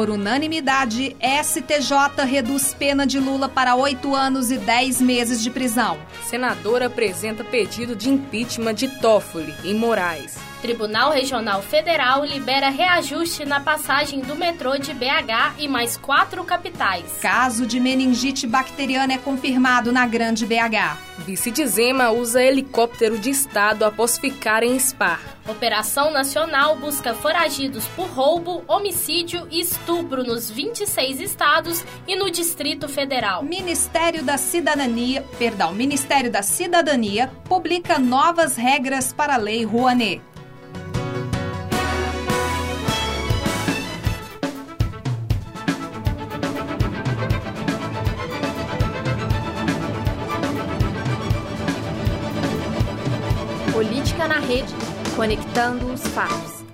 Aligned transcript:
Por 0.00 0.08
unanimidade, 0.08 1.14
STJ 1.20 2.24
reduz 2.24 2.72
pena 2.72 3.06
de 3.06 3.20
Lula 3.20 3.50
para 3.50 3.74
oito 3.74 4.16
anos 4.16 4.50
e 4.50 4.56
dez 4.56 4.98
meses 4.98 5.42
de 5.42 5.50
prisão. 5.50 5.98
Senadora 6.24 6.86
apresenta 6.86 7.44
pedido 7.44 7.94
de 7.94 8.08
impeachment 8.08 8.72
de 8.72 8.88
Toffoli 8.88 9.54
em 9.62 9.74
Moraes. 9.74 10.49
Tribunal 10.60 11.10
Regional 11.10 11.62
Federal 11.62 12.24
libera 12.24 12.68
reajuste 12.68 13.44
na 13.44 13.60
passagem 13.60 14.20
do 14.20 14.36
metrô 14.36 14.76
de 14.76 14.92
BH 14.92 15.56
e 15.58 15.66
mais 15.66 15.96
quatro 15.96 16.44
capitais. 16.44 17.18
Caso 17.20 17.66
de 17.66 17.80
meningite 17.80 18.46
bacteriana 18.46 19.14
é 19.14 19.18
confirmado 19.18 19.90
na 19.90 20.06
Grande 20.06 20.44
BH. 20.44 20.98
Vice 21.18 21.50
de 21.50 21.66
Zema 21.66 22.10
usa 22.10 22.42
helicóptero 22.42 23.18
de 23.18 23.30
Estado 23.30 23.84
após 23.84 24.18
ficar 24.18 24.62
em 24.62 24.78
Spa. 24.78 25.18
Operação 25.48 26.10
Nacional 26.10 26.76
busca 26.76 27.14
foragidos 27.14 27.86
por 27.88 28.06
roubo, 28.06 28.62
homicídio 28.68 29.48
e 29.50 29.60
estupro 29.60 30.22
nos 30.22 30.50
26 30.50 31.20
estados 31.20 31.84
e 32.06 32.14
no 32.14 32.30
Distrito 32.30 32.88
Federal. 32.88 33.42
Ministério 33.42 34.22
da 34.22 34.38
Cidadania, 34.38 35.24
perdão, 35.38 35.72
Ministério 35.72 36.30
da 36.30 36.42
Cidadania 36.42 37.30
publica 37.44 37.98
novas 37.98 38.56
regras 38.56 39.12
para 39.12 39.34
a 39.34 39.38
Lei 39.38 39.64
Rouanet. 39.64 40.20
Conectando 55.20 55.92
os 55.92 56.00
fatos. 56.00 56.64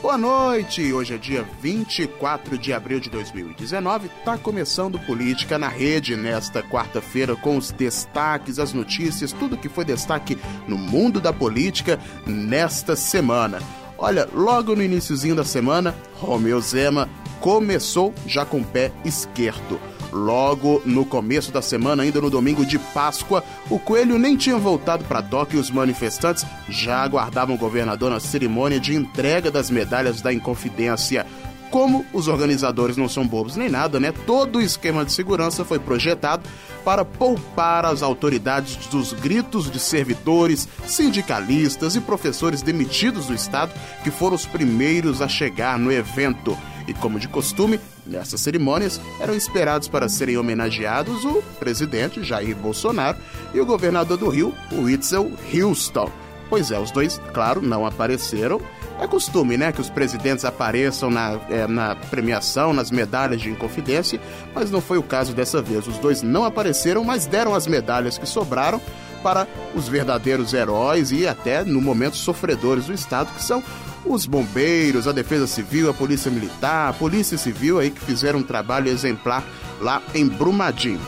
Boa 0.00 0.16
noite! 0.16 0.92
Hoje 0.92 1.14
é 1.16 1.18
dia 1.18 1.44
24 1.60 2.56
de 2.56 2.72
abril 2.72 3.00
de 3.00 3.10
2019. 3.10 4.06
Está 4.06 4.38
começando 4.38 4.96
Política 5.00 5.58
na 5.58 5.66
Rede 5.66 6.14
nesta 6.14 6.62
quarta-feira 6.62 7.34
com 7.34 7.56
os 7.56 7.72
destaques, 7.72 8.60
as 8.60 8.72
notícias, 8.72 9.32
tudo 9.32 9.56
que 9.56 9.68
foi 9.68 9.84
destaque 9.84 10.38
no 10.68 10.78
mundo 10.78 11.20
da 11.20 11.32
política 11.32 11.98
nesta 12.24 12.94
semana. 12.94 13.58
Olha, 13.98 14.28
logo 14.32 14.76
no 14.76 14.84
iníciozinho 14.84 15.34
da 15.34 15.44
semana, 15.44 15.96
Romeu 16.14 16.60
Zema 16.60 17.08
começou 17.40 18.14
já 18.24 18.46
com 18.46 18.60
o 18.60 18.64
pé 18.64 18.92
esquerdo. 19.04 19.80
Logo 20.12 20.80
no 20.84 21.04
começo 21.04 21.52
da 21.52 21.60
semana, 21.60 22.02
ainda 22.02 22.20
no 22.20 22.30
domingo 22.30 22.64
de 22.64 22.78
Páscoa, 22.78 23.44
o 23.68 23.78
coelho 23.78 24.18
nem 24.18 24.36
tinha 24.36 24.56
voltado 24.56 25.04
para 25.04 25.22
Tóquio 25.22 25.58
e 25.58 25.60
os 25.60 25.70
manifestantes 25.70 26.46
já 26.68 27.02
aguardavam 27.02 27.54
o 27.54 27.58
governador 27.58 28.10
na 28.10 28.20
cerimônia 28.20 28.80
de 28.80 28.94
entrega 28.94 29.50
das 29.50 29.70
medalhas 29.70 30.22
da 30.22 30.32
Inconfidência. 30.32 31.26
Como 31.70 32.06
os 32.14 32.28
organizadores 32.28 32.96
não 32.96 33.10
são 33.10 33.26
bobos 33.26 33.54
nem 33.54 33.68
nada, 33.68 34.00
né? 34.00 34.10
Todo 34.26 34.56
o 34.56 34.62
esquema 34.62 35.04
de 35.04 35.12
segurança 35.12 35.66
foi 35.66 35.78
projetado 35.78 36.48
para 36.82 37.04
poupar 37.04 37.84
as 37.84 38.02
autoridades 38.02 38.86
dos 38.86 39.12
gritos 39.12 39.70
de 39.70 39.78
servidores, 39.78 40.66
sindicalistas 40.86 41.94
e 41.94 42.00
professores 42.00 42.62
demitidos 42.62 43.26
do 43.26 43.34
Estado 43.34 43.74
que 44.02 44.10
foram 44.10 44.36
os 44.36 44.46
primeiros 44.46 45.20
a 45.20 45.28
chegar 45.28 45.78
no 45.78 45.92
evento. 45.92 46.56
E 46.88 46.94
como 46.94 47.20
de 47.20 47.28
costume, 47.28 47.78
nessas 48.06 48.40
cerimônias 48.40 48.98
eram 49.20 49.34
esperados 49.34 49.88
para 49.88 50.08
serem 50.08 50.38
homenageados 50.38 51.22
o 51.22 51.42
presidente 51.60 52.24
Jair 52.24 52.56
Bolsonaro 52.56 53.18
e 53.52 53.60
o 53.60 53.66
governador 53.66 54.16
do 54.16 54.30
Rio, 54.30 54.54
Whitzel 54.72 55.30
Houston. 55.54 56.10
Pois 56.48 56.70
é, 56.70 56.78
os 56.78 56.90
dois, 56.90 57.20
claro, 57.34 57.60
não 57.60 57.84
apareceram. 57.84 58.58
É 58.98 59.06
costume, 59.06 59.58
né, 59.58 59.70
que 59.70 59.82
os 59.82 59.90
presidentes 59.90 60.46
apareçam 60.46 61.10
na, 61.10 61.38
é, 61.50 61.66
na 61.66 61.94
premiação, 61.94 62.72
nas 62.72 62.90
medalhas 62.90 63.40
de 63.40 63.50
Inconfidência, 63.50 64.18
mas 64.54 64.70
não 64.70 64.80
foi 64.80 64.96
o 64.96 65.02
caso 65.02 65.34
dessa 65.34 65.60
vez. 65.60 65.86
Os 65.86 65.98
dois 65.98 66.22
não 66.22 66.44
apareceram, 66.44 67.04
mas 67.04 67.26
deram 67.26 67.54
as 67.54 67.66
medalhas 67.66 68.16
que 68.16 68.26
sobraram 68.26 68.80
para 69.22 69.46
os 69.74 69.88
verdadeiros 69.88 70.54
heróis 70.54 71.12
e 71.12 71.26
até, 71.26 71.64
no 71.64 71.82
momento, 71.82 72.16
sofredores 72.16 72.86
do 72.86 72.94
Estado, 72.94 73.32
que 73.34 73.42
são 73.42 73.62
os 74.04 74.26
bombeiros, 74.26 75.06
a 75.06 75.12
defesa 75.12 75.46
civil, 75.46 75.90
a 75.90 75.94
polícia 75.94 76.30
militar, 76.30 76.90
a 76.90 76.92
polícia 76.92 77.36
civil 77.36 77.78
aí 77.78 77.90
que 77.90 78.00
fizeram 78.00 78.40
um 78.40 78.42
trabalho 78.42 78.88
exemplar 78.88 79.44
lá 79.80 80.02
em 80.14 80.26
Brumadinho. 80.26 81.00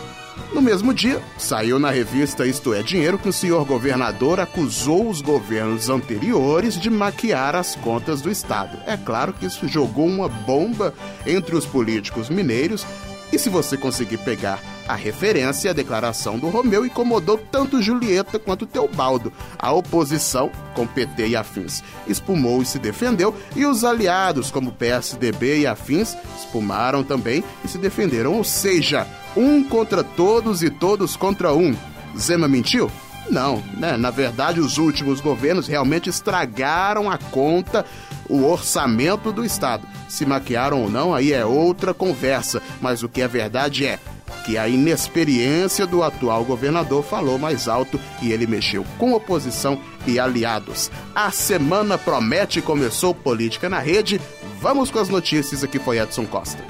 No 0.52 0.60
mesmo 0.60 0.92
dia, 0.92 1.22
saiu 1.38 1.78
na 1.78 1.90
revista 1.90 2.46
Isto 2.46 2.74
é 2.74 2.82
Dinheiro 2.82 3.18
que 3.18 3.28
o 3.28 3.32
senhor 3.32 3.64
governador 3.64 4.40
acusou 4.40 5.08
os 5.08 5.20
governos 5.20 5.88
anteriores 5.88 6.78
de 6.78 6.90
maquiar 6.90 7.54
as 7.54 7.76
contas 7.76 8.20
do 8.20 8.30
Estado. 8.30 8.78
É 8.84 8.96
claro 8.96 9.32
que 9.32 9.46
isso 9.46 9.68
jogou 9.68 10.06
uma 10.06 10.28
bomba 10.28 10.92
entre 11.24 11.54
os 11.54 11.64
políticos 11.64 12.28
mineiros 12.28 12.84
e 13.32 13.38
se 13.38 13.48
você 13.48 13.76
conseguir 13.76 14.18
pegar 14.18 14.60
a 14.90 14.94
referência, 14.96 15.70
a 15.70 15.74
declaração 15.74 16.36
do 16.36 16.48
Romeu 16.48 16.84
incomodou 16.84 17.38
tanto 17.38 17.80
Julieta 17.80 18.40
quanto 18.40 18.66
Teobaldo. 18.66 19.32
A 19.56 19.72
oposição, 19.72 20.50
com 20.74 20.84
PT 20.84 21.28
e 21.28 21.36
afins, 21.36 21.82
espumou 22.08 22.60
e 22.60 22.66
se 22.66 22.78
defendeu, 22.78 23.32
e 23.54 23.64
os 23.64 23.84
aliados, 23.84 24.50
como 24.50 24.72
PSDB 24.72 25.60
e 25.60 25.66
afins, 25.66 26.16
espumaram 26.36 27.04
também 27.04 27.44
e 27.64 27.68
se 27.68 27.78
defenderam. 27.78 28.34
Ou 28.34 28.42
seja, 28.42 29.06
um 29.36 29.62
contra 29.62 30.02
todos 30.02 30.60
e 30.60 30.70
todos 30.70 31.14
contra 31.14 31.54
um. 31.54 31.76
Zema 32.18 32.48
mentiu? 32.48 32.90
Não, 33.30 33.62
né? 33.76 33.96
Na 33.96 34.10
verdade, 34.10 34.58
os 34.58 34.76
últimos 34.76 35.20
governos 35.20 35.68
realmente 35.68 36.10
estragaram 36.10 37.08
a 37.08 37.16
conta, 37.16 37.86
o 38.28 38.44
orçamento 38.44 39.30
do 39.30 39.44
Estado. 39.44 39.86
Se 40.08 40.26
maquiaram 40.26 40.82
ou 40.82 40.90
não, 40.90 41.14
aí 41.14 41.32
é 41.32 41.44
outra 41.44 41.94
conversa. 41.94 42.60
Mas 42.80 43.04
o 43.04 43.08
que 43.08 43.22
é 43.22 43.28
verdade 43.28 43.86
é 43.86 44.00
que 44.44 44.58
a 44.58 44.68
inexperiência 44.68 45.86
do 45.86 46.02
atual 46.02 46.44
governador 46.44 47.02
falou 47.02 47.38
mais 47.38 47.68
alto 47.68 48.00
e 48.22 48.32
ele 48.32 48.46
mexeu 48.46 48.84
com 48.98 49.12
oposição 49.12 49.80
e 50.06 50.18
aliados. 50.18 50.90
A 51.14 51.30
semana 51.30 51.96
promete 51.96 52.60
começou 52.60 53.14
política 53.14 53.68
na 53.68 53.78
rede. 53.78 54.20
Vamos 54.60 54.90
com 54.90 54.98
as 54.98 55.08
notícias 55.08 55.64
aqui 55.64 55.78
foi 55.78 55.98
Edson 55.98 56.26
Costa. 56.26 56.62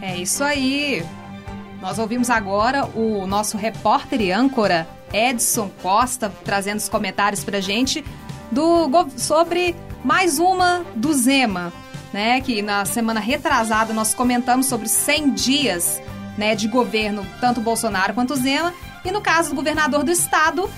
É 0.00 0.16
isso 0.16 0.42
aí. 0.42 1.04
Nós 1.80 1.98
ouvimos 1.98 2.28
agora 2.28 2.86
o 2.86 3.26
nosso 3.26 3.56
repórter 3.56 4.20
e 4.20 4.32
âncora 4.32 4.88
Edson 5.12 5.70
Costa 5.82 6.32
trazendo 6.44 6.78
os 6.78 6.88
comentários 6.88 7.44
pra 7.44 7.60
gente 7.60 8.04
do 8.50 8.88
sobre 9.16 9.74
mais 10.04 10.38
uma 10.38 10.84
do 10.94 11.12
Zema, 11.12 11.72
né? 12.12 12.40
Que 12.40 12.62
na 12.62 12.84
semana 12.84 13.20
retrasada 13.20 13.92
nós 13.92 14.14
comentamos 14.14 14.66
sobre 14.66 14.88
100 14.88 15.30
dias 15.32 16.00
né, 16.36 16.54
de 16.54 16.68
governo, 16.68 17.26
tanto 17.40 17.60
Bolsonaro 17.60 18.14
quanto 18.14 18.36
Zema. 18.36 18.72
E 19.04 19.10
no 19.10 19.20
caso 19.20 19.50
do 19.50 19.56
governador 19.56 20.04
do 20.04 20.10
estado, 20.10 20.70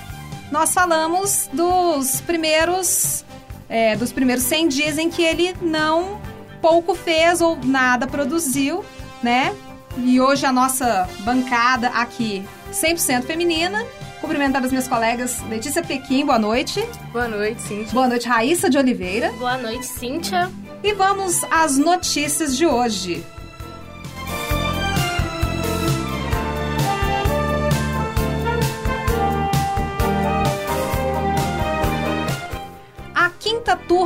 nós 0.50 0.72
falamos 0.72 1.48
dos 1.52 2.20
primeiros, 2.22 3.24
é, 3.68 3.94
dos 3.96 4.12
primeiros 4.12 4.44
100 4.44 4.68
dias 4.68 4.98
em 4.98 5.10
que 5.10 5.22
ele 5.22 5.54
não 5.60 6.20
pouco 6.60 6.94
fez 6.94 7.40
ou 7.40 7.56
nada 7.62 8.06
produziu, 8.06 8.84
né? 9.22 9.54
E 9.96 10.20
hoje 10.20 10.46
a 10.46 10.52
nossa 10.52 11.08
bancada 11.20 11.88
aqui 11.88 12.44
100% 12.72 13.24
feminina 13.24 13.84
Cumprimentar 14.20 14.62
as 14.62 14.70
minhas 14.70 14.86
colegas 14.86 15.40
Letícia 15.48 15.82
Pequim, 15.82 16.26
boa 16.26 16.38
noite. 16.38 16.86
Boa 17.12 17.26
noite, 17.26 17.62
Cíntia. 17.62 17.92
Boa 17.92 18.08
noite, 18.08 18.28
Raíssa 18.28 18.68
de 18.68 18.76
Oliveira. 18.76 19.32
Boa 19.32 19.56
noite, 19.56 19.86
Cíntia. 19.86 20.50
E 20.82 20.92
vamos 20.92 21.42
às 21.50 21.78
notícias 21.78 22.56
de 22.56 22.66
hoje. 22.66 23.24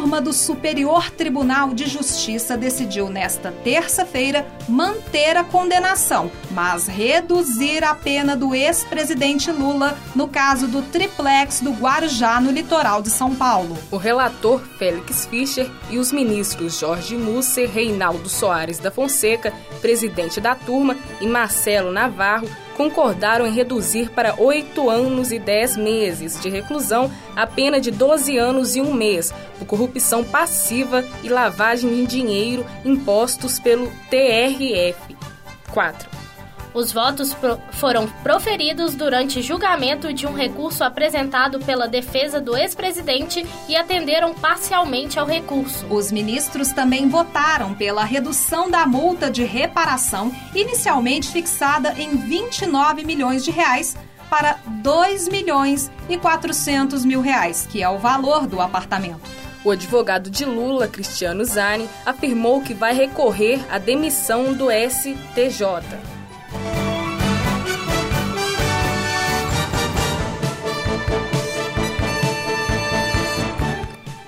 Turma 0.04 0.20
do 0.20 0.34
Superior 0.34 1.10
Tribunal 1.10 1.72
de 1.72 1.86
Justiça 1.86 2.58
decidiu 2.58 3.08
nesta 3.08 3.50
terça-feira 3.50 4.46
manter 4.68 5.34
a 5.34 5.42
condenação, 5.42 6.30
mas 6.50 6.86
reduzir 6.86 7.82
a 7.82 7.94
pena 7.94 8.36
do 8.36 8.54
ex-presidente 8.54 9.50
Lula 9.50 9.96
no 10.14 10.28
caso 10.28 10.68
do 10.68 10.82
triplex 10.82 11.62
do 11.62 11.72
Guarujá 11.72 12.38
no 12.38 12.50
litoral 12.50 13.00
de 13.00 13.08
São 13.08 13.34
Paulo. 13.34 13.78
O 13.90 13.96
relator 13.96 14.60
Félix 14.78 15.24
Fischer 15.24 15.70
e 15.88 15.96
os 15.96 16.12
ministros 16.12 16.78
Jorge 16.78 17.16
Musser, 17.16 17.70
Reinaldo 17.70 18.28
Soares 18.28 18.78
da 18.78 18.90
Fonseca, 18.90 19.54
presidente 19.80 20.38
da 20.38 20.54
turma, 20.54 20.98
e 21.18 21.26
Marcelo 21.26 21.90
Navarro 21.90 22.63
concordaram 22.76 23.46
em 23.46 23.52
reduzir 23.52 24.10
para 24.10 24.34
oito 24.40 24.90
anos 24.90 25.32
e 25.32 25.38
dez 25.38 25.76
meses 25.76 26.40
de 26.40 26.48
reclusão 26.48 27.10
a 27.34 27.46
pena 27.46 27.80
de 27.80 27.90
12 27.90 28.36
anos 28.36 28.76
e 28.76 28.80
um 28.80 28.92
mês 28.92 29.32
por 29.58 29.66
corrupção 29.66 30.22
passiva 30.24 31.04
e 31.22 31.28
lavagem 31.28 31.94
de 31.94 32.06
dinheiro 32.06 32.64
impostos 32.84 33.58
pelo 33.58 33.90
TRF. 34.10 35.16
4. 35.72 36.23
Os 36.74 36.92
votos 36.92 37.32
pro 37.32 37.56
foram 37.70 38.08
proferidos 38.24 38.96
durante 38.96 39.40
julgamento 39.40 40.12
de 40.12 40.26
um 40.26 40.32
recurso 40.32 40.82
apresentado 40.82 41.60
pela 41.60 41.86
defesa 41.86 42.40
do 42.40 42.56
ex-presidente 42.56 43.46
e 43.68 43.76
atenderam 43.76 44.34
parcialmente 44.34 45.16
ao 45.18 45.26
recurso. 45.26 45.86
Os 45.88 46.10
ministros 46.10 46.72
também 46.72 47.08
votaram 47.08 47.74
pela 47.74 48.04
redução 48.04 48.68
da 48.68 48.84
multa 48.86 49.30
de 49.30 49.44
reparação, 49.44 50.32
inicialmente 50.52 51.30
fixada 51.30 51.94
em 51.96 52.16
29 52.16 53.04
milhões 53.04 53.44
de 53.44 53.52
reais, 53.52 53.96
para 54.28 54.58
2 54.66 55.28
milhões 55.28 55.92
e 56.08 56.16
400 56.16 57.04
mil 57.04 57.20
reais, 57.20 57.68
que 57.70 57.82
é 57.82 57.88
o 57.88 57.98
valor 57.98 58.48
do 58.48 58.60
apartamento. 58.60 59.30
O 59.64 59.70
advogado 59.70 60.28
de 60.28 60.44
Lula, 60.44 60.88
Cristiano 60.88 61.44
Zani, 61.44 61.88
afirmou 62.04 62.60
que 62.60 62.74
vai 62.74 62.92
recorrer 62.92 63.60
à 63.70 63.78
demissão 63.78 64.52
do 64.52 64.66
STJ. 64.70 66.13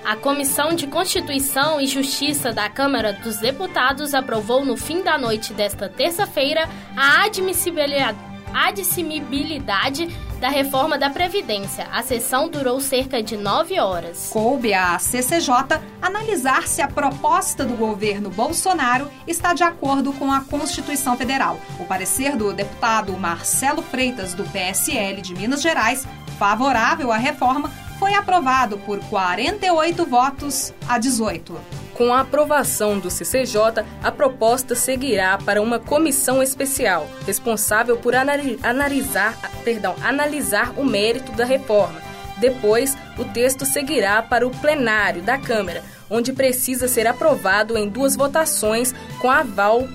A 0.07 0.15
Comissão 0.15 0.73
de 0.73 0.87
Constituição 0.87 1.81
e 1.81 1.85
Justiça 1.85 2.53
da 2.53 2.69
Câmara 2.69 3.11
dos 3.11 3.39
Deputados 3.39 4.13
aprovou 4.13 4.63
no 4.63 4.77
fim 4.77 5.03
da 5.03 5.17
noite 5.17 5.53
desta 5.53 5.89
terça-feira 5.89 6.69
a 6.95 7.25
admissibilidade, 7.25 8.17
admissibilidade 8.53 10.07
da 10.39 10.49
reforma 10.49 10.97
da 10.97 11.09
Previdência. 11.09 11.87
A 11.91 12.03
sessão 12.03 12.47
durou 12.47 12.79
cerca 12.79 13.21
de 13.21 13.35
nove 13.35 13.79
horas. 13.79 14.29
Coube 14.31 14.73
à 14.73 14.97
CCJ 14.99 15.79
analisar 16.01 16.67
se 16.67 16.81
a 16.81 16.87
proposta 16.87 17.65
do 17.65 17.75
governo 17.75 18.29
Bolsonaro 18.29 19.09
está 19.27 19.53
de 19.53 19.63
acordo 19.63 20.13
com 20.13 20.31
a 20.31 20.41
Constituição 20.41 21.17
Federal. 21.17 21.59
O 21.79 21.85
parecer 21.85 22.35
do 22.35 22.53
deputado 22.53 23.17
Marcelo 23.17 23.81
Freitas, 23.81 24.33
do 24.33 24.43
PSL 24.43 25.21
de 25.21 25.33
Minas 25.33 25.61
Gerais, 25.61 26.07
favorável 26.37 27.11
à 27.11 27.17
reforma, 27.17 27.71
foi 27.99 28.13
aprovado 28.13 28.77
por 28.79 28.99
48 29.05 30.05
votos 30.05 30.73
a 30.87 30.99
18. 30.99 31.76
Com 31.97 32.13
a 32.13 32.19
aprovação 32.19 32.99
do 32.99 33.09
CCJ, 33.09 33.83
a 34.03 34.11
proposta 34.11 34.75
seguirá 34.75 35.35
para 35.39 35.63
uma 35.63 35.79
comissão 35.79 36.43
especial, 36.43 37.09
responsável 37.25 37.97
por 37.97 38.13
analisar, 38.13 39.35
perdão, 39.63 39.95
analisar 40.03 40.79
o 40.79 40.85
mérito 40.85 41.31
da 41.31 41.43
reforma. 41.43 41.99
Depois, 42.37 42.95
o 43.17 43.25
texto 43.25 43.65
seguirá 43.65 44.21
para 44.21 44.45
o 44.45 44.51
plenário 44.51 45.23
da 45.23 45.39
Câmara, 45.39 45.83
onde 46.07 46.31
precisa 46.31 46.87
ser 46.87 47.07
aprovado 47.07 47.75
em 47.75 47.89
duas 47.89 48.15
votações 48.15 48.93
com 49.19 49.31
aval 49.31 49.87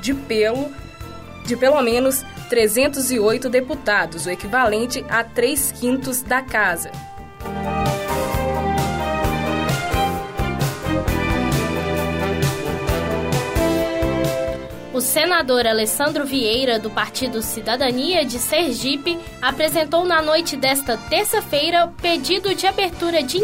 de 0.00 0.14
pelo 0.14 0.70
de 1.44 1.56
pelo 1.56 1.82
menos 1.82 2.24
308 2.48 3.50
deputados, 3.50 4.24
o 4.24 4.30
equivalente 4.30 5.04
a 5.08 5.24
3 5.24 5.72
quintos 5.72 6.22
da 6.22 6.40
Casa. 6.40 6.90
O 14.92 15.00
senador 15.00 15.68
Alessandro 15.68 16.26
Vieira, 16.26 16.76
do 16.76 16.90
Partido 16.90 17.40
Cidadania 17.42 18.24
de 18.24 18.40
Sergipe, 18.40 19.16
apresentou 19.40 20.04
na 20.04 20.20
noite 20.20 20.56
desta 20.56 20.96
terça-feira 20.96 21.92
pedido 22.02 22.52
de 22.56 22.66
abertura 22.66 23.22
de 23.22 23.38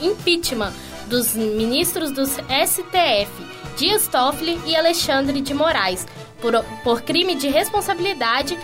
impeachment 0.00 0.72
dos 1.06 1.34
ministros 1.34 2.10
do 2.12 2.24
STF, 2.24 3.30
Dias 3.76 4.08
Toffoli 4.08 4.58
e 4.64 4.74
Alexandre 4.74 5.42
de 5.42 5.52
Moraes, 5.52 6.06
por, 6.40 6.64
por 6.82 7.02
crime 7.02 7.34
de 7.34 7.48
responsabilidade 7.48 8.56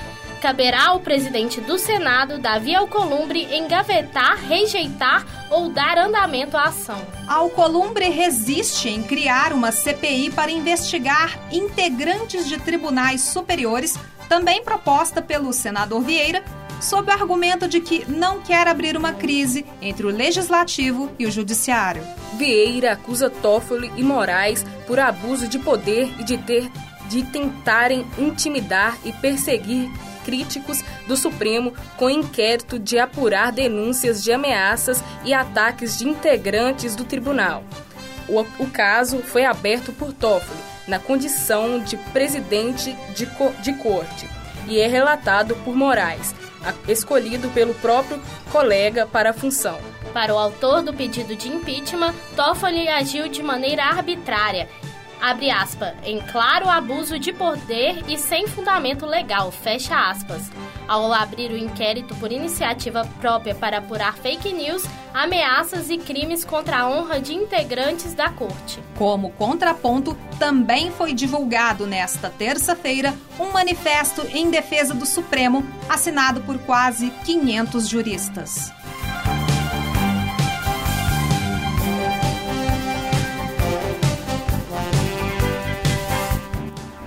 caberá 0.46 0.90
ao 0.90 1.00
presidente 1.00 1.60
do 1.60 1.76
Senado, 1.76 2.38
Davi 2.38 2.72
Alcolumbre, 2.72 3.52
engavetar, 3.52 4.38
rejeitar 4.46 5.26
ou 5.50 5.70
dar 5.70 5.98
andamento 5.98 6.56
à 6.56 6.66
ação. 6.66 7.04
Alcolumbre 7.26 8.08
resiste 8.10 8.88
em 8.88 9.02
criar 9.02 9.52
uma 9.52 9.72
CPI 9.72 10.30
para 10.30 10.52
investigar 10.52 11.36
integrantes 11.50 12.48
de 12.48 12.58
tribunais 12.58 13.22
superiores, 13.22 13.98
também 14.28 14.62
proposta 14.62 15.20
pelo 15.20 15.52
senador 15.52 16.00
Vieira, 16.02 16.44
sob 16.80 17.10
o 17.10 17.12
argumento 17.12 17.66
de 17.66 17.80
que 17.80 18.08
não 18.08 18.40
quer 18.40 18.68
abrir 18.68 18.96
uma 18.96 19.14
crise 19.14 19.66
entre 19.82 20.06
o 20.06 20.10
legislativo 20.10 21.10
e 21.18 21.26
o 21.26 21.30
judiciário. 21.32 22.04
Vieira 22.34 22.92
acusa 22.92 23.28
Toffoli 23.28 23.90
e 23.96 24.02
Moraes 24.04 24.64
por 24.86 25.00
abuso 25.00 25.48
de 25.48 25.58
poder 25.58 26.08
e 26.20 26.22
de 26.22 26.38
ter 26.38 26.70
de 27.08 27.22
tentarem 27.24 28.04
intimidar 28.18 28.98
e 29.04 29.12
perseguir 29.12 29.88
críticos 30.26 30.82
do 31.06 31.16
Supremo 31.16 31.72
com 31.96 32.10
inquérito 32.10 32.80
de 32.80 32.98
apurar 32.98 33.52
denúncias 33.52 34.24
de 34.24 34.32
ameaças 34.32 35.02
e 35.24 35.32
ataques 35.32 35.96
de 35.96 36.08
integrantes 36.08 36.96
do 36.96 37.04
tribunal. 37.04 37.62
O, 38.28 38.40
o 38.40 38.68
caso 38.68 39.18
foi 39.18 39.44
aberto 39.44 39.92
por 39.92 40.12
Toffoli, 40.12 40.58
na 40.88 40.98
condição 40.98 41.78
de 41.78 41.96
presidente 41.96 42.96
de, 43.14 43.24
co 43.26 43.52
de 43.62 43.72
corte, 43.74 44.28
e 44.66 44.80
é 44.80 44.88
relatado 44.88 45.54
por 45.64 45.76
Moraes, 45.76 46.34
escolhido 46.88 47.48
pelo 47.50 47.74
próprio 47.74 48.20
colega 48.50 49.06
para 49.06 49.30
a 49.30 49.32
função. 49.32 49.78
Para 50.12 50.34
o 50.34 50.38
autor 50.38 50.82
do 50.82 50.92
pedido 50.92 51.36
de 51.36 51.48
impeachment, 51.48 52.14
Toffoli 52.34 52.88
agiu 52.88 53.28
de 53.28 53.42
maneira 53.44 53.84
arbitrária 53.84 54.68
abre 55.20 55.50
aspas, 55.50 55.94
em 56.04 56.20
claro 56.20 56.68
abuso 56.68 57.18
de 57.18 57.32
poder 57.32 58.04
e 58.08 58.18
sem 58.18 58.46
fundamento 58.46 59.06
legal, 59.06 59.50
fecha 59.50 60.10
aspas. 60.10 60.50
Ao 60.86 61.12
abrir 61.12 61.50
o 61.50 61.56
inquérito 61.56 62.14
por 62.16 62.30
iniciativa 62.30 63.04
própria 63.20 63.54
para 63.54 63.78
apurar 63.78 64.16
fake 64.16 64.52
news, 64.52 64.84
ameaças 65.12 65.90
e 65.90 65.98
crimes 65.98 66.44
contra 66.44 66.78
a 66.80 66.88
honra 66.88 67.20
de 67.20 67.34
integrantes 67.34 68.14
da 68.14 68.30
corte. 68.30 68.82
Como 68.96 69.30
contraponto, 69.32 70.16
também 70.38 70.90
foi 70.90 71.12
divulgado 71.12 71.86
nesta 71.86 72.30
terça-feira 72.30 73.14
um 73.38 73.50
manifesto 73.52 74.26
em 74.32 74.50
defesa 74.50 74.94
do 74.94 75.06
Supremo, 75.06 75.66
assinado 75.88 76.40
por 76.42 76.58
quase 76.58 77.10
500 77.24 77.88
juristas. 77.88 78.72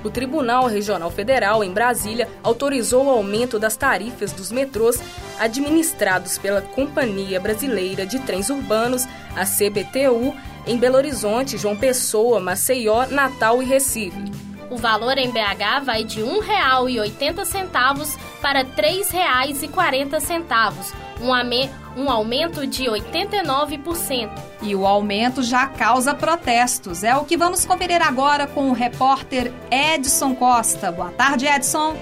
O 0.04 0.10
Tribunal 0.10 0.68
Regional 0.68 1.12
Federal, 1.12 1.64
em 1.64 1.72
Brasília, 1.72 2.28
autorizou 2.44 3.06
o 3.06 3.10
aumento 3.10 3.60
das 3.60 3.76
tarifas 3.76 4.32
dos 4.32 4.52
metrôs 4.52 5.00
administrados 5.40 6.38
pela 6.38 6.62
Companhia 6.62 7.40
Brasileira 7.40 8.06
de 8.06 8.20
Trens 8.20 8.50
Urbanos, 8.50 9.06
a 9.36 9.46
CBTU, 9.46 10.36
em 10.66 10.78
Belo 10.78 10.98
Horizonte, 10.98 11.58
João 11.58 11.76
Pessoa, 11.76 12.40
Maceió, 12.40 13.06
Natal 13.08 13.62
e 13.62 13.66
Recife. 13.66 14.49
O 14.70 14.78
valor 14.78 15.18
em 15.18 15.32
BH 15.32 15.84
vai 15.84 16.04
de 16.04 16.22
R$ 16.22 16.42
1,80 16.42 18.18
para 18.40 18.60
R$ 18.60 18.68
3,40, 18.78 20.94
um, 21.20 22.04
um 22.04 22.10
aumento 22.10 22.68
de 22.68 22.84
89%. 22.84 24.30
E 24.62 24.76
o 24.76 24.86
aumento 24.86 25.42
já 25.42 25.66
causa 25.66 26.14
protestos. 26.14 27.04
É 27.04 27.16
o 27.16 27.26
que 27.26 27.36
vamos 27.36 27.66
conferir 27.66 28.02
agora 28.02 28.46
com 28.46 28.70
o 28.70 28.74
repórter 28.74 29.52
Edson 29.72 30.36
Costa. 30.36 30.92
Boa 30.92 31.12
tarde, 31.12 31.48
Edson. 31.48 31.98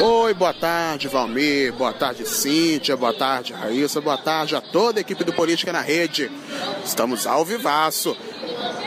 Oi, 0.00 0.34
boa 0.34 0.54
tarde, 0.54 1.08
Valmir. 1.08 1.72
Boa 1.74 1.92
tarde, 1.92 2.26
Cíntia. 2.26 2.96
Boa 2.96 3.12
tarde, 3.12 3.52
Raíssa. 3.52 4.00
Boa 4.00 4.16
tarde 4.16 4.56
a 4.56 4.60
toda 4.60 5.00
a 5.00 5.02
equipe 5.02 5.22
do 5.22 5.32
Política 5.32 5.72
na 5.72 5.80
Rede. 5.80 6.30
Estamos 6.84 7.26
ao 7.26 7.44
vivaço 7.44 8.16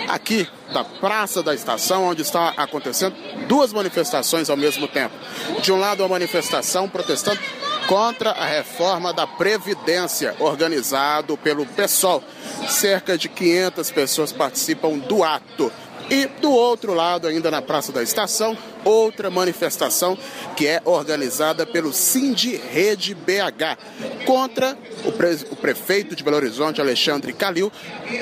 aqui 0.07 0.47
da 0.73 0.83
Praça 0.83 1.41
da 1.43 1.53
Estação, 1.53 2.05
onde 2.05 2.21
está 2.21 2.53
acontecendo 2.57 3.15
duas 3.47 3.71
manifestações 3.73 4.49
ao 4.49 4.57
mesmo 4.57 4.87
tempo. 4.87 5.13
De 5.61 5.71
um 5.71 5.79
lado, 5.79 6.03
a 6.03 6.07
manifestação 6.07 6.89
protestando 6.89 7.39
contra 7.87 8.31
a 8.31 8.45
reforma 8.45 9.13
da 9.13 9.25
Previdência, 9.25 10.35
organizado 10.39 11.37
pelo 11.37 11.65
PSOL. 11.65 12.23
Cerca 12.67 13.17
de 13.17 13.29
500 13.29 13.91
pessoas 13.91 14.31
participam 14.31 14.97
do 14.97 15.23
ato. 15.23 15.71
E 16.09 16.25
do 16.25 16.51
outro 16.51 16.93
lado, 16.93 17.27
ainda 17.27 17.51
na 17.51 17.61
Praça 17.61 17.91
da 17.91 18.01
Estação, 18.01 18.57
outra 18.88 19.29
manifestação 19.29 20.17
que 20.56 20.65
é 20.65 20.82
organizada 20.86 21.65
pelo 21.65 21.91
Cindy 21.91 22.56
Rede 22.56 23.13
BH 23.13 24.25
contra 24.25 24.77
o, 25.03 25.12
pre 25.12 25.38
o, 25.51 25.56
prefeito 25.56 26.15
de 26.15 26.24
Belo 26.24 26.38
Horizonte, 26.38 26.79
Alexandre 26.79 27.34
Calil, 27.34 27.72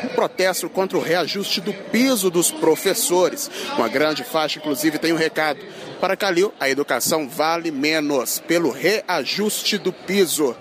um 0.04 0.08
protesto 0.10 0.68
contra 0.70 0.98
o 0.98 1.02
reajuste 1.02 1.62
do 1.62 1.74
piso 1.74 2.30
dos 2.30 2.50
professores. 2.52 3.50
Uma 3.78 3.88
grande 3.88 4.24
faixa, 4.24 4.60
inclusive, 4.60 4.98
tem 4.98 5.14
um 5.14 5.18
recado. 5.18 5.60
Para 6.02 6.18
Calil, 6.18 6.54
a 6.60 6.70
educação 6.70 7.30
vale 7.30 7.72
menos 7.72 8.40
pelo 8.40 8.72
reajuste 8.72 9.78
do 9.78 9.94
piso. 9.94 10.56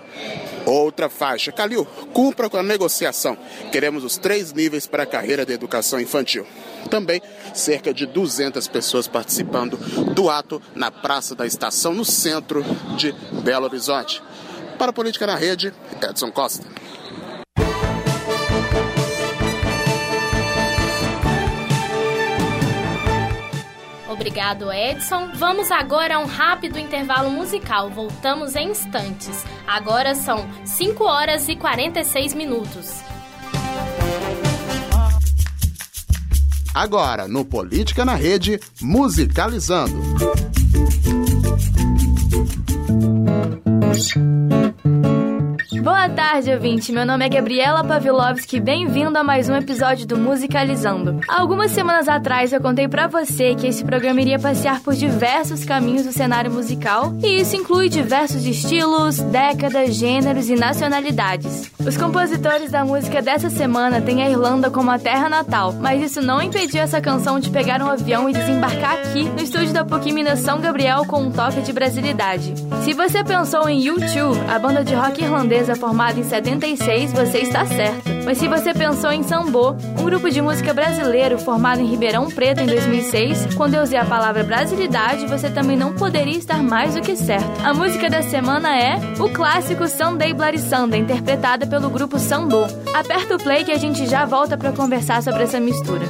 Outra 0.65 1.09
faixa. 1.09 1.51
Calil, 1.51 1.85
cumpra 2.13 2.49
com 2.49 2.57
a 2.57 2.63
negociação. 2.63 3.37
Queremos 3.71 4.03
os 4.03 4.17
três 4.17 4.53
níveis 4.53 4.87
para 4.87 5.03
a 5.03 5.07
carreira 5.07 5.45
de 5.45 5.53
educação 5.53 5.99
infantil. 5.99 6.45
Também 6.89 7.21
cerca 7.53 7.93
de 7.93 8.05
200 8.05 8.67
pessoas 8.67 9.07
participando 9.07 9.77
do 10.13 10.29
ato 10.29 10.61
na 10.73 10.91
Praça 10.91 11.35
da 11.35 11.45
Estação, 11.45 11.93
no 11.93 12.05
centro 12.05 12.63
de 12.95 13.11
Belo 13.43 13.65
Horizonte. 13.65 14.21
Para 14.77 14.89
a 14.89 14.93
Política 14.93 15.25
na 15.25 15.35
Rede, 15.35 15.73
Edson 16.01 16.31
Costa. 16.31 16.65
Obrigado, 24.09 24.71
Edson. 24.71 25.31
Vamos 25.35 25.71
agora 25.71 26.15
a 26.15 26.19
um 26.19 26.25
rápido 26.25 26.79
intervalo 26.79 27.29
musical. 27.29 27.89
Voltamos 27.89 28.55
em 28.55 28.71
instantes. 28.71 29.45
Agora 29.67 30.15
são 30.15 30.45
5 30.65 31.03
horas 31.03 31.47
e 31.47 31.55
46 31.55 32.33
minutos. 32.33 33.14
Agora, 36.75 37.25
no 37.25 37.45
Política 37.45 38.03
na 38.03 38.15
Rede, 38.15 38.59
musicalizando. 38.81 39.95
Boa 45.81 46.09
tarde, 46.09 46.51
ouvinte. 46.51 46.91
Meu 46.91 47.05
nome 47.05 47.25
é 47.25 47.29
Gabriela 47.29 47.83
Pavlovski. 47.83 48.59
Bem-vindo 48.59 49.17
a 49.17 49.23
mais 49.23 49.49
um 49.49 49.55
episódio 49.55 50.05
do 50.07 50.17
Musicalizando. 50.17 51.19
Algumas 51.27 51.71
semanas 51.71 52.07
atrás 52.07 52.53
eu 52.53 52.61
contei 52.61 52.87
para 52.87 53.07
você 53.07 53.55
que 53.55 53.67
esse 53.67 53.83
programa 53.83 54.21
iria 54.21 54.39
passear 54.39 54.81
por 54.81 54.93
diversos 54.93 55.65
caminhos 55.65 56.05
do 56.05 56.11
cenário 56.11 56.51
musical, 56.51 57.13
e 57.23 57.41
isso 57.41 57.55
inclui 57.55 57.89
diversos 57.89 58.45
estilos, 58.45 59.17
décadas, 59.19 59.95
gêneros 59.95 60.49
e 60.49 60.55
nacionalidades. 60.55 61.71
Os 61.79 61.97
compositores 61.97 62.71
da 62.71 62.83
música 62.83 63.21
dessa 63.21 63.49
semana 63.49 64.01
têm 64.01 64.23
a 64.23 64.29
Irlanda 64.29 64.69
como 64.69 64.91
a 64.91 64.99
terra 64.99 65.29
natal, 65.29 65.73
mas 65.73 66.01
isso 66.01 66.21
não 66.21 66.41
impediu 66.41 66.81
essa 66.81 67.01
canção 67.01 67.39
de 67.39 67.49
pegar 67.49 67.81
um 67.81 67.89
avião 67.89 68.29
e 68.29 68.33
desembarcar 68.33 68.93
aqui 68.93 69.23
no 69.23 69.41
estúdio 69.41 69.73
da 69.73 69.85
PUC 69.85 70.11
Minas 70.11 70.39
São 70.39 70.59
Gabriel 70.59 71.05
com 71.05 71.21
um 71.21 71.31
toque 71.31 71.61
de 71.61 71.73
brasilidade. 71.73 72.53
Se 72.83 72.93
você 72.93 73.23
pensou 73.23 73.67
em 73.69 73.81
U2, 73.81 74.49
a 74.49 74.59
banda 74.59 74.83
de 74.83 74.93
rock 74.93 75.23
irlandesa 75.23 75.64
formada 75.73 76.19
em 76.19 76.23
76, 76.23 77.13
você 77.13 77.37
está 77.37 77.65
certo. 77.65 78.09
Mas 78.25 78.39
se 78.39 78.47
você 78.49 78.73
pensou 78.73 79.09
em 79.09 79.23
Sambô, 79.23 79.71
um 79.97 80.03
grupo 80.03 80.29
de 80.29 80.41
música 80.41 80.73
brasileiro 80.73 81.37
formado 81.37 81.79
em 81.79 81.85
Ribeirão 81.85 82.27
Preto 82.27 82.59
em 82.59 82.65
2006, 82.65 83.55
quando 83.55 83.75
eu 83.75 83.83
usei 83.83 83.97
a 83.97 84.03
palavra 84.03 84.43
brasilidade, 84.43 85.27
você 85.27 85.49
também 85.49 85.77
não 85.77 85.93
poderia 85.93 86.37
estar 86.37 86.61
mais 86.61 86.95
do 86.95 87.01
que 87.01 87.15
certo. 87.15 87.45
A 87.63 87.73
música 87.73 88.09
da 88.09 88.21
semana 88.21 88.77
é 88.77 88.97
o 89.17 89.29
clássico 89.29 89.87
Sunday 89.87 90.33
Bloody 90.33 90.59
Sunday, 90.59 90.99
interpretada 90.99 91.65
pelo 91.65 91.89
grupo 91.89 92.19
Sambô. 92.19 92.65
Aperta 92.93 93.35
o 93.35 93.37
play 93.37 93.63
que 93.63 93.71
a 93.71 93.77
gente 93.77 94.05
já 94.07 94.25
volta 94.25 94.57
para 94.57 94.73
conversar 94.73 95.23
sobre 95.23 95.43
essa 95.43 95.59
mistura. 95.59 96.05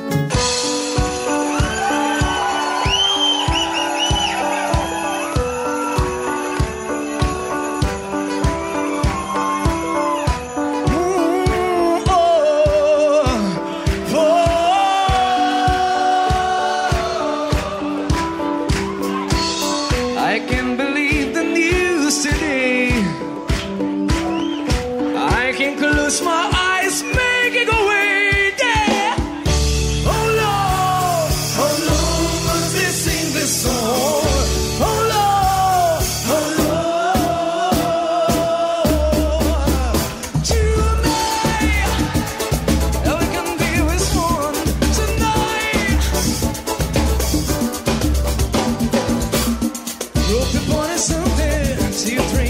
Something. 50.97 51.91
to. 51.91 52.44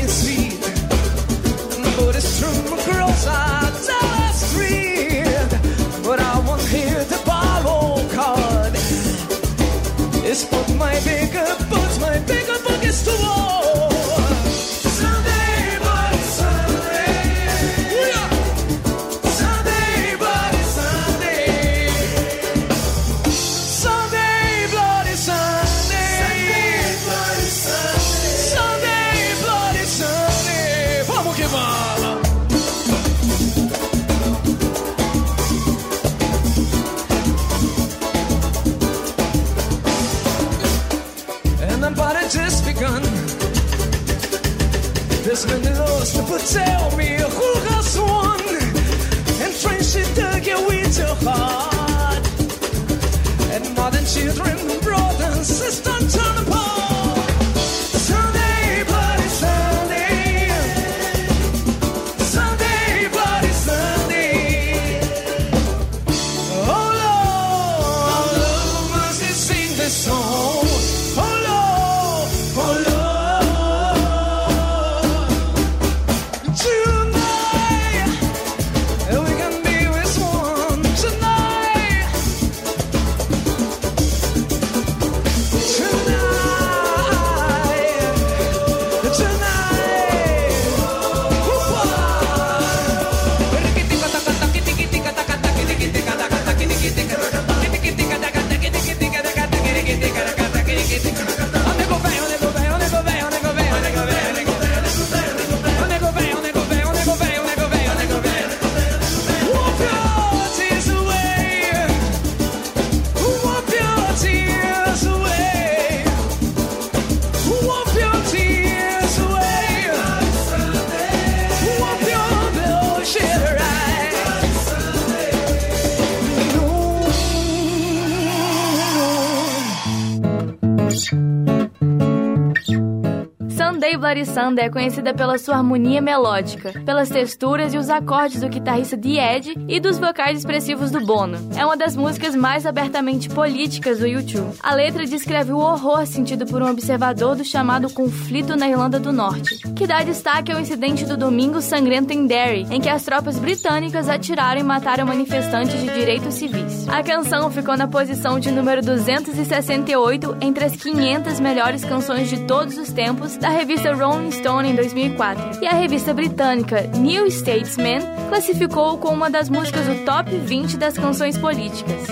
É 134.36 134.70
conhecida 134.70 135.14
pela 135.14 135.38
sua 135.38 135.56
harmonia 135.56 136.02
melódica, 136.02 136.74
pelas 136.86 137.08
texturas 137.08 137.74
e 137.74 137.78
os 137.78 137.90
acordes 137.90 138.42
do 138.42 138.50
guitarrista 138.50 138.98
The 138.98 139.38
Ed 139.38 139.56
e 139.66 139.80
dos 139.80 139.98
vocais 139.98 140.40
expressivos 140.40 140.92
do 140.92 141.00
Bono. 141.00 141.38
É 141.56 141.66
uma 141.66 141.78
das 141.78 141.96
músicas 141.96 142.36
mais 142.36 142.66
abertamente 142.66 143.30
políticas 143.30 144.00
do 144.00 144.06
YouTube. 144.06 144.54
A 144.62 144.76
letra 144.76 145.06
descreve 145.06 145.54
o 145.54 145.60
horror 145.60 146.06
sentido 146.06 146.46
por 146.46 146.62
um 146.62 146.70
observador 146.70 147.38
do 147.38 147.46
chamado 147.46 147.90
conflito 147.90 148.58
na 148.58 148.68
Irlanda 148.68 149.00
do 149.00 149.14
Norte, 149.14 149.58
que 149.74 149.88
dá 149.88 150.04
destaque 150.04 150.52
ao 150.52 150.60
incidente 150.60 151.06
do 151.06 151.16
Domingo 151.16 151.62
Sangrento 151.62 152.12
em 152.12 152.28
Derry, 152.28 152.68
em 152.70 152.82
que 152.82 152.90
as 152.90 153.06
tropas 153.06 153.40
britânicas 153.40 154.10
atiraram 154.10 154.60
e 154.60 154.64
mataram 154.66 155.06
manifestantes 155.06 155.80
de 155.80 155.94
direitos 155.94 156.34
civis. 156.34 156.86
A 156.90 157.02
canção 157.02 157.50
ficou 157.50 157.78
na 157.78 157.88
posição 157.88 158.38
de 158.38 158.52
número 158.52 158.82
268 158.82 160.38
entre 160.42 160.66
as 160.66 160.76
500 160.76 161.40
melhores 161.40 161.86
canções 161.86 162.30
de 162.30 162.40
todos 162.46 162.78
os 162.78 162.92
tempos 162.92 163.38
da 163.38 163.48
revista 163.48 163.94
Rolling 163.94 164.25
Stone 164.32 164.70
em 164.70 164.76
2004, 164.76 165.64
e 165.64 165.68
a 165.68 165.74
revista 165.74 166.14
britânica 166.14 166.82
New 166.96 167.30
Statesman 167.30 168.00
classificou 168.30 168.98
como 168.98 169.16
uma 169.16 169.30
das 169.30 169.50
músicas 169.50 169.86
do 169.86 170.06
top 170.06 170.36
20 170.36 170.78
das 170.78 170.98
canções 170.98 171.38
políticas. 171.38 172.08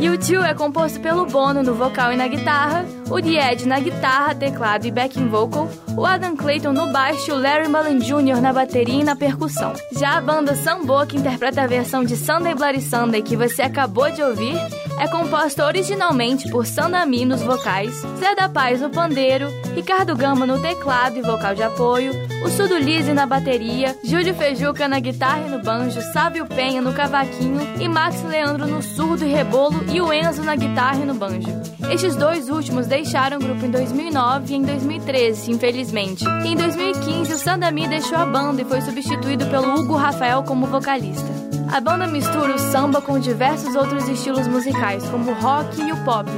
U2 0.00 0.44
é 0.44 0.54
composto 0.54 1.00
pelo 1.00 1.24
Bono 1.24 1.62
no 1.62 1.74
vocal 1.74 2.12
e 2.12 2.16
na 2.16 2.28
guitarra, 2.28 2.84
o 3.10 3.20
The 3.20 3.52
Ed 3.52 3.66
na 3.66 3.78
guitarra, 3.80 4.34
teclado 4.34 4.86
e 4.86 4.90
backing 4.90 5.28
vocal, 5.28 5.68
o 5.96 6.04
Adam 6.04 6.36
Clayton 6.36 6.72
no 6.72 6.92
baixo 6.92 7.30
e 7.30 7.32
o 7.32 7.38
Larry 7.38 7.68
Mullen 7.68 7.98
Jr. 7.98 8.40
na 8.40 8.52
bateria 8.52 9.00
e 9.00 9.04
na 9.04 9.16
percussão. 9.16 9.72
Já 9.92 10.18
a 10.18 10.20
banda 10.20 10.54
Sambo, 10.54 11.06
que 11.06 11.16
interpreta 11.16 11.62
a 11.62 11.66
versão 11.66 12.04
de 12.04 12.16
Sunday 12.16 12.54
Bloody 12.54 12.80
Sunday 12.80 13.22
que 13.22 13.36
você 13.36 13.62
acabou 13.62 14.10
de 14.10 14.22
ouvir, 14.22 14.56
é 14.98 15.08
composta 15.08 15.66
originalmente 15.66 16.48
por 16.50 16.66
Sandami 16.66 17.24
nos 17.24 17.42
vocais, 17.42 17.94
Zé 18.18 18.34
da 18.34 18.48
Paz 18.48 18.80
no 18.80 18.90
pandeiro, 18.90 19.48
Ricardo 19.74 20.16
Gama 20.16 20.46
no 20.46 20.60
teclado 20.60 21.18
e 21.18 21.22
vocal 21.22 21.54
de 21.54 21.62
apoio, 21.62 22.12
o 22.44 22.48
Sudo 22.48 22.76
Lise 22.78 23.12
na 23.12 23.26
bateria, 23.26 23.96
Júlio 24.04 24.34
Fejuca 24.34 24.86
na 24.86 25.00
guitarra 25.00 25.46
e 25.46 25.50
no 25.50 25.62
banjo, 25.62 26.00
Sábio 26.12 26.46
Penha 26.46 26.80
no 26.80 26.92
cavaquinho 26.92 27.60
e 27.80 27.88
Max 27.88 28.22
Leandro 28.22 28.66
no 28.66 28.82
surdo 28.82 29.24
e 29.24 29.32
rebolo 29.32 29.84
e 29.92 30.00
o 30.00 30.12
Enzo 30.12 30.42
na 30.42 30.54
guitarra 30.54 31.00
e 31.00 31.04
no 31.04 31.14
banjo. 31.14 31.73
Estes 31.90 32.16
dois 32.16 32.48
últimos 32.48 32.86
deixaram 32.86 33.36
o 33.36 33.40
grupo 33.40 33.64
em 33.64 33.70
2009 33.70 34.52
e 34.52 34.56
em 34.56 34.62
2013, 34.62 35.50
infelizmente. 35.50 36.24
E 36.44 36.48
em 36.48 36.56
2015, 36.56 37.32
o 37.32 37.38
Sandami 37.38 37.86
deixou 37.86 38.18
a 38.18 38.26
banda 38.26 38.62
e 38.62 38.64
foi 38.64 38.80
substituído 38.80 39.46
pelo 39.46 39.74
Hugo 39.74 39.94
Rafael 39.94 40.42
como 40.42 40.66
vocalista. 40.66 41.43
A 41.74 41.80
banda 41.80 42.06
mistura 42.06 42.54
o 42.54 42.58
samba 42.58 43.02
com 43.02 43.18
diversos 43.18 43.74
outros 43.74 44.08
estilos 44.08 44.46
musicais, 44.46 45.04
como 45.08 45.32
o 45.32 45.34
rock 45.34 45.82
e 45.82 45.90
o 45.90 46.04
pop, 46.04 46.30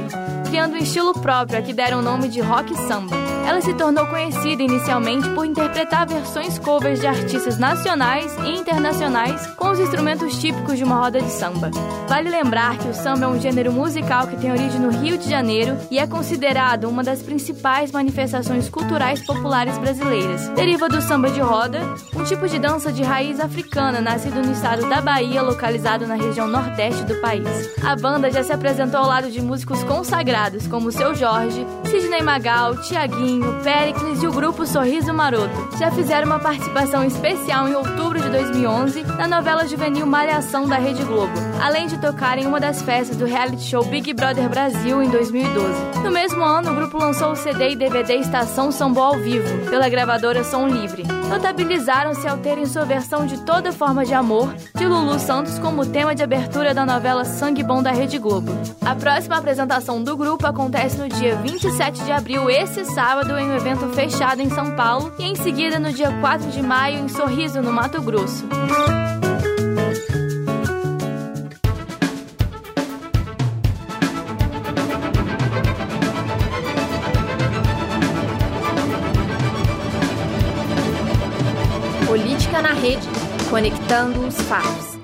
criando 0.49 0.73
um 0.73 0.77
estilo 0.77 1.13
próprio 1.13 1.59
a 1.59 1.61
que 1.61 1.73
deram 1.73 1.99
o 1.99 2.01
nome 2.01 2.27
de 2.27 2.41
rock 2.41 2.75
samba. 2.87 3.15
Ela 3.47 3.61
se 3.61 3.73
tornou 3.75 4.05
conhecida 4.07 4.61
inicialmente 4.63 5.29
por 5.29 5.45
interpretar 5.45 6.05
versões 6.07 6.57
covers 6.59 6.99
de 6.99 7.07
artistas 7.07 7.57
nacionais 7.57 8.35
e 8.43 8.57
internacionais 8.57 9.45
com 9.55 9.69
os 9.69 9.79
instrumentos 9.79 10.41
típicos 10.41 10.77
de 10.77 10.83
uma 10.83 10.97
roda 10.97 11.21
de 11.21 11.29
samba. 11.29 11.69
Vale 12.09 12.29
lembrar 12.29 12.77
que 12.77 12.87
o 12.89 12.93
samba 12.93 13.25
é 13.25 13.27
um 13.29 13.39
gênero 13.39 13.71
musical 13.71 14.27
que 14.27 14.35
tem 14.35 14.51
origem 14.51 14.81
no 14.81 14.89
Rio 14.89 15.17
de 15.17 15.29
Janeiro 15.29 15.77
e 15.89 15.97
é 15.97 16.05
considerado 16.05 16.89
uma 16.89 17.03
das 17.03 17.21
principais 17.21 17.91
manifestações 17.91 18.67
culturais 18.69 19.25
populares 19.25 19.77
brasileiras. 19.77 20.49
Deriva 20.49 20.89
do 20.89 21.01
samba 21.01 21.29
de 21.29 21.39
roda, 21.39 21.79
um 22.15 22.23
tipo 22.25 22.49
de 22.49 22.59
dança 22.59 22.91
de 22.91 23.03
raiz 23.03 23.39
africana 23.39 24.01
nascido 24.01 24.41
no 24.41 24.51
estado 24.51 24.89
da 24.89 24.99
Bahia, 24.99 25.26
localizado 25.35 26.07
na 26.07 26.15
região 26.15 26.47
nordeste 26.47 27.03
do 27.03 27.15
país. 27.21 27.47
A 27.83 27.95
banda 27.95 28.31
já 28.31 28.43
se 28.43 28.53
apresentou 28.53 29.01
ao 29.01 29.07
lado 29.07 29.29
de 29.29 29.41
músicos 29.41 29.83
consagrados 29.83 30.67
como 30.67 30.91
Seu 30.91 31.13
Jorge, 31.13 31.65
Sidney 31.87 32.21
Magal, 32.21 32.75
Tiaguinho, 32.81 33.61
Pericles 33.63 34.21
e 34.21 34.27
o 34.27 34.31
grupo 34.31 34.65
Sorriso 34.65 35.13
Maroto. 35.13 35.77
Já 35.79 35.89
fizeram 35.89 36.27
uma 36.27 36.39
participação 36.39 37.03
especial 37.05 37.67
em 37.67 37.75
outubro 37.75 38.19
de 38.19 38.29
2011 38.29 39.03
na 39.03 39.25
novela 39.25 39.65
juvenil 39.65 40.05
Malhação 40.05 40.67
da 40.67 40.75
Rede 40.75 41.03
Globo, 41.05 41.31
além 41.61 41.87
de 41.87 41.97
tocar 41.97 42.37
em 42.37 42.45
uma 42.45 42.59
das 42.59 42.81
festas 42.81 43.15
do 43.15 43.25
reality 43.25 43.63
show 43.63 43.85
Big 43.85 44.13
Brother 44.13 44.49
Brasil 44.49 45.01
em 45.01 45.09
2012. 45.09 45.67
No 46.03 46.11
mesmo 46.11 46.43
ano, 46.43 46.71
o 46.71 46.75
grupo 46.75 46.97
lançou 46.97 47.31
o 47.31 47.35
CD 47.35 47.69
e 47.69 47.75
DVD 47.75 48.15
Estação 48.15 48.69
Sambô 48.69 49.01
ao 49.01 49.17
vivo, 49.17 49.69
pela 49.69 49.87
gravadora 49.87 50.43
Som 50.43 50.67
Livre. 50.67 51.03
Notabilizaram-se 51.29 52.27
ao 52.27 52.37
terem 52.37 52.65
sua 52.65 52.83
versão 52.83 53.25
de 53.25 53.39
Toda 53.45 53.71
Forma 53.71 54.05
de 54.05 54.13
Amor, 54.13 54.53
de 54.75 54.85
Lulu 54.85 55.19
Santos, 55.19 55.57
como 55.59 55.85
tema 55.85 56.13
de 56.13 56.23
abertura 56.23 56.73
da 56.73 56.85
novela 56.85 57.23
Sangue 57.23 57.63
Bom 57.63 57.81
da 57.81 57.91
Rede 57.91 58.17
Globo. 58.17 58.51
A 58.85 58.95
próxima 58.95 59.37
apresentação 59.37 60.03
do 60.03 60.17
grupo 60.17 60.45
acontece 60.45 60.97
no 60.97 61.07
dia 61.07 61.35
27 61.77 62.05
de 62.05 62.11
abril, 62.11 62.49
esse 62.49 62.83
sábado, 62.85 63.37
em 63.37 63.51
um 63.51 63.55
evento 63.55 63.87
fechado 63.89 64.41
em 64.41 64.49
São 64.49 64.75
Paulo, 64.75 65.13
e 65.19 65.25
em 65.25 65.35
seguida 65.35 65.77
no 65.77 65.93
dia 65.93 66.11
4 66.19 66.49
de 66.49 66.59
maio, 66.59 66.97
em 66.97 67.07
Sorriso, 67.07 67.61
no 67.61 67.71
Mato 67.71 68.01
Grosso. 68.01 68.47
Política 82.07 82.59
na 82.63 82.73
rede, 82.73 83.07
conectando 83.51 84.25
os 84.25 84.35
fatos. 84.41 84.96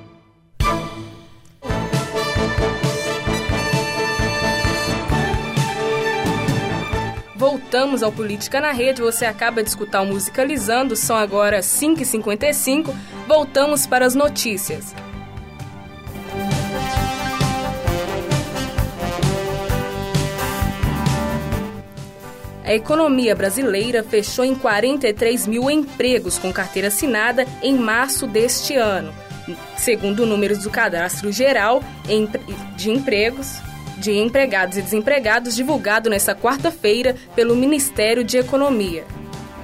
Voltamos 7.84 8.02
ao 8.02 8.14
Política 8.14 8.62
na 8.62 8.72
Rede. 8.72 9.02
Você 9.02 9.26
acaba 9.26 9.62
de 9.62 9.68
escutar 9.68 10.00
o 10.04 10.06
Musicalizando, 10.06 10.96
são 10.96 11.18
agora 11.18 11.60
5h55. 11.60 12.96
Voltamos 13.28 13.86
para 13.86 14.06
as 14.06 14.16
notícias. 14.16 14.96
A 22.64 22.74
economia 22.74 23.36
brasileira 23.36 24.02
fechou 24.02 24.46
em 24.46 24.56
43 24.56 25.46
mil 25.46 25.70
empregos 25.70 26.38
com 26.40 26.54
carteira 26.54 26.88
assinada 26.88 27.46
em 27.62 27.76
março 27.76 28.26
deste 28.26 28.78
ano, 28.78 29.14
segundo 29.76 30.26
números 30.26 30.60
do 30.60 30.70
Cadastro 30.70 31.34
Geral 31.34 31.84
de 32.78 32.92
Empregos 32.92 33.73
de 34.04 34.12
Empregados 34.12 34.78
e 34.78 34.82
Desempregados 34.82 35.56
divulgado 35.56 36.10
nesta 36.10 36.36
quarta-feira 36.36 37.16
pelo 37.34 37.56
Ministério 37.56 38.22
de 38.22 38.38
Economia. 38.38 39.06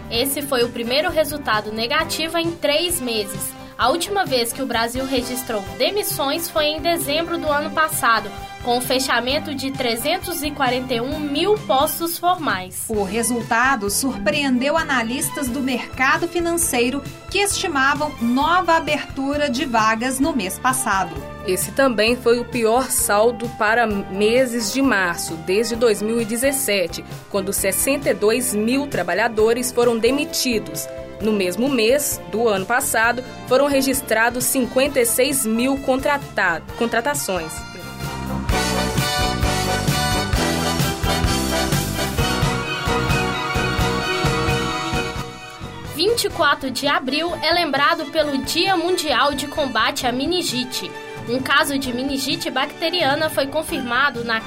Esse 0.10 0.42
foi 0.42 0.64
o 0.64 0.70
primeiro 0.70 1.10
resultado 1.12 1.74
negativo 1.74 2.38
em 2.38 2.50
três 2.52 3.02
meses. 3.02 3.52
A 3.78 3.90
última 3.90 4.26
vez 4.26 4.54
que 4.54 4.62
o 4.62 4.66
Brasil 4.66 5.06
registrou 5.06 5.62
demissões 5.78 6.50
foi 6.50 6.68
em 6.68 6.82
dezembro 6.82 7.38
do 7.38 7.52
ano 7.52 7.72
passado, 7.72 8.32
com 8.70 8.78
o 8.78 8.82
fechamento 8.82 9.56
de 9.56 9.72
341 9.72 11.20
mil 11.20 11.56
postos 11.56 12.20
formais. 12.20 12.86
O 12.88 13.02
resultado 13.02 13.90
surpreendeu 13.90 14.78
analistas 14.78 15.48
do 15.48 15.60
mercado 15.60 16.28
financeiro 16.28 17.02
que 17.32 17.40
estimavam 17.40 18.12
nova 18.22 18.74
abertura 18.74 19.50
de 19.50 19.66
vagas 19.66 20.20
no 20.20 20.36
mês 20.36 20.60
passado. 20.60 21.16
Esse 21.48 21.72
também 21.72 22.16
foi 22.16 22.40
o 22.40 22.46
pior 22.46 22.92
saldo 22.92 23.50
para 23.58 23.88
meses 23.88 24.72
de 24.72 24.84
março, 24.84 25.34
desde 25.48 25.76
2017, 25.76 27.04
quando 27.32 27.52
62 27.52 28.54
mil 28.54 28.86
trabalhadores 28.86 29.72
foram 29.72 29.98
demitidos. 29.98 30.88
No 31.20 31.34
mesmo 31.34 31.68
mês 31.70 32.22
do 32.32 32.48
ano 32.48 32.68
passado, 32.68 33.24
foram 33.48 33.66
registrados 33.66 34.44
56 34.44 35.48
mil 35.48 35.80
contratações. 36.78 37.69
24 46.00 46.72
de 46.72 46.88
abril 46.88 47.36
é 47.44 47.52
lembrado 47.52 48.06
pelo 48.06 48.38
Dia 48.38 48.78
Mundial 48.78 49.34
de 49.34 49.48
Combate 49.48 50.08
à 50.08 50.14
Meningite. 50.14 50.90
Um 51.28 51.42
caso 51.42 51.78
de 51.78 51.92
meningite 51.92 52.50
bacteriana 52.50 53.30
foi 53.30 53.48
confirmado 53.48 54.24
na, 54.24 54.40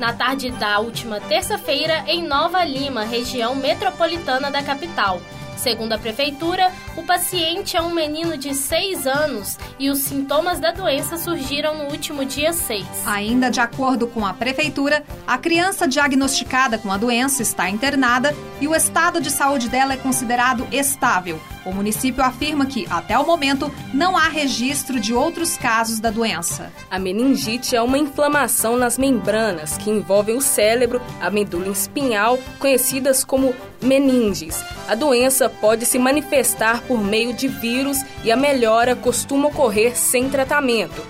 na 0.00 0.14
tarde 0.14 0.50
da 0.52 0.78
última 0.78 1.20
terça-feira 1.20 2.02
em 2.06 2.22
Nova 2.22 2.64
Lima, 2.64 3.04
região 3.04 3.54
metropolitana 3.54 4.50
da 4.50 4.62
capital. 4.62 5.20
Segundo 5.66 5.94
a 5.94 5.98
prefeitura, 5.98 6.70
o 6.96 7.02
paciente 7.02 7.76
é 7.76 7.82
um 7.82 7.92
menino 7.92 8.38
de 8.38 8.54
6 8.54 9.04
anos 9.04 9.58
e 9.80 9.90
os 9.90 9.98
sintomas 9.98 10.60
da 10.60 10.70
doença 10.70 11.16
surgiram 11.16 11.76
no 11.76 11.90
último 11.90 12.24
dia 12.24 12.52
6. 12.52 12.86
Ainda 13.04 13.50
de 13.50 13.58
acordo 13.58 14.06
com 14.06 14.24
a 14.24 14.32
prefeitura, 14.32 15.02
a 15.26 15.36
criança 15.36 15.88
diagnosticada 15.88 16.78
com 16.78 16.92
a 16.92 16.96
doença 16.96 17.42
está 17.42 17.68
internada 17.68 18.32
e 18.60 18.68
o 18.68 18.76
estado 18.76 19.20
de 19.20 19.28
saúde 19.28 19.68
dela 19.68 19.94
é 19.94 19.96
considerado 19.96 20.68
estável. 20.70 21.40
O 21.66 21.72
município 21.72 22.22
afirma 22.22 22.64
que, 22.64 22.86
até 22.88 23.18
o 23.18 23.26
momento, 23.26 23.72
não 23.92 24.16
há 24.16 24.28
registro 24.28 25.00
de 25.00 25.12
outros 25.12 25.58
casos 25.58 25.98
da 25.98 26.10
doença. 26.10 26.72
A 26.88 26.96
meningite 26.96 27.74
é 27.74 27.82
uma 27.82 27.98
inflamação 27.98 28.76
nas 28.76 28.96
membranas 28.96 29.76
que 29.76 29.90
envolvem 29.90 30.36
o 30.36 30.40
cérebro, 30.40 31.02
a 31.20 31.28
medula 31.28 31.68
espinhal, 31.68 32.38
conhecidas 32.60 33.24
como 33.24 33.52
meninges. 33.82 34.64
A 34.86 34.94
doença 34.94 35.50
pode 35.50 35.84
se 35.86 35.98
manifestar 35.98 36.82
por 36.82 37.02
meio 37.02 37.34
de 37.34 37.48
vírus 37.48 37.98
e 38.22 38.30
a 38.30 38.36
melhora 38.36 38.94
costuma 38.94 39.48
ocorrer 39.48 39.98
sem 39.98 40.30
tratamento. 40.30 41.02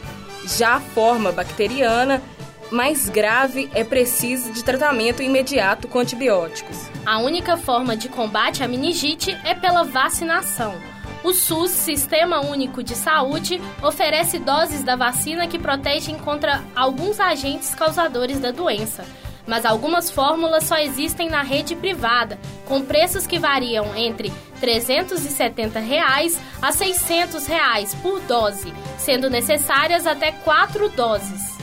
Já 0.47 0.77
a 0.77 0.81
forma 0.81 1.33
bacteriana 1.33 2.23
mais 2.71 3.09
grave 3.09 3.71
é 3.75 3.85
preciso 3.85 4.53
de 4.53 4.65
tratamento 4.65 5.23
imediato 5.23 5.89
com 5.89 6.01
antibióticos. 6.01 6.89
A 7.05 7.19
única 7.19 7.57
forma 7.57 7.97
de 7.97 8.09
combate 8.09 8.63
à 8.63 8.69
meningite 8.69 9.31
é 9.45 9.55
pela 9.55 9.85
vacinação. 9.85 10.75
O 11.23 11.33
SUS, 11.33 11.71
Sistema 11.71 12.41
Único 12.41 12.83
de 12.83 12.95
Saúde, 12.95 13.61
oferece 13.83 14.39
doses 14.39 14.85
da 14.85 14.95
vacina 14.95 15.47
que 15.49 15.59
protegem 15.59 16.17
contra 16.17 16.63
alguns 16.75 17.19
agentes 17.19 17.75
causadores 17.75 18.39
da 18.39 18.53
doença. 18.53 19.05
Mas 19.47 19.65
algumas 19.65 20.11
fórmulas 20.11 20.65
só 20.65 20.77
existem 20.77 21.29
na 21.29 21.43
rede 21.43 21.75
privada, 21.77 22.39
com 22.65 22.83
preços 22.83 23.27
que 23.27 23.39
variam 23.39 23.95
entre 23.97 24.33
370 24.61 25.79
reais 25.79 26.41
a 26.61 26.73
600 26.73 27.47
reais 27.47 27.95
por 27.97 28.21
dose, 28.21 28.73
sendo 28.99 29.31
necessárias 29.31 30.07
até 30.07 30.33
quatro 30.33 30.89
doses. 30.89 31.56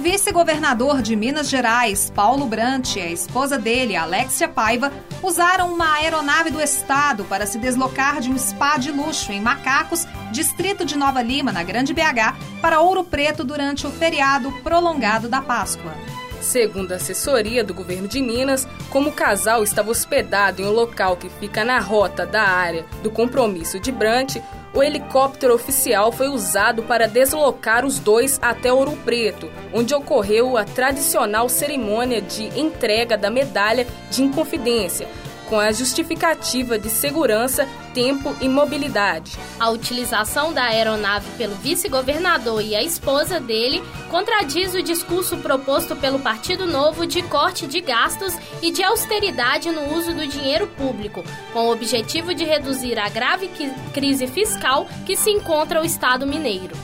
Vice-governador 0.00 1.02
de 1.02 1.14
Minas 1.14 1.50
Gerais, 1.50 2.10
Paulo 2.14 2.46
Brant, 2.46 2.96
e 2.96 3.00
a 3.00 3.10
esposa 3.10 3.58
dele, 3.58 3.94
Alexia 3.94 4.48
Paiva, 4.48 4.90
usaram 5.22 5.72
uma 5.72 5.96
aeronave 5.96 6.50
do 6.50 6.60
Estado 6.60 7.22
para 7.24 7.44
se 7.44 7.58
deslocar 7.58 8.18
de 8.18 8.30
um 8.30 8.38
spa 8.38 8.78
de 8.78 8.90
luxo 8.90 9.30
em 9.30 9.40
Macacos, 9.40 10.06
distrito 10.32 10.86
de 10.86 10.96
Nova 10.96 11.20
Lima, 11.20 11.52
na 11.52 11.62
Grande 11.62 11.92
BH, 11.92 12.60
para 12.62 12.80
Ouro 12.80 13.04
Preto 13.04 13.44
durante 13.44 13.86
o 13.86 13.90
feriado 13.90 14.50
prolongado 14.62 15.28
da 15.28 15.42
Páscoa. 15.42 15.92
Segundo 16.40 16.92
a 16.92 16.96
assessoria 16.96 17.62
do 17.62 17.74
governo 17.74 18.08
de 18.08 18.22
Minas, 18.22 18.66
como 18.88 19.10
o 19.10 19.12
casal 19.12 19.62
estava 19.62 19.90
hospedado 19.90 20.62
em 20.62 20.64
um 20.64 20.72
local 20.72 21.18
que 21.18 21.28
fica 21.28 21.62
na 21.62 21.78
rota 21.78 22.24
da 22.24 22.42
área 22.42 22.86
do 23.02 23.10
compromisso 23.10 23.78
de 23.78 23.92
Brant, 23.92 24.36
o 24.72 24.82
helicóptero 24.82 25.54
oficial 25.54 26.12
foi 26.12 26.28
usado 26.28 26.82
para 26.84 27.08
deslocar 27.08 27.84
os 27.84 27.98
dois 27.98 28.38
até 28.40 28.72
Ouro 28.72 28.96
Preto, 29.04 29.50
onde 29.72 29.94
ocorreu 29.94 30.56
a 30.56 30.64
tradicional 30.64 31.48
cerimônia 31.48 32.20
de 32.20 32.46
entrega 32.58 33.16
da 33.16 33.30
medalha 33.30 33.86
de 34.10 34.22
Inconfidência, 34.22 35.08
com 35.50 35.58
a 35.58 35.72
justificativa 35.72 36.78
de 36.78 36.88
segurança, 36.88 37.68
tempo 37.92 38.34
e 38.40 38.48
mobilidade. 38.48 39.36
A 39.58 39.68
utilização 39.68 40.52
da 40.52 40.62
aeronave 40.62 41.28
pelo 41.36 41.56
vice-governador 41.56 42.62
e 42.62 42.76
a 42.76 42.82
esposa 42.82 43.40
dele 43.40 43.82
contradiz 44.08 44.72
o 44.74 44.82
discurso 44.82 45.36
proposto 45.38 45.96
pelo 45.96 46.20
Partido 46.20 46.66
Novo 46.66 47.04
de 47.04 47.20
corte 47.22 47.66
de 47.66 47.80
gastos 47.80 48.32
e 48.62 48.70
de 48.70 48.84
austeridade 48.84 49.72
no 49.72 49.92
uso 49.92 50.14
do 50.14 50.24
dinheiro 50.24 50.68
público, 50.68 51.24
com 51.52 51.66
o 51.66 51.72
objetivo 51.72 52.32
de 52.32 52.44
reduzir 52.44 52.96
a 52.96 53.08
grave 53.08 53.50
crise 53.92 54.28
fiscal 54.28 54.86
que 55.04 55.16
se 55.16 55.30
encontra 55.30 55.82
o 55.82 55.84
Estado 55.84 56.24
mineiro. 56.24 56.76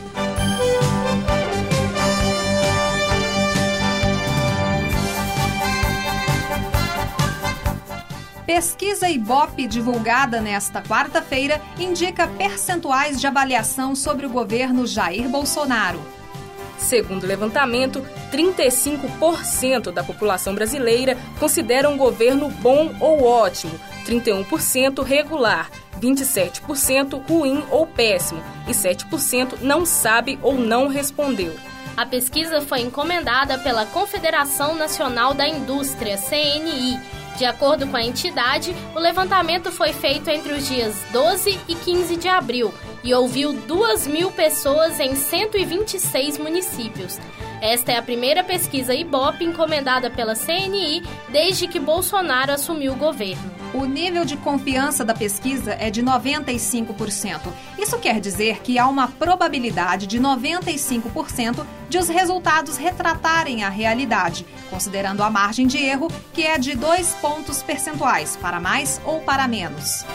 Pesquisa 8.46 9.08
Ibope 9.08 9.66
divulgada 9.66 10.40
nesta 10.40 10.80
quarta-feira 10.80 11.60
indica 11.80 12.28
percentuais 12.28 13.20
de 13.20 13.26
avaliação 13.26 13.96
sobre 13.96 14.24
o 14.24 14.30
governo 14.30 14.86
Jair 14.86 15.28
Bolsonaro. 15.28 16.00
Segundo 16.78 17.24
o 17.24 17.26
levantamento, 17.26 18.06
35% 18.30 19.90
da 19.90 20.04
população 20.04 20.54
brasileira 20.54 21.18
considera 21.40 21.88
um 21.88 21.96
governo 21.96 22.48
bom 22.48 22.94
ou 23.00 23.24
ótimo, 23.24 23.72
31% 24.06 25.02
regular, 25.02 25.68
27% 26.00 27.20
ruim 27.28 27.64
ou 27.68 27.84
péssimo 27.84 28.40
e 28.68 28.70
7% 28.70 29.60
não 29.60 29.84
sabe 29.84 30.38
ou 30.40 30.54
não 30.54 30.86
respondeu. 30.86 31.52
A 31.96 32.06
pesquisa 32.06 32.60
foi 32.60 32.80
encomendada 32.80 33.58
pela 33.58 33.86
Confederação 33.86 34.76
Nacional 34.76 35.34
da 35.34 35.48
Indústria, 35.48 36.18
CNI, 36.18 37.00
de 37.36 37.44
acordo 37.44 37.86
com 37.86 37.96
a 37.96 38.02
entidade, 38.02 38.74
o 38.94 38.98
levantamento 38.98 39.70
foi 39.70 39.92
feito 39.92 40.28
entre 40.28 40.52
os 40.52 40.66
dias 40.66 41.04
12 41.12 41.60
e 41.68 41.74
15 41.74 42.16
de 42.16 42.28
abril 42.28 42.72
e 43.04 43.12
ouviu 43.14 43.52
2 43.52 44.06
mil 44.06 44.30
pessoas 44.30 44.98
em 44.98 45.14
126 45.14 46.38
municípios. 46.38 47.18
Esta 47.60 47.92
é 47.92 47.96
a 47.96 48.02
primeira 48.02 48.42
pesquisa 48.42 48.94
Ibope 48.94 49.44
encomendada 49.44 50.10
pela 50.10 50.34
CNI 50.34 51.02
desde 51.28 51.68
que 51.68 51.78
Bolsonaro 51.78 52.52
assumiu 52.52 52.92
o 52.92 52.96
governo. 52.96 53.55
O 53.76 53.84
nível 53.84 54.24
de 54.24 54.38
confiança 54.38 55.04
da 55.04 55.12
pesquisa 55.12 55.76
é 55.78 55.90
de 55.90 56.02
95%. 56.02 57.52
Isso 57.78 57.98
quer 57.98 58.20
dizer 58.20 58.62
que 58.62 58.78
há 58.78 58.88
uma 58.88 59.06
probabilidade 59.06 60.06
de 60.06 60.18
95% 60.18 61.62
de 61.86 61.98
os 61.98 62.08
resultados 62.08 62.78
retratarem 62.78 63.64
a 63.64 63.68
realidade, 63.68 64.46
considerando 64.70 65.22
a 65.22 65.28
margem 65.28 65.66
de 65.66 65.76
erro, 65.76 66.08
que 66.32 66.42
é 66.42 66.56
de 66.56 66.74
dois 66.74 67.10
pontos 67.16 67.62
percentuais, 67.62 68.34
para 68.40 68.58
mais 68.58 68.98
ou 69.04 69.20
para 69.20 69.46
menos. 69.46 70.06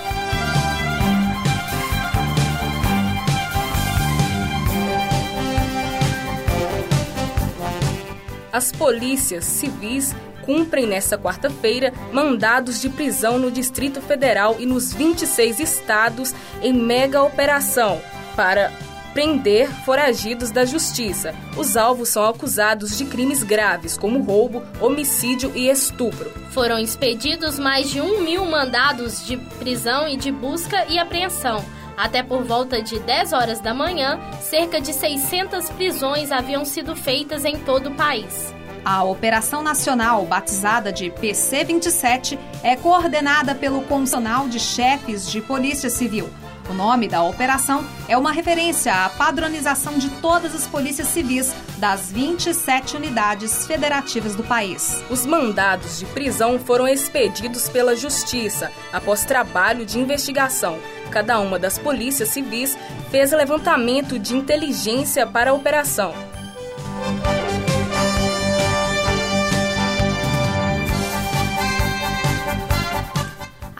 As 8.52 8.72
polícias 8.72 9.46
civis 9.46 10.16
cumprem 10.46 10.86
nesta 10.86 11.18
quarta-feira 11.18 11.94
mandados 12.12 12.82
de 12.82 12.90
prisão 12.90 13.38
no 13.38 13.52
Distrito 13.52 14.02
Federal 14.02 14.58
e 14.60 14.66
nos 14.66 14.94
26 14.94 15.60
estados 15.60 16.34
em 16.62 16.74
mega 16.74 17.22
operação 17.22 18.02
para 18.36 18.72
prender 19.14 19.70
foragidos 19.84 20.52
da 20.52 20.66
justiça. 20.66 21.36
Os 21.58 21.76
alvos 21.76 22.10
são 22.10 22.26
acusados 22.26 22.98
de 22.98 23.06
crimes 23.06 23.44
graves, 23.44 23.98
como 23.98 24.24
roubo, 24.24 24.64
homicídio 24.80 25.52
e 25.56 25.70
estupro. 25.70 26.32
Foram 26.52 26.80
expedidos 26.80 27.60
mais 27.60 27.90
de 27.90 28.02
um 28.02 28.22
mil 28.22 28.46
mandados 28.46 29.26
de 29.26 29.38
prisão 29.60 30.08
e 30.08 30.16
de 30.16 30.32
busca 30.32 30.86
e 30.88 30.98
apreensão. 30.98 31.64
Até 31.98 32.24
por 32.24 32.44
volta 32.44 32.82
de 32.82 33.00
10 33.00 33.34
horas 33.34 33.60
da 33.60 33.74
manhã, 33.74 34.20
cerca 34.42 34.82
de 34.82 34.94
600 34.94 35.70
prisões 35.72 36.32
haviam 36.32 36.66
sido 36.66 36.96
feitas 36.96 37.46
em 37.46 37.58
todo 37.60 37.90
o 37.90 37.96
país. 37.96 38.54
A 38.84 39.04
Operação 39.04 39.62
Nacional, 39.62 40.26
batizada 40.26 40.92
de 40.92 41.12
PC-27, 41.12 42.38
é 42.64 42.76
coordenada 42.76 43.54
pelo 43.54 43.82
Constitucional 43.84 44.48
de 44.48 44.60
Chefes 44.60 45.30
de 45.30 45.40
Polícia 45.40 45.90
Civil. 45.90 46.28
O 46.68 46.74
nome 46.74 47.08
da 47.08 47.22
operação 47.22 47.86
é 48.08 48.18
uma 48.18 48.32
referência 48.32 48.94
à 48.94 49.10
padronização 49.10 49.98
de 49.98 50.10
todas 50.22 50.56
as 50.56 50.68
polícias 50.68 51.08
civis 51.10 51.54
das 51.78 52.12
27 52.12 52.96
unidades 52.96 53.68
federativas 53.68 54.36
do 54.36 54.44
país. 54.44 55.04
Os 55.10 55.26
mandados 55.26 56.00
de 56.00 56.06
prisão 56.06 56.58
foram 56.58 56.88
expedidos 56.88 57.68
pela 57.70 57.96
Justiça 57.96 58.72
após 58.92 59.26
trabalho 59.26 59.86
de 59.86 60.00
investigação. 60.00 60.80
Cada 61.12 61.40
uma 61.40 61.60
das 61.60 61.78
polícias 61.78 62.30
civis 62.30 62.78
fez 63.12 63.32
levantamento 63.32 64.18
de 64.18 64.36
inteligência 64.36 65.28
para 65.28 65.52
a 65.52 65.54
operação. 65.54 66.31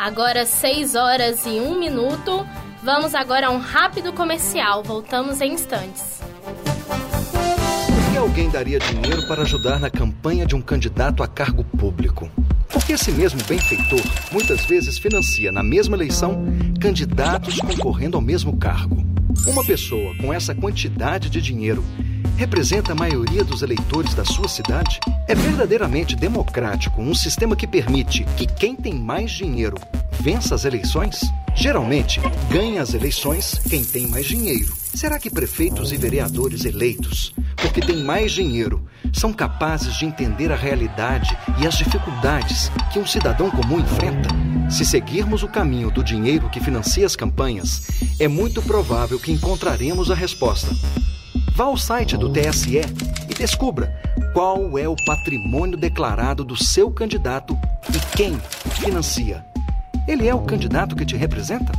Agora 0.02 0.48
6 0.48 0.96
horas 0.96 1.46
e 1.46 1.60
1 1.60 1.78
minuto. 1.78 2.44
Vamos 2.82 3.14
agora 3.14 3.46
a 3.46 3.50
um 3.52 3.60
rápido 3.60 4.12
comercial. 4.12 4.82
Voltamos 4.82 5.40
em 5.42 5.54
instantes. 5.54 6.20
Por 7.86 8.12
que 8.12 8.18
alguém 8.18 8.50
daria 8.50 8.80
dinheiro 8.80 9.28
para 9.28 9.44
ajudar 9.44 9.80
na 9.80 9.92
campanha 9.92 10.44
de 10.44 10.56
um 10.56 10.62
candidato 10.62 11.22
a 11.22 11.28
cargo 11.28 11.64
público? 11.64 12.32
Porque 12.68 12.94
esse 12.94 13.12
mesmo 13.12 13.44
benfeitor 13.44 14.02
muitas 14.32 14.66
vezes 14.66 14.98
financia 14.98 15.52
na 15.52 15.62
mesma 15.62 15.96
eleição 15.96 16.48
candidatos 16.82 17.60
concorrendo 17.60 18.18
ao 18.18 18.24
mesmo 18.24 18.58
cargo. 18.58 19.06
Uma 19.46 19.64
pessoa 19.64 20.18
com 20.18 20.34
essa 20.34 20.56
quantidade 20.56 21.30
de 21.30 21.40
dinheiro 21.40 21.86
representa 22.38 22.92
a 22.92 22.96
maioria 22.96 23.44
dos 23.44 23.62
eleitores 23.62 24.14
da 24.14 24.26
sua 24.26 24.48
cidade? 24.48 25.00
É 25.28 25.36
verdadeiramente 25.36 26.16
democrático 26.16 27.02
um 27.02 27.14
sistema 27.14 27.56
que 27.56 27.68
permite 27.68 28.24
que 28.36 28.46
quem 28.46 28.76
tem 28.76 28.94
mais 28.94 29.32
dinheiro 29.32 29.78
vença 30.20 30.54
as 30.54 30.66
eleições? 30.66 31.22
Geralmente, 31.56 32.22
ganha 32.50 32.82
as 32.82 32.94
eleições 32.94 33.60
quem 33.70 33.84
tem 33.84 34.08
mais 34.08 34.26
dinheiro. 34.26 34.74
Será 34.94 35.18
que 35.18 35.30
prefeitos 35.30 35.92
e 35.92 35.98
vereadores 35.98 36.66
eleitos, 36.66 37.34
porque 37.58 37.82
têm 37.82 38.04
mais 38.04 38.32
dinheiro, 38.32 38.86
são 39.14 39.34
capazes 39.34 39.98
de 39.98 40.06
entender 40.06 40.52
a 40.52 40.56
realidade 40.56 41.36
e 41.60 41.68
as 41.68 41.76
dificuldades 41.76 42.72
que 42.92 43.00
um 43.00 43.06
cidadão 43.06 43.50
comum 43.50 43.80
enfrenta? 43.80 44.30
Se 44.70 44.86
seguirmos 44.86 45.44
o 45.44 45.48
caminho 45.48 45.92
do 45.92 46.04
dinheiro 46.04 46.50
que 46.50 46.60
financia 46.60 47.06
as 47.06 47.16
campanhas, 47.16 47.88
é 48.20 48.28
muito 48.28 48.62
provável 48.62 49.20
que 49.20 49.32
encontraremos 49.32 50.12
a 50.12 50.16
resposta. 50.16 50.70
Vá 51.56 51.66
ao 51.66 51.78
site 51.78 52.18
do 52.18 52.32
TSE 52.32 52.78
e 53.30 53.34
descubra 53.34 53.94
qual 54.34 54.78
é 54.78 54.88
o 54.88 54.96
patrimônio 55.06 55.78
declarado 55.78 56.44
do 56.44 56.56
seu 56.56 56.92
candidato 56.92 57.58
e 57.90 58.18
quem 58.18 58.40
financia. 58.80 59.46
Ele 60.08 60.28
é 60.28 60.34
o 60.34 60.42
candidato 60.42 60.96
que 60.96 61.06
te 61.06 61.16
representa? 61.16 61.72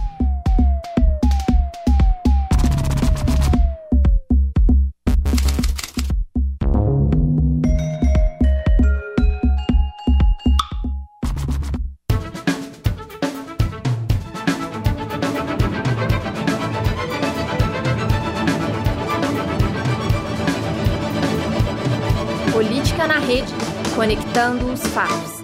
Política 22.53 23.09
na 23.09 23.19
rede, 23.19 23.51
conectando 23.97 24.71
os 24.71 24.83
fatos. 24.88 25.43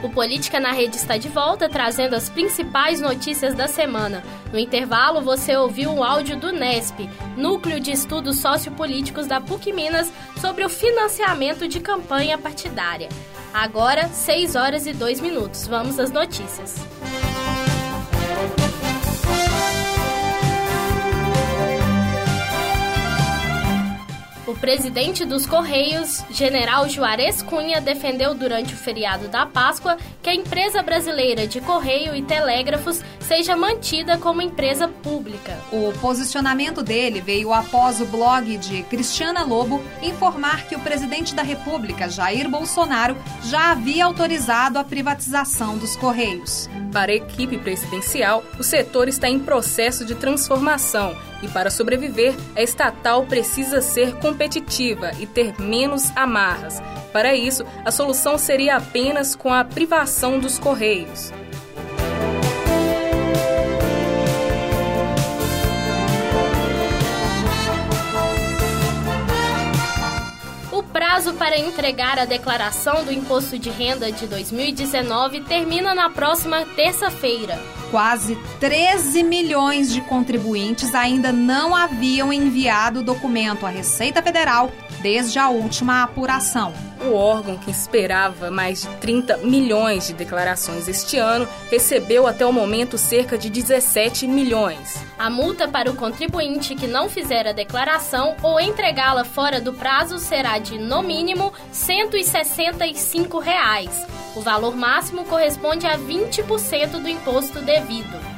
O 0.00 0.08
Política 0.10 0.60
na 0.60 0.70
Rede 0.70 0.96
está 0.96 1.16
de 1.16 1.28
volta, 1.28 1.68
trazendo 1.68 2.14
as 2.14 2.28
principais 2.28 3.00
notícias 3.00 3.52
da 3.56 3.66
semana. 3.66 4.22
No 4.52 4.60
intervalo, 4.60 5.20
você 5.20 5.56
ouviu 5.56 5.90
um 5.90 6.04
áudio 6.04 6.36
do 6.36 6.52
NESP, 6.52 7.10
Núcleo 7.36 7.80
de 7.80 7.90
Estudos 7.90 8.38
Sociopolíticos 8.38 9.26
da 9.26 9.40
PUC 9.40 9.72
Minas, 9.72 10.12
sobre 10.40 10.64
o 10.64 10.68
financiamento 10.68 11.66
de 11.66 11.80
campanha 11.80 12.38
partidária. 12.38 13.08
Agora, 13.52 14.06
6 14.06 14.54
horas 14.54 14.86
e 14.86 14.92
2 14.92 15.20
minutos. 15.20 15.66
Vamos 15.66 15.98
às 15.98 16.12
notícias. 16.12 16.76
O 24.46 24.54
presidente 24.54 25.24
dos 25.24 25.46
Correios, 25.46 26.22
General 26.30 26.86
Juarez 26.86 27.40
Cunha, 27.42 27.80
defendeu 27.80 28.34
durante 28.34 28.74
o 28.74 28.76
feriado 28.76 29.26
da 29.26 29.46
Páscoa 29.46 29.96
que 30.22 30.28
a 30.28 30.34
empresa 30.34 30.82
brasileira 30.82 31.46
de 31.46 31.62
correio 31.62 32.14
e 32.14 32.22
telégrafos 32.22 33.00
seja 33.20 33.56
mantida 33.56 34.18
como 34.18 34.42
empresa 34.42 34.86
pública. 34.86 35.58
O 35.72 35.94
posicionamento 35.98 36.82
dele 36.82 37.22
veio 37.22 37.54
após 37.54 38.02
o 38.02 38.06
blog 38.06 38.58
de 38.58 38.82
Cristiana 38.82 39.42
Lobo 39.44 39.82
informar 40.02 40.66
que 40.66 40.76
o 40.76 40.80
presidente 40.80 41.34
da 41.34 41.42
República, 41.42 42.10
Jair 42.10 42.46
Bolsonaro, 42.46 43.16
já 43.44 43.70
havia 43.70 44.04
autorizado 44.04 44.78
a 44.78 44.84
privatização 44.84 45.78
dos 45.78 45.96
Correios. 45.96 46.68
Para 46.92 47.12
a 47.12 47.14
equipe 47.16 47.56
presidencial, 47.56 48.44
o 48.58 48.62
setor 48.62 49.08
está 49.08 49.26
em 49.26 49.38
processo 49.38 50.04
de 50.04 50.14
transformação 50.14 51.16
e, 51.44 51.48
para 51.48 51.70
sobreviver, 51.70 52.34
a 52.56 52.62
estatal 52.62 53.26
precisa 53.26 53.82
ser 53.82 54.14
competitiva 54.16 55.10
e 55.20 55.26
ter 55.26 55.60
menos 55.60 56.10
amarras. 56.16 56.82
Para 57.12 57.34
isso, 57.34 57.64
a 57.84 57.90
solução 57.90 58.38
seria 58.38 58.76
apenas 58.76 59.36
com 59.36 59.52
a 59.52 59.62
privação 59.62 60.38
dos 60.38 60.58
Correios. 60.58 61.32
O 70.72 70.82
prazo 70.82 71.34
para 71.34 71.58
entregar 71.58 72.18
a 72.18 72.24
declaração 72.24 73.04
do 73.04 73.12
imposto 73.12 73.58
de 73.58 73.68
renda 73.68 74.10
de 74.10 74.26
2019 74.26 75.42
termina 75.42 75.94
na 75.94 76.08
próxima 76.08 76.64
terça-feira. 76.74 77.58
Quase 77.94 78.36
13 78.58 79.22
milhões 79.22 79.92
de 79.92 80.00
contribuintes 80.00 80.96
ainda 80.96 81.30
não 81.30 81.76
haviam 81.76 82.32
enviado 82.32 82.98
o 82.98 83.02
documento 83.04 83.64
à 83.64 83.68
Receita 83.68 84.20
Federal 84.20 84.72
desde 85.00 85.38
a 85.38 85.48
última 85.48 86.02
apuração. 86.02 86.74
O 87.06 87.12
órgão, 87.12 87.56
que 87.56 87.70
esperava 87.70 88.50
mais 88.50 88.82
de 88.82 88.88
30 88.96 89.36
milhões 89.36 90.08
de 90.08 90.12
declarações 90.12 90.88
este 90.88 91.18
ano, 91.18 91.46
recebeu 91.70 92.26
até 92.26 92.44
o 92.44 92.52
momento 92.52 92.98
cerca 92.98 93.38
de 93.38 93.48
17 93.48 94.26
milhões. 94.26 94.96
A 95.16 95.30
multa 95.30 95.68
para 95.68 95.88
o 95.88 95.94
contribuinte 95.94 96.74
que 96.74 96.88
não 96.88 97.08
fizer 97.08 97.46
a 97.46 97.52
declaração 97.52 98.34
ou 98.42 98.58
entregá-la 98.58 99.24
fora 99.24 99.60
do 99.60 99.72
prazo 99.72 100.18
será 100.18 100.58
de, 100.58 100.78
no 100.78 101.00
mínimo, 101.00 101.52
165 101.70 103.38
reais. 103.38 104.04
O 104.36 104.40
valor 104.40 104.74
máximo 104.76 105.24
corresponde 105.24 105.86
a 105.86 105.96
20% 105.96 107.00
do 107.00 107.08
imposto 107.08 107.60
devido. 107.60 108.34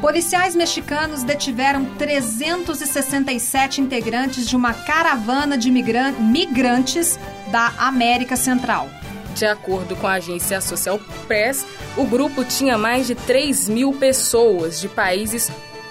Policiais 0.00 0.56
mexicanos 0.56 1.22
detiveram 1.22 1.84
367 1.96 3.80
integrantes 3.80 4.48
de 4.48 4.56
uma 4.56 4.74
caravana 4.74 5.56
de 5.56 5.70
migrantes 5.70 7.20
da 7.52 7.72
América 7.78 8.34
Central. 8.34 8.88
De 9.36 9.46
acordo 9.46 9.94
com 9.94 10.08
a 10.08 10.14
agência 10.14 10.60
Social 10.60 10.98
Press, 11.28 11.64
o 11.96 12.04
grupo 12.04 12.44
tinha 12.44 12.76
mais 12.76 13.06
de 13.06 13.14
3 13.14 13.68
mil 13.68 13.92
pessoas 13.92 14.80
de 14.80 14.88
países 14.88 15.48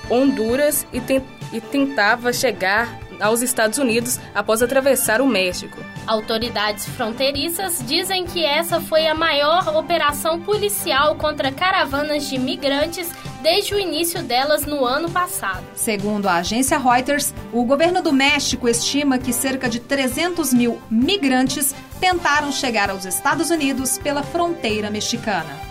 Honduras 0.09 0.85
e, 0.91 0.99
te 0.99 1.21
e 1.51 1.59
tentava 1.59 2.31
chegar 2.31 2.99
aos 3.19 3.41
Estados 3.41 3.77
Unidos 3.77 4.19
após 4.33 4.61
atravessar 4.61 5.21
o 5.21 5.27
México. 5.27 5.77
Autoridades 6.07 6.85
fronteiriças 6.87 7.83
dizem 7.85 8.25
que 8.25 8.43
essa 8.43 8.79
foi 8.79 9.07
a 9.07 9.13
maior 9.13 9.75
operação 9.75 10.39
policial 10.39 11.15
contra 11.15 11.51
caravanas 11.51 12.27
de 12.27 12.37
migrantes 12.37 13.11
desde 13.41 13.73
o 13.73 13.79
início 13.79 14.23
delas 14.23 14.65
no 14.65 14.85
ano 14.85 15.09
passado. 15.09 15.63
Segundo 15.75 16.27
a 16.27 16.35
agência 16.35 16.77
Reuters, 16.77 17.33
o 17.53 17.63
governo 17.63 18.01
do 18.01 18.11
México 18.11 18.67
estima 18.67 19.17
que 19.17 19.31
cerca 19.31 19.69
de 19.69 19.79
300 19.79 20.53
mil 20.53 20.81
migrantes 20.89 21.75
tentaram 21.99 22.51
chegar 22.51 22.89
aos 22.89 23.05
Estados 23.05 23.49
Unidos 23.49 23.97
pela 23.97 24.23
fronteira 24.23 24.89
mexicana. 24.89 25.68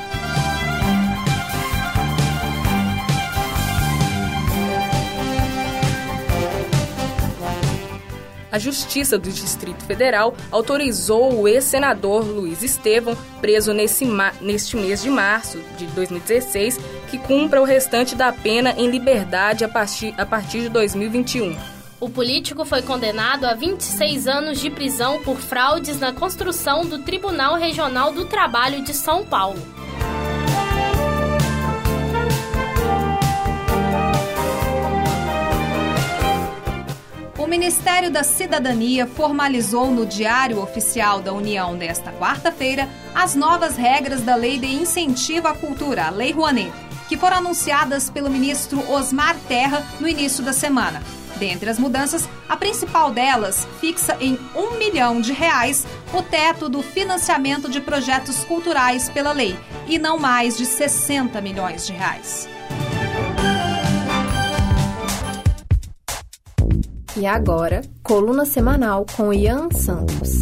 A 8.50 8.58
Justiça 8.58 9.18
do 9.18 9.30
Distrito 9.30 9.84
Federal 9.84 10.34
autorizou 10.50 11.40
o 11.40 11.48
ex-senador 11.48 12.24
Luiz 12.24 12.62
Estevam, 12.62 13.16
preso 13.40 13.72
nesse 13.72 14.06
neste 14.40 14.76
mês 14.76 15.02
de 15.02 15.10
março 15.10 15.58
de 15.76 15.86
2016, 15.86 16.78
que 17.10 17.18
cumpra 17.18 17.60
o 17.60 17.64
restante 17.64 18.14
da 18.14 18.32
pena 18.32 18.74
em 18.76 18.90
liberdade 18.90 19.64
a 19.64 19.68
partir, 19.68 20.14
a 20.16 20.24
partir 20.24 20.62
de 20.62 20.68
2021. 20.68 21.56
O 22.00 22.08
político 22.08 22.64
foi 22.64 22.80
condenado 22.80 23.44
a 23.44 23.54
26 23.54 24.28
anos 24.28 24.60
de 24.60 24.70
prisão 24.70 25.20
por 25.22 25.36
fraudes 25.38 25.98
na 25.98 26.12
construção 26.12 26.86
do 26.86 27.00
Tribunal 27.00 27.56
Regional 27.56 28.12
do 28.12 28.24
Trabalho 28.24 28.82
de 28.82 28.94
São 28.94 29.24
Paulo. 29.24 29.60
Ministério 37.48 38.10
da 38.10 38.22
Cidadania 38.22 39.06
formalizou 39.06 39.90
no 39.90 40.04
Diário 40.04 40.60
Oficial 40.62 41.22
da 41.22 41.32
União 41.32 41.78
desta 41.78 42.12
quarta-feira 42.12 42.86
as 43.14 43.34
novas 43.34 43.74
regras 43.74 44.20
da 44.20 44.34
Lei 44.34 44.58
de 44.58 44.66
Incentivo 44.66 45.48
à 45.48 45.54
Cultura, 45.54 46.08
a 46.08 46.10
Lei 46.10 46.30
Rouanet, 46.30 46.70
que 47.08 47.16
foram 47.16 47.38
anunciadas 47.38 48.10
pelo 48.10 48.28
ministro 48.28 48.86
Osmar 48.92 49.34
Terra 49.48 49.82
no 49.98 50.06
início 50.06 50.44
da 50.44 50.52
semana. 50.52 51.02
Dentre 51.36 51.70
as 51.70 51.78
mudanças, 51.78 52.28
a 52.46 52.54
principal 52.54 53.12
delas 53.12 53.66
fixa 53.80 54.18
em 54.20 54.38
um 54.54 54.76
milhão 54.76 55.18
de 55.18 55.32
reais 55.32 55.86
o 56.12 56.22
teto 56.22 56.68
do 56.68 56.82
financiamento 56.82 57.70
de 57.70 57.80
projetos 57.80 58.44
culturais 58.44 59.08
pela 59.08 59.32
lei 59.32 59.58
e 59.86 59.98
não 59.98 60.18
mais 60.18 60.58
de 60.58 60.66
60 60.66 61.40
milhões 61.40 61.86
de 61.86 61.94
reais. 61.94 62.57
E 67.18 67.26
agora, 67.26 67.82
coluna 68.00 68.44
semanal 68.44 69.04
com 69.16 69.32
Ian 69.32 69.68
Santos. 69.72 70.38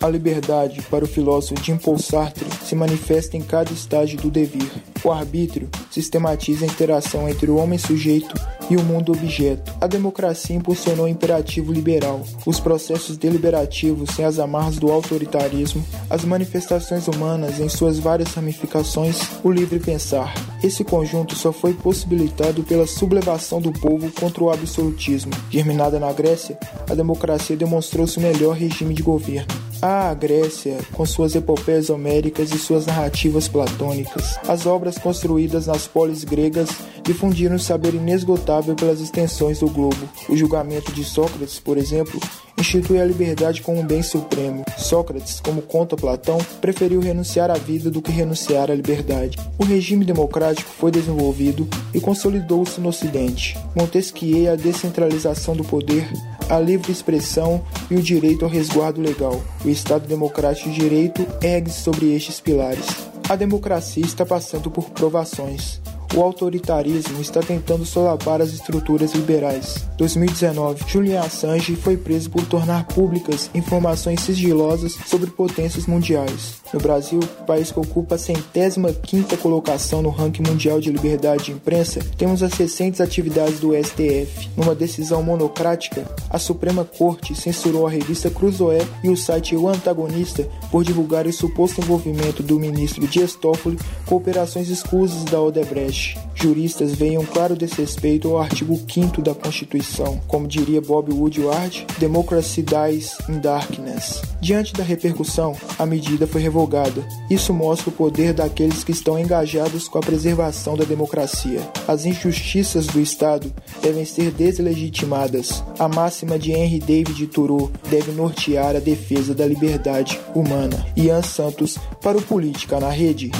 A 0.00 0.08
liberdade, 0.08 0.80
para 0.90 1.04
o 1.04 1.08
filósofo 1.08 1.62
Jean-Paul 1.62 1.98
Sartre, 1.98 2.46
se 2.64 2.74
manifesta 2.74 3.36
em 3.36 3.42
cada 3.42 3.70
estágio 3.70 4.18
do 4.18 4.30
devir. 4.30 4.70
O 5.04 5.12
arbítrio 5.12 5.68
sistematiza 5.90 6.64
a 6.64 6.68
interação 6.68 7.28
entre 7.28 7.50
o 7.50 7.56
homem 7.56 7.78
sujeito 7.78 8.34
e 8.70 8.76
o 8.76 8.82
mundo 8.82 9.12
objeto. 9.12 9.72
A 9.80 9.86
democracia 9.86 10.54
impulsionou 10.54 11.06
o 11.06 11.08
imperativo 11.08 11.72
liberal, 11.72 12.22
os 12.44 12.60
processos 12.60 13.16
deliberativos 13.16 14.10
sem 14.14 14.24
as 14.24 14.38
amarras 14.38 14.76
do 14.76 14.90
autoritarismo, 14.90 15.84
as 16.10 16.24
manifestações 16.24 17.08
humanas 17.08 17.60
em 17.60 17.68
suas 17.68 17.98
várias 17.98 18.34
ramificações, 18.34 19.18
o 19.42 19.50
livre 19.50 19.78
pensar. 19.78 20.34
Esse 20.62 20.84
conjunto 20.84 21.36
só 21.36 21.52
foi 21.52 21.72
possibilitado 21.72 22.62
pela 22.62 22.86
sublevação 22.86 23.60
do 23.60 23.72
povo 23.72 24.10
contra 24.12 24.42
o 24.42 24.50
absolutismo. 24.50 25.32
Germinada 25.50 25.98
na 25.98 26.12
Grécia, 26.12 26.58
a 26.90 26.94
democracia 26.94 27.56
demonstrou-se 27.56 28.18
o 28.18 28.22
melhor 28.22 28.56
regime 28.56 28.92
de 28.92 29.02
governo. 29.02 29.68
A 29.80 30.12
Grécia, 30.12 30.76
com 30.92 31.06
suas 31.06 31.36
epopeias 31.36 31.88
homéricas 31.88 32.50
e 32.50 32.58
suas 32.58 32.84
narrativas 32.84 33.46
platônicas, 33.46 34.36
as 34.48 34.66
obras 34.66 34.87
construídas 34.96 35.66
nas 35.66 35.86
polis 35.86 36.24
gregas 36.24 36.68
difundiram 37.02 37.56
o 37.56 37.58
saber 37.58 37.94
inesgotável 37.94 38.74
pelas 38.74 39.00
extensões 39.00 39.60
do 39.60 39.68
globo. 39.68 40.08
O 40.28 40.36
julgamento 40.36 40.92
de 40.92 41.02
Sócrates, 41.04 41.58
por 41.58 41.76
exemplo, 41.76 42.20
institui 42.58 43.00
a 43.00 43.04
liberdade 43.04 43.62
como 43.62 43.80
um 43.80 43.86
bem 43.86 44.02
supremo. 44.02 44.64
Sócrates, 44.76 45.40
como 45.40 45.62
conta 45.62 45.96
Platão, 45.96 46.38
preferiu 46.60 47.00
renunciar 47.00 47.50
à 47.50 47.54
vida 47.54 47.90
do 47.90 48.02
que 48.02 48.12
renunciar 48.12 48.70
à 48.70 48.74
liberdade. 48.74 49.38
O 49.58 49.64
regime 49.64 50.04
democrático 50.04 50.70
foi 50.70 50.90
desenvolvido 50.90 51.66
e 51.94 52.00
consolidou-se 52.00 52.80
no 52.80 52.88
Ocidente. 52.88 53.58
Montesquieu 53.74 54.52
a 54.52 54.56
descentralização 54.56 55.56
do 55.56 55.64
poder, 55.64 56.08
a 56.48 56.58
livre 56.58 56.92
expressão 56.92 57.62
e 57.90 57.96
o 57.96 58.02
direito 58.02 58.44
ao 58.44 58.50
resguardo 58.50 59.00
legal. 59.00 59.42
O 59.64 59.68
Estado 59.68 60.06
democrático 60.06 60.70
de 60.70 60.80
direito 60.80 61.26
ergue 61.42 61.70
sobre 61.70 62.14
estes 62.14 62.40
pilares. 62.40 62.86
A 63.28 63.36
democracia 63.36 64.02
está 64.02 64.24
passando 64.24 64.70
por 64.70 64.88
provações 64.88 65.82
o 66.14 66.22
autoritarismo 66.22 67.20
está 67.20 67.40
tentando 67.40 67.84
solapar 67.84 68.40
as 68.40 68.52
estruturas 68.52 69.12
liberais. 69.12 69.86
2019, 69.96 70.84
Julian 70.86 71.20
Assange 71.20 71.76
foi 71.76 71.96
preso 71.96 72.30
por 72.30 72.44
tornar 72.46 72.84
públicas 72.86 73.50
informações 73.54 74.20
sigilosas 74.20 74.96
sobre 75.06 75.30
potências 75.30 75.86
mundiais. 75.86 76.58
No 76.72 76.80
Brasil, 76.80 77.20
país 77.46 77.72
que 77.72 77.80
ocupa 77.80 78.14
a 78.14 78.18
centésima 78.18 78.92
quinta 78.92 79.36
colocação 79.36 80.02
no 80.02 80.10
ranking 80.10 80.42
mundial 80.42 80.80
de 80.80 80.90
liberdade 80.90 81.44
de 81.44 81.52
imprensa, 81.52 82.00
temos 82.16 82.42
as 82.42 82.52
recentes 82.54 83.00
atividades 83.00 83.58
do 83.58 83.72
STF. 83.72 84.50
Numa 84.56 84.74
decisão 84.74 85.22
monocrática, 85.22 86.04
a 86.28 86.38
Suprema 86.38 86.84
Corte 86.84 87.34
censurou 87.34 87.86
a 87.86 87.90
revista 87.90 88.30
Cruzoé 88.30 88.86
e 89.02 89.08
o 89.08 89.16
site 89.16 89.56
O 89.56 89.68
Antagonista 89.68 90.48
por 90.70 90.84
divulgar 90.84 91.26
o 91.26 91.32
suposto 91.32 91.80
envolvimento 91.80 92.42
do 92.42 92.58
ministro 92.58 93.06
Dias 93.06 93.34
Toffoli 93.34 93.78
com 94.06 94.16
operações 94.16 94.68
escusas 94.68 95.24
da 95.24 95.40
Odebrecht. 95.40 95.97
Juristas 96.34 96.92
veem 96.92 97.18
um 97.18 97.24
claro 97.24 97.56
desrespeito 97.56 98.28
ao 98.28 98.38
artigo 98.38 98.80
5 98.88 99.20
da 99.20 99.34
Constituição. 99.34 100.20
Como 100.28 100.46
diria 100.46 100.80
Bob 100.80 101.12
Woodward, 101.12 101.84
Democracy 101.98 102.62
dies 102.62 103.16
in 103.28 103.40
darkness. 103.40 104.22
Diante 104.40 104.72
da 104.72 104.84
repercussão, 104.84 105.56
a 105.76 105.84
medida 105.84 106.28
foi 106.28 106.40
revogada. 106.40 107.04
Isso 107.28 107.52
mostra 107.52 107.90
o 107.90 107.92
poder 107.92 108.32
daqueles 108.32 108.84
que 108.84 108.92
estão 108.92 109.18
engajados 109.18 109.88
com 109.88 109.98
a 109.98 110.02
preservação 110.02 110.76
da 110.76 110.84
democracia. 110.84 111.60
As 111.88 112.04
injustiças 112.04 112.86
do 112.86 113.00
Estado 113.00 113.52
devem 113.82 114.04
ser 114.04 114.30
deslegitimadas. 114.30 115.64
A 115.76 115.88
máxima 115.88 116.38
de 116.38 116.52
Henry 116.52 116.78
David 116.78 117.26
Thoreau 117.26 117.70
deve 117.90 118.12
nortear 118.12 118.76
a 118.76 118.80
defesa 118.80 119.34
da 119.34 119.46
liberdade 119.46 120.20
humana. 120.34 120.86
Ian 120.96 121.22
Santos 121.22 121.76
para 122.00 122.16
o 122.16 122.22
Política 122.22 122.78
na 122.78 122.90
Rede. 122.90 123.32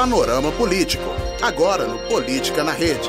Panorama 0.00 0.50
Político, 0.52 1.04
agora 1.42 1.86
no 1.86 1.98
Política 2.08 2.64
na 2.64 2.72
Rede. 2.72 3.06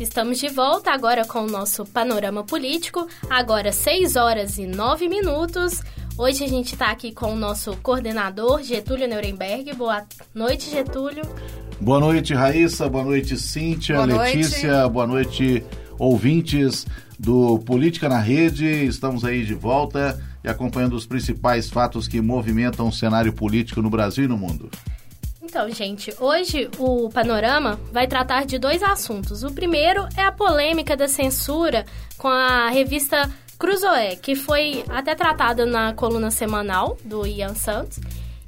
Estamos 0.00 0.38
de 0.40 0.48
volta 0.48 0.90
agora 0.90 1.24
com 1.24 1.42
o 1.42 1.46
nosso 1.46 1.84
panorama 1.84 2.42
político, 2.42 3.06
agora 3.30 3.70
6 3.70 4.16
horas 4.16 4.58
e 4.58 4.66
9 4.66 5.08
minutos. 5.08 5.80
Hoje 6.18 6.42
a 6.42 6.48
gente 6.48 6.72
está 6.72 6.90
aqui 6.90 7.12
com 7.12 7.34
o 7.34 7.36
nosso 7.36 7.76
coordenador, 7.76 8.64
Getúlio 8.64 9.06
Nuremberg. 9.06 9.72
Boa 9.74 10.04
noite, 10.34 10.70
Getúlio. 10.70 11.22
Boa 11.80 12.00
noite, 12.00 12.34
Raíssa. 12.34 12.88
Boa 12.88 13.04
noite, 13.04 13.36
Cíntia, 13.36 14.04
boa 14.04 14.24
Letícia. 14.24 14.72
Noite. 14.72 14.92
Boa 14.92 15.06
noite, 15.06 15.64
ouvintes 15.98 16.86
do 17.18 17.58
Política 17.60 18.08
na 18.08 18.18
Rede. 18.18 18.66
Estamos 18.66 19.24
aí 19.24 19.44
de 19.44 19.54
volta 19.54 20.22
e 20.44 20.48
acompanhando 20.48 20.94
os 20.94 21.06
principais 21.06 21.68
fatos 21.68 22.06
que 22.06 22.20
movimentam 22.20 22.88
o 22.88 22.92
cenário 22.92 23.32
político 23.32 23.82
no 23.82 23.90
Brasil 23.90 24.24
e 24.24 24.28
no 24.28 24.36
mundo. 24.36 24.70
Então, 25.42 25.70
gente, 25.70 26.12
hoje 26.20 26.68
o 26.78 27.08
Panorama 27.08 27.80
vai 27.92 28.06
tratar 28.06 28.44
de 28.44 28.58
dois 28.58 28.82
assuntos. 28.82 29.42
O 29.42 29.52
primeiro 29.52 30.06
é 30.16 30.22
a 30.22 30.32
polêmica 30.32 30.96
da 30.96 31.08
censura 31.08 31.86
com 32.18 32.28
a 32.28 32.68
revista 32.68 33.30
Cruzoé, 33.58 34.16
que 34.16 34.34
foi 34.34 34.84
até 34.88 35.14
tratada 35.14 35.64
na 35.64 35.94
coluna 35.94 36.30
semanal 36.30 36.98
do 37.04 37.26
Ian 37.26 37.54
Santos. 37.54 37.98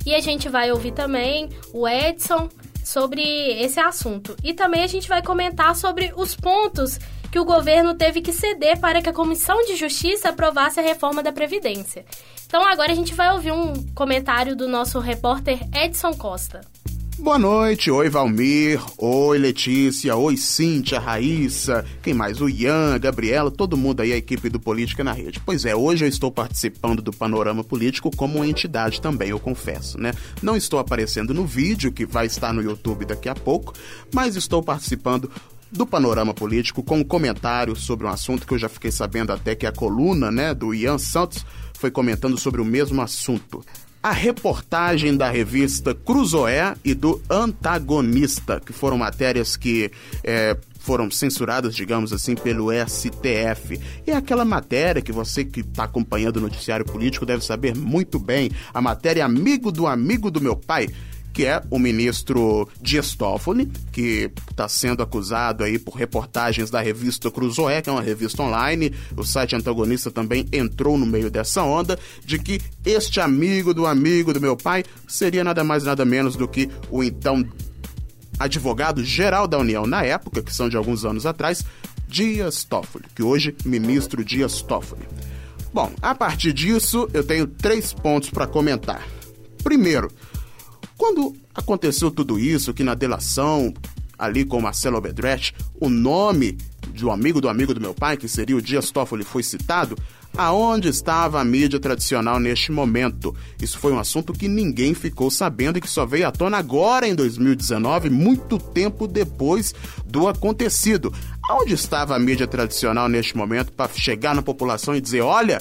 E 0.04 0.14
a 0.14 0.20
gente 0.20 0.48
vai 0.48 0.70
ouvir 0.70 0.92
também 0.92 1.48
o 1.72 1.88
Edson 1.88 2.48
sobre 2.84 3.22
esse 3.60 3.78
assunto. 3.80 4.36
E 4.42 4.52
também 4.52 4.82
a 4.82 4.86
gente 4.86 5.08
vai 5.08 5.22
comentar 5.22 5.76
sobre 5.76 6.12
os 6.16 6.34
pontos 6.34 6.98
que 7.30 7.38
o 7.38 7.44
governo 7.44 7.94
teve 7.94 8.20
que 8.20 8.32
ceder 8.32 8.78
para 8.80 9.02
que 9.02 9.08
a 9.08 9.12
Comissão 9.12 9.64
de 9.64 9.76
Justiça 9.76 10.30
aprovasse 10.30 10.80
a 10.80 10.82
reforma 10.82 11.22
da 11.22 11.32
Previdência. 11.32 12.04
Então 12.46 12.66
agora 12.66 12.92
a 12.92 12.94
gente 12.94 13.14
vai 13.14 13.32
ouvir 13.32 13.52
um 13.52 13.74
comentário 13.94 14.56
do 14.56 14.68
nosso 14.68 14.98
repórter 14.98 15.60
Edson 15.74 16.14
Costa. 16.14 16.60
Boa 17.18 17.36
noite, 17.36 17.90
oi 17.90 18.08
Valmir, 18.08 18.80
oi 18.96 19.38
Letícia, 19.38 20.14
oi 20.14 20.36
Cíntia, 20.36 21.00
Raíssa, 21.00 21.84
quem 22.00 22.14
mais? 22.14 22.40
O 22.40 22.48
Ian, 22.48 22.94
a 22.94 22.98
Gabriela, 22.98 23.50
todo 23.50 23.76
mundo 23.76 24.02
aí, 24.02 24.12
a 24.12 24.16
equipe 24.16 24.48
do 24.48 24.60
Política 24.60 25.02
na 25.02 25.12
Rede. 25.12 25.40
Pois 25.44 25.64
é, 25.64 25.74
hoje 25.74 26.04
eu 26.04 26.08
estou 26.08 26.30
participando 26.30 27.02
do 27.02 27.10
Panorama 27.10 27.64
Político 27.64 28.08
como 28.16 28.44
entidade 28.44 29.00
também, 29.00 29.30
eu 29.30 29.40
confesso, 29.40 29.98
né? 30.00 30.12
Não 30.40 30.56
estou 30.56 30.78
aparecendo 30.78 31.34
no 31.34 31.44
vídeo, 31.44 31.90
que 31.90 32.06
vai 32.06 32.26
estar 32.26 32.54
no 32.54 32.62
YouTube 32.62 33.04
daqui 33.04 33.28
a 33.28 33.34
pouco, 33.34 33.74
mas 34.14 34.36
estou 34.36 34.62
participando 34.62 35.28
do 35.70 35.86
panorama 35.86 36.32
político 36.32 36.82
com 36.82 36.98
um 36.98 37.04
comentário 37.04 37.76
sobre 37.76 38.06
um 38.06 38.10
assunto 38.10 38.46
que 38.46 38.54
eu 38.54 38.58
já 38.58 38.68
fiquei 38.68 38.90
sabendo 38.90 39.32
até 39.32 39.54
que 39.54 39.66
a 39.66 39.72
coluna, 39.72 40.30
né, 40.30 40.54
do 40.54 40.74
Ian 40.74 40.98
Santos 40.98 41.44
foi 41.74 41.90
comentando 41.90 42.36
sobre 42.38 42.60
o 42.60 42.64
mesmo 42.64 43.00
assunto. 43.00 43.64
A 44.02 44.12
reportagem 44.12 45.16
da 45.16 45.28
revista 45.28 45.94
Cruzoé 45.94 46.74
e 46.84 46.94
do 46.94 47.20
Antagonista, 47.28 48.60
que 48.60 48.72
foram 48.72 48.96
matérias 48.96 49.56
que 49.56 49.90
é, 50.22 50.56
foram 50.78 51.10
censuradas, 51.10 51.74
digamos 51.74 52.12
assim, 52.12 52.34
pelo 52.34 52.70
STF. 52.72 53.78
E 54.06 54.10
é 54.10 54.16
aquela 54.16 54.44
matéria 54.44 55.02
que 55.02 55.12
você 55.12 55.44
que 55.44 55.60
está 55.60 55.84
acompanhando 55.84 56.38
o 56.38 56.40
noticiário 56.40 56.86
político 56.86 57.26
deve 57.26 57.44
saber 57.44 57.76
muito 57.76 58.18
bem, 58.18 58.50
a 58.72 58.80
matéria 58.80 59.24
Amigo 59.24 59.70
do 59.70 59.86
Amigo 59.86 60.30
do 60.30 60.40
Meu 60.40 60.56
Pai, 60.56 60.88
que 61.38 61.46
é 61.46 61.62
o 61.70 61.78
ministro 61.78 62.68
Dias 62.82 63.14
Toffoli, 63.14 63.70
que 63.92 64.28
está 64.50 64.66
sendo 64.66 65.04
acusado 65.04 65.62
aí 65.62 65.78
por 65.78 65.94
reportagens 65.94 66.68
da 66.68 66.80
revista 66.80 67.30
Cruzoé, 67.30 67.80
que 67.80 67.88
é 67.88 67.92
uma 67.92 68.02
revista 68.02 68.42
online. 68.42 68.92
O 69.16 69.22
site 69.22 69.54
antagonista 69.54 70.10
também 70.10 70.48
entrou 70.52 70.98
no 70.98 71.06
meio 71.06 71.30
dessa 71.30 71.62
onda 71.62 71.96
de 72.24 72.40
que 72.40 72.60
este 72.84 73.20
amigo 73.20 73.72
do 73.72 73.86
amigo 73.86 74.32
do 74.32 74.40
meu 74.40 74.56
pai 74.56 74.82
seria 75.06 75.44
nada 75.44 75.62
mais 75.62 75.84
nada 75.84 76.04
menos 76.04 76.34
do 76.34 76.48
que 76.48 76.68
o 76.90 77.04
então 77.04 77.46
advogado-geral 78.36 79.46
da 79.46 79.58
União 79.58 79.86
na 79.86 80.02
época, 80.02 80.42
que 80.42 80.52
são 80.52 80.68
de 80.68 80.76
alguns 80.76 81.04
anos 81.04 81.24
atrás, 81.24 81.64
Dias 82.08 82.64
Toffoli, 82.64 83.04
que 83.14 83.22
hoje 83.22 83.54
ministro 83.64 84.24
Dias 84.24 84.60
Toffoli. 84.60 85.06
Bom, 85.72 85.92
a 86.02 86.16
partir 86.16 86.52
disso, 86.52 87.08
eu 87.14 87.22
tenho 87.22 87.46
três 87.46 87.92
pontos 87.92 88.28
para 88.28 88.44
comentar. 88.44 89.06
Primeiro, 89.62 90.10
quando 90.98 91.34
aconteceu 91.54 92.10
tudo 92.10 92.40
isso, 92.40 92.74
que 92.74 92.82
na 92.82 92.94
delação, 92.94 93.72
ali 94.18 94.44
com 94.44 94.60
Marcelo 94.60 95.00
Bedrecht, 95.00 95.54
o 95.80 95.88
nome 95.88 96.58
do 96.88 97.10
amigo 97.10 97.40
do 97.40 97.48
amigo 97.48 97.72
do 97.72 97.80
meu 97.80 97.94
pai, 97.94 98.16
que 98.16 98.28
seria 98.28 98.56
o 98.56 98.62
Dias 98.62 98.90
Toffoli, 98.90 99.22
foi 99.22 99.44
citado, 99.44 99.96
aonde 100.36 100.88
estava 100.88 101.40
a 101.40 101.44
mídia 101.44 101.78
tradicional 101.78 102.40
neste 102.40 102.72
momento? 102.72 103.34
Isso 103.62 103.78
foi 103.78 103.92
um 103.92 103.98
assunto 104.00 104.32
que 104.32 104.48
ninguém 104.48 104.92
ficou 104.92 105.30
sabendo 105.30 105.78
e 105.78 105.80
que 105.80 105.88
só 105.88 106.04
veio 106.04 106.26
à 106.26 106.32
tona 106.32 106.58
agora 106.58 107.06
em 107.06 107.14
2019, 107.14 108.10
muito 108.10 108.58
tempo 108.58 109.06
depois 109.06 109.72
do 110.04 110.26
acontecido. 110.26 111.12
Aonde 111.48 111.74
estava 111.74 112.16
a 112.16 112.18
mídia 112.18 112.46
tradicional 112.48 113.08
neste 113.08 113.36
momento 113.36 113.72
para 113.72 113.90
chegar 113.94 114.34
na 114.34 114.42
população 114.42 114.96
e 114.96 115.00
dizer: 115.00 115.20
olha, 115.20 115.60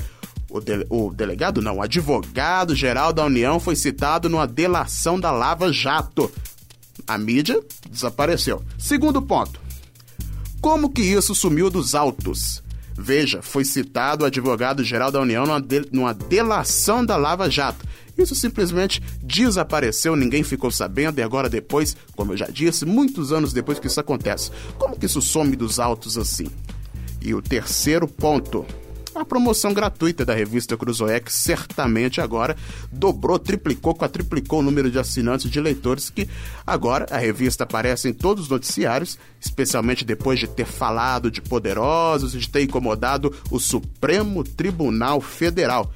o, 0.58 0.62
de, 0.62 0.86
o 0.90 1.14
delegado, 1.14 1.62
não, 1.62 1.78
o 1.78 1.82
advogado-geral 1.82 3.14
da 3.14 3.26
União 3.26 3.60
foi 3.60 3.76
citado 3.76 4.30
numa 4.30 4.48
delação 4.48 5.20
da 5.20 5.32
Lava 5.32 5.72
Jato. 5.72 6.32
A 7.08 7.18
mídia 7.18 7.62
desapareceu. 7.90 8.64
Segundo 8.78 9.22
ponto. 9.22 9.60
Como 10.60 10.90
que 10.90 11.02
isso 11.02 11.34
sumiu 11.36 11.70
dos 11.70 11.96
autos? 11.96 12.64
Veja, 12.98 13.42
foi 13.44 13.64
citado 13.64 14.24
o 14.24 14.28
advogado-geral 14.28 15.12
da 15.12 15.22
União 15.22 15.46
numa, 15.46 15.62
de, 15.62 15.86
numa 15.92 16.14
delação 16.14 17.06
da 17.06 17.16
Lava 17.16 17.50
Jato. 17.50 17.86
Isso 18.18 18.34
simplesmente 18.34 19.02
desapareceu, 19.22 20.16
ninguém 20.16 20.42
ficou 20.42 20.72
sabendo 20.72 21.20
e 21.20 21.22
agora 21.22 21.48
depois, 21.48 21.96
como 22.16 22.34
eu 22.34 22.38
já 22.38 22.48
disse, 22.48 22.84
muitos 22.84 23.32
anos 23.32 23.54
depois 23.54 23.78
que 23.78 23.86
isso 23.86 24.00
acontece. 24.00 24.50
Como 24.80 24.98
que 24.98 25.06
isso 25.06 25.22
some 25.22 25.56
dos 25.56 25.80
autos 25.80 26.18
assim? 26.18 26.48
E 27.22 27.36
o 27.36 27.42
terceiro 27.42 28.08
ponto, 28.08 28.66
a 29.20 29.26
promoção 29.26 29.74
gratuita 29.74 30.26
da 30.26 30.34
revista 30.34 30.78
Cruzoé, 30.78 31.20
que 31.20 31.32
certamente 31.32 32.22
agora 32.22 32.56
dobrou, 32.92 33.40
triplicou, 33.40 33.96
quadriplicou 33.96 34.60
o 34.60 34.64
número 34.64 34.92
de 34.92 35.00
assinantes 35.00 35.50
de 35.50 35.60
leitores, 35.60 36.10
que 36.10 36.28
agora 36.66 37.06
a 37.10 37.18
revista 37.18 37.64
aparece 37.64 38.10
em 38.10 38.14
todos 38.14 38.44
os 38.44 38.50
noticiários, 38.50 39.18
especialmente 39.40 40.06
depois 40.06 40.40
de 40.40 40.48
ter 40.48 40.66
falado 40.66 41.32
de 41.32 41.42
poderosos 41.42 42.36
e 42.36 42.40
de 42.40 42.50
ter 42.50 42.64
incomodado 42.64 43.34
o 43.50 43.60
Supremo 43.60 44.44
Tribunal 44.44 45.22
Federal. 45.22 45.92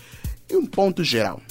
E 0.50 0.56
um 0.56 0.66
ponto 0.66 1.04
geral. 1.04 1.42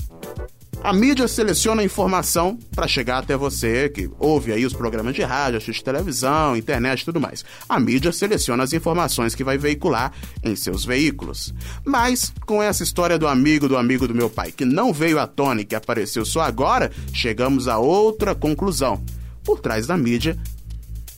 A 0.83 0.95
mídia 0.95 1.29
seleciona 1.29 1.83
a 1.83 1.85
informação 1.85 2.59
para 2.75 2.89
chegar 2.89 3.19
até 3.19 3.37
você, 3.37 3.91
que 3.91 4.11
ouve 4.19 4.51
aí 4.51 4.65
os 4.65 4.73
programas 4.73 5.15
de 5.15 5.23
rádio, 5.23 5.59
assiste 5.59 5.85
televisão, 5.85 6.57
internet 6.57 7.03
e 7.03 7.05
tudo 7.05 7.21
mais. 7.21 7.45
A 7.69 7.79
mídia 7.79 8.11
seleciona 8.11 8.63
as 8.63 8.73
informações 8.73 9.35
que 9.35 9.45
vai 9.45 9.59
veicular 9.59 10.11
em 10.43 10.57
seus 10.57 10.83
veículos. 10.83 11.53
Mas, 11.85 12.33
com 12.47 12.63
essa 12.63 12.83
história 12.83 13.19
do 13.19 13.29
amigo 13.29 13.69
do 13.69 13.77
amigo 13.77 14.09
do 14.09 14.15
meu 14.15 14.31
pai, 14.31 14.53
que 14.53 14.65
não 14.65 14.91
veio 14.91 15.19
à 15.19 15.27
tona 15.27 15.61
e 15.61 15.67
que 15.67 15.75
apareceu 15.75 16.25
só 16.25 16.41
agora, 16.41 16.91
chegamos 17.13 17.69
a 17.69 17.77
outra 17.79 18.35
conclusão. 18.35 19.05
Por 19.45 19.61
trás 19.61 19.87
da 19.87 19.99
mídia, 19.99 20.39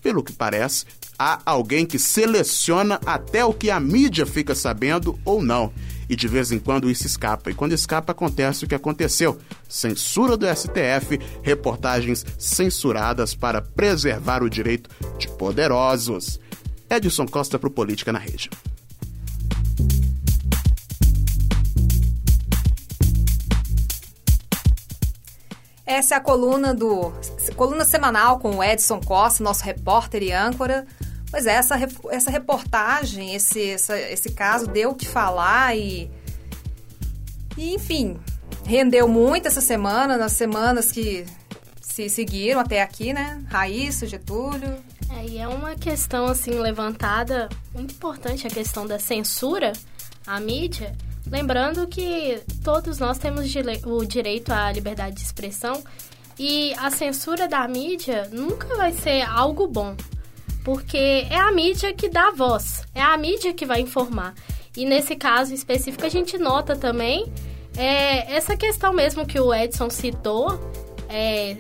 pelo 0.02 0.24
que 0.24 0.32
parece, 0.32 0.86
há 1.16 1.40
alguém 1.46 1.86
que 1.86 2.00
seleciona 2.00 3.00
até 3.06 3.44
o 3.44 3.54
que 3.54 3.70
a 3.70 3.78
mídia 3.78 4.26
fica 4.26 4.56
sabendo 4.56 5.16
ou 5.24 5.40
não 5.40 5.72
e 6.12 6.16
de 6.16 6.28
vez 6.28 6.52
em 6.52 6.58
quando 6.58 6.90
isso 6.90 7.06
escapa. 7.06 7.50
E 7.50 7.54
quando 7.54 7.72
escapa, 7.72 8.12
acontece 8.12 8.66
o 8.66 8.68
que 8.68 8.74
aconteceu: 8.74 9.38
censura 9.66 10.36
do 10.36 10.46
STF, 10.46 11.18
reportagens 11.42 12.26
censuradas 12.38 13.34
para 13.34 13.62
preservar 13.62 14.42
o 14.42 14.50
direito 14.50 14.90
de 15.18 15.26
poderosos. 15.26 16.38
Edson 16.90 17.26
Costa 17.26 17.58
para 17.58 17.66
o 17.66 17.72
Política 17.72 18.12
na 18.12 18.18
Rede. 18.18 18.50
Essa 25.86 26.16
é 26.16 26.18
a 26.18 26.20
coluna 26.20 26.74
do 26.74 27.10
coluna 27.56 27.86
semanal 27.86 28.38
com 28.38 28.56
o 28.56 28.62
Edson 28.62 29.00
Costa, 29.00 29.42
nosso 29.42 29.64
repórter 29.64 30.22
e 30.22 30.30
âncora. 30.30 30.86
Pois 31.32 31.46
é, 31.46 31.52
essa, 31.52 31.76
essa 32.10 32.30
reportagem, 32.30 33.34
esse, 33.34 33.70
essa, 33.70 33.98
esse 33.98 34.32
caso 34.32 34.66
deu 34.66 34.90
o 34.90 34.94
que 34.94 35.08
falar 35.08 35.74
e, 35.74 36.10
e, 37.56 37.74
enfim, 37.74 38.20
rendeu 38.66 39.08
muito 39.08 39.48
essa 39.48 39.62
semana, 39.62 40.18
nas 40.18 40.32
semanas 40.32 40.92
que 40.92 41.24
se 41.80 42.10
seguiram 42.10 42.60
até 42.60 42.82
aqui, 42.82 43.14
né? 43.14 43.42
Raíssa, 43.48 44.06
Getúlio. 44.06 44.76
É, 45.08 45.24
e 45.24 45.38
é 45.38 45.48
uma 45.48 45.74
questão, 45.74 46.26
assim, 46.26 46.50
levantada, 46.50 47.48
muito 47.72 47.94
importante, 47.94 48.46
a 48.46 48.50
questão 48.50 48.86
da 48.86 48.98
censura 48.98 49.72
à 50.26 50.38
mídia. 50.38 50.94
Lembrando 51.26 51.86
que 51.86 52.42
todos 52.62 52.98
nós 52.98 53.16
temos 53.16 53.46
o 53.86 54.04
direito 54.04 54.52
à 54.52 54.70
liberdade 54.70 55.16
de 55.16 55.22
expressão 55.22 55.82
e 56.38 56.74
a 56.74 56.90
censura 56.90 57.48
da 57.48 57.66
mídia 57.66 58.28
nunca 58.30 58.76
vai 58.76 58.92
ser 58.92 59.22
algo 59.22 59.66
bom 59.66 59.96
porque 60.64 61.26
é 61.28 61.36
a 61.36 61.50
mídia 61.52 61.92
que 61.92 62.08
dá 62.08 62.30
voz, 62.30 62.84
é 62.94 63.00
a 63.00 63.16
mídia 63.16 63.52
que 63.52 63.66
vai 63.66 63.80
informar. 63.80 64.34
E 64.76 64.84
nesse 64.84 65.16
caso 65.16 65.52
específico 65.52 66.06
a 66.06 66.08
gente 66.08 66.38
nota 66.38 66.76
também 66.76 67.32
é, 67.76 68.34
essa 68.34 68.56
questão 68.56 68.92
mesmo 68.92 69.26
que 69.26 69.40
o 69.40 69.52
Edson 69.52 69.90
citou, 69.90 70.58
é, 71.08 71.58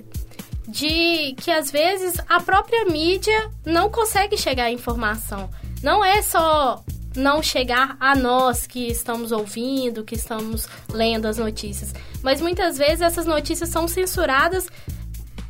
de 0.68 1.34
que 1.38 1.50
às 1.50 1.70
vezes 1.70 2.14
a 2.28 2.40
própria 2.40 2.84
mídia 2.86 3.50
não 3.64 3.90
consegue 3.90 4.36
chegar 4.36 4.64
à 4.64 4.70
informação. 4.70 5.50
Não 5.82 6.04
é 6.04 6.22
só 6.22 6.82
não 7.14 7.42
chegar 7.42 7.96
a 8.00 8.14
nós 8.16 8.66
que 8.66 8.88
estamos 8.88 9.32
ouvindo, 9.32 10.04
que 10.04 10.14
estamos 10.14 10.66
lendo 10.88 11.26
as 11.26 11.36
notícias, 11.36 11.92
mas 12.22 12.40
muitas 12.40 12.78
vezes 12.78 13.02
essas 13.02 13.26
notícias 13.26 13.68
são 13.68 13.86
censuradas 13.86 14.68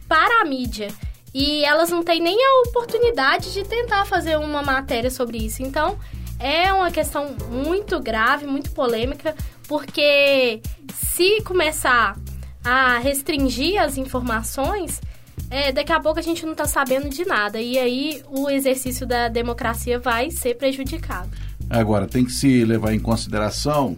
para 0.08 0.42
a 0.42 0.44
mídia 0.44 0.88
e 1.34 1.64
elas 1.64 1.90
não 1.90 2.02
têm 2.02 2.20
nem 2.20 2.36
a 2.36 2.68
oportunidade 2.68 3.52
de 3.52 3.64
tentar 3.64 4.04
fazer 4.04 4.38
uma 4.38 4.62
matéria 4.62 5.10
sobre 5.10 5.38
isso. 5.38 5.62
Então, 5.62 5.98
é 6.38 6.72
uma 6.72 6.90
questão 6.90 7.34
muito 7.50 7.98
grave, 8.00 8.46
muito 8.46 8.70
polêmica, 8.72 9.34
porque 9.66 10.60
se 10.92 11.40
começar 11.42 12.18
a 12.64 12.98
restringir 12.98 13.80
as 13.80 13.96
informações, 13.96 15.00
é, 15.48 15.72
daqui 15.72 15.92
a 15.92 16.00
pouco 16.00 16.18
a 16.18 16.22
gente 16.22 16.44
não 16.44 16.52
está 16.52 16.66
sabendo 16.66 17.08
de 17.08 17.24
nada. 17.24 17.60
E 17.60 17.78
aí 17.78 18.22
o 18.28 18.50
exercício 18.50 19.06
da 19.06 19.28
democracia 19.28 19.98
vai 19.98 20.30
ser 20.30 20.56
prejudicado. 20.56 21.30
Agora, 21.70 22.06
tem 22.06 22.24
que 22.24 22.32
se 22.32 22.64
levar 22.64 22.92
em 22.92 22.98
consideração 22.98 23.96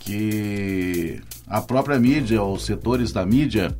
que 0.00 1.20
a 1.46 1.60
própria 1.60 1.98
mídia, 1.98 2.42
os 2.42 2.64
setores 2.64 3.12
da 3.12 3.24
mídia, 3.24 3.76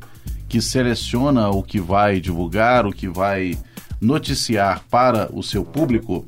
que 0.53 0.61
seleciona 0.61 1.49
o 1.49 1.63
que 1.63 1.81
vai 1.81 2.19
divulgar, 2.19 2.85
o 2.85 2.93
que 2.93 3.07
vai 3.07 3.57
noticiar 3.99 4.83
para 4.87 5.27
o 5.35 5.41
seu 5.41 5.65
público, 5.65 6.23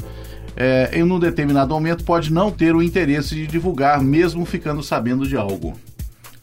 é, 0.58 0.90
em 0.98 1.04
um 1.04 1.20
determinado 1.20 1.72
momento 1.72 2.04
pode 2.04 2.34
não 2.34 2.50
ter 2.50 2.76
o 2.76 2.82
interesse 2.82 3.36
de 3.36 3.46
divulgar, 3.46 4.02
mesmo 4.02 4.44
ficando 4.44 4.82
sabendo 4.82 5.28
de 5.28 5.38
algo. 5.38 5.80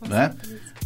né? 0.08 0.32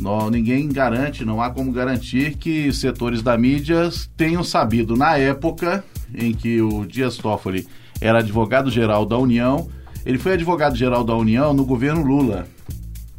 Não, 0.01 0.30
ninguém 0.30 0.70
garante, 0.70 1.22
não 1.22 1.42
há 1.42 1.51
como 1.51 1.70
garantir 1.70 2.38
que 2.38 2.72
setores 2.72 3.20
da 3.20 3.36
mídia 3.36 3.90
tenham 4.16 4.42
sabido 4.42 4.97
na 4.97 5.18
época 5.18 5.84
em 6.14 6.32
que 6.32 6.62
o 6.62 6.86
Dias 6.86 7.18
Toffoli 7.18 7.68
era 8.01 8.20
advogado-geral 8.20 9.05
da 9.05 9.18
União, 9.18 9.68
ele 10.07 10.16
foi 10.16 10.32
advogado-geral 10.32 11.05
da 11.05 11.14
União 11.14 11.53
no 11.53 11.66
governo 11.66 12.03
Lula. 12.03 12.47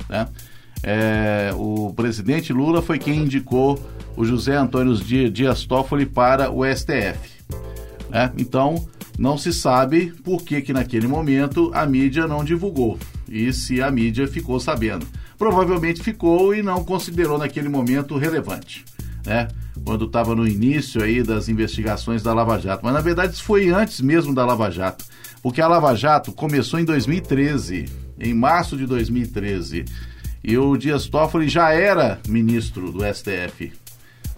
Né? 0.10 0.28
É, 0.84 1.52
o 1.56 1.94
presidente 1.94 2.54
Lula 2.54 2.82
foi 2.82 3.00
quem 3.00 3.24
indicou 3.24 3.80
o 4.16 4.26
José 4.26 4.56
Antônio 4.56 4.96
Dias 4.96 5.66
Toffoli 5.66 6.06
para 6.06 6.52
o 6.52 6.64
STF. 6.66 7.38
Né? 8.10 8.32
Então, 8.38 8.88
não 9.18 9.38
se 9.38 9.52
sabe 9.52 10.14
por 10.24 10.44
que, 10.44 10.62
que 10.62 10.74
naquele 10.74 11.08
momento 11.08 11.72
a 11.74 11.86
mídia 11.86 12.28
não 12.28 12.44
divulgou 12.44 13.00
e 13.28 13.52
se 13.52 13.82
a 13.82 13.90
mídia 13.92 14.28
ficou 14.28 14.60
sabendo. 14.60 15.06
Provavelmente 15.38 16.02
ficou 16.02 16.54
e 16.54 16.64
não 16.64 16.84
considerou 16.84 17.38
naquele 17.38 17.70
momento 17.70 18.18
relevante, 18.18 18.86
né? 19.26 19.48
Quando 19.84 20.06
estava 20.06 20.36
no 20.36 20.48
início 20.48 21.04
aí 21.04 21.22
das 21.22 21.48
investigações 21.50 22.24
da 22.24 22.34
Lava 22.34 22.58
Jato. 22.60 22.84
Mas 22.84 22.94
na 22.94 23.02
verdade 23.02 23.34
isso 23.34 23.44
foi 23.44 23.70
antes 23.70 24.02
mesmo 24.02 24.34
da 24.34 24.46
Lava 24.46 24.72
Jato, 24.72 25.06
porque 25.42 25.62
a 25.62 25.68
Lava 25.68 25.94
Jato 25.96 26.32
começou 26.32 26.80
em 26.80 26.86
2013, 26.86 27.86
em 28.20 28.34
março 28.34 28.76
de 28.76 28.88
2013. 28.88 29.86
E 30.44 30.58
o 30.58 30.78
Dias 30.78 31.08
Toffoli 31.08 31.48
já 31.50 31.72
era 31.72 32.20
ministro 32.28 32.92
do 32.92 33.00
STF. 33.04 33.74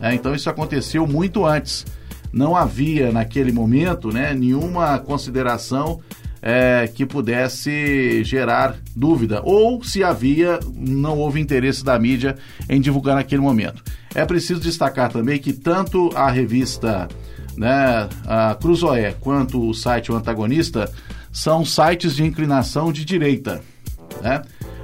É, 0.01 0.13
então 0.13 0.33
isso 0.33 0.49
aconteceu 0.49 1.05
muito 1.05 1.45
antes. 1.45 1.85
Não 2.31 2.55
havia 2.55 3.11
naquele 3.11 3.51
momento 3.51 4.09
né, 4.13 4.33
nenhuma 4.33 4.97
consideração 4.99 5.99
é, 6.41 6.89
que 6.93 7.05
pudesse 7.05 8.23
gerar 8.23 8.77
dúvida. 8.95 9.41
Ou 9.43 9.83
se 9.83 10.03
havia, 10.03 10.59
não 10.73 11.17
houve 11.17 11.39
interesse 11.39 11.83
da 11.83 11.97
mídia 11.99 12.37
em 12.69 12.79
divulgar 12.79 13.15
naquele 13.15 13.41
momento. 13.41 13.83
É 14.15 14.25
preciso 14.25 14.59
destacar 14.59 15.11
também 15.11 15.39
que 15.39 15.53
tanto 15.53 16.09
a 16.15 16.29
revista 16.29 17.07
né, 17.57 18.07
a 18.25 18.55
Cruzoé 18.55 19.15
quanto 19.19 19.67
o 19.67 19.73
site 19.73 20.11
O 20.11 20.15
Antagonista 20.15 20.89
são 21.31 21.65
sites 21.65 22.15
de 22.15 22.23
inclinação 22.23 22.91
de 22.91 23.03
direita. 23.03 23.61
Né? 24.21 24.41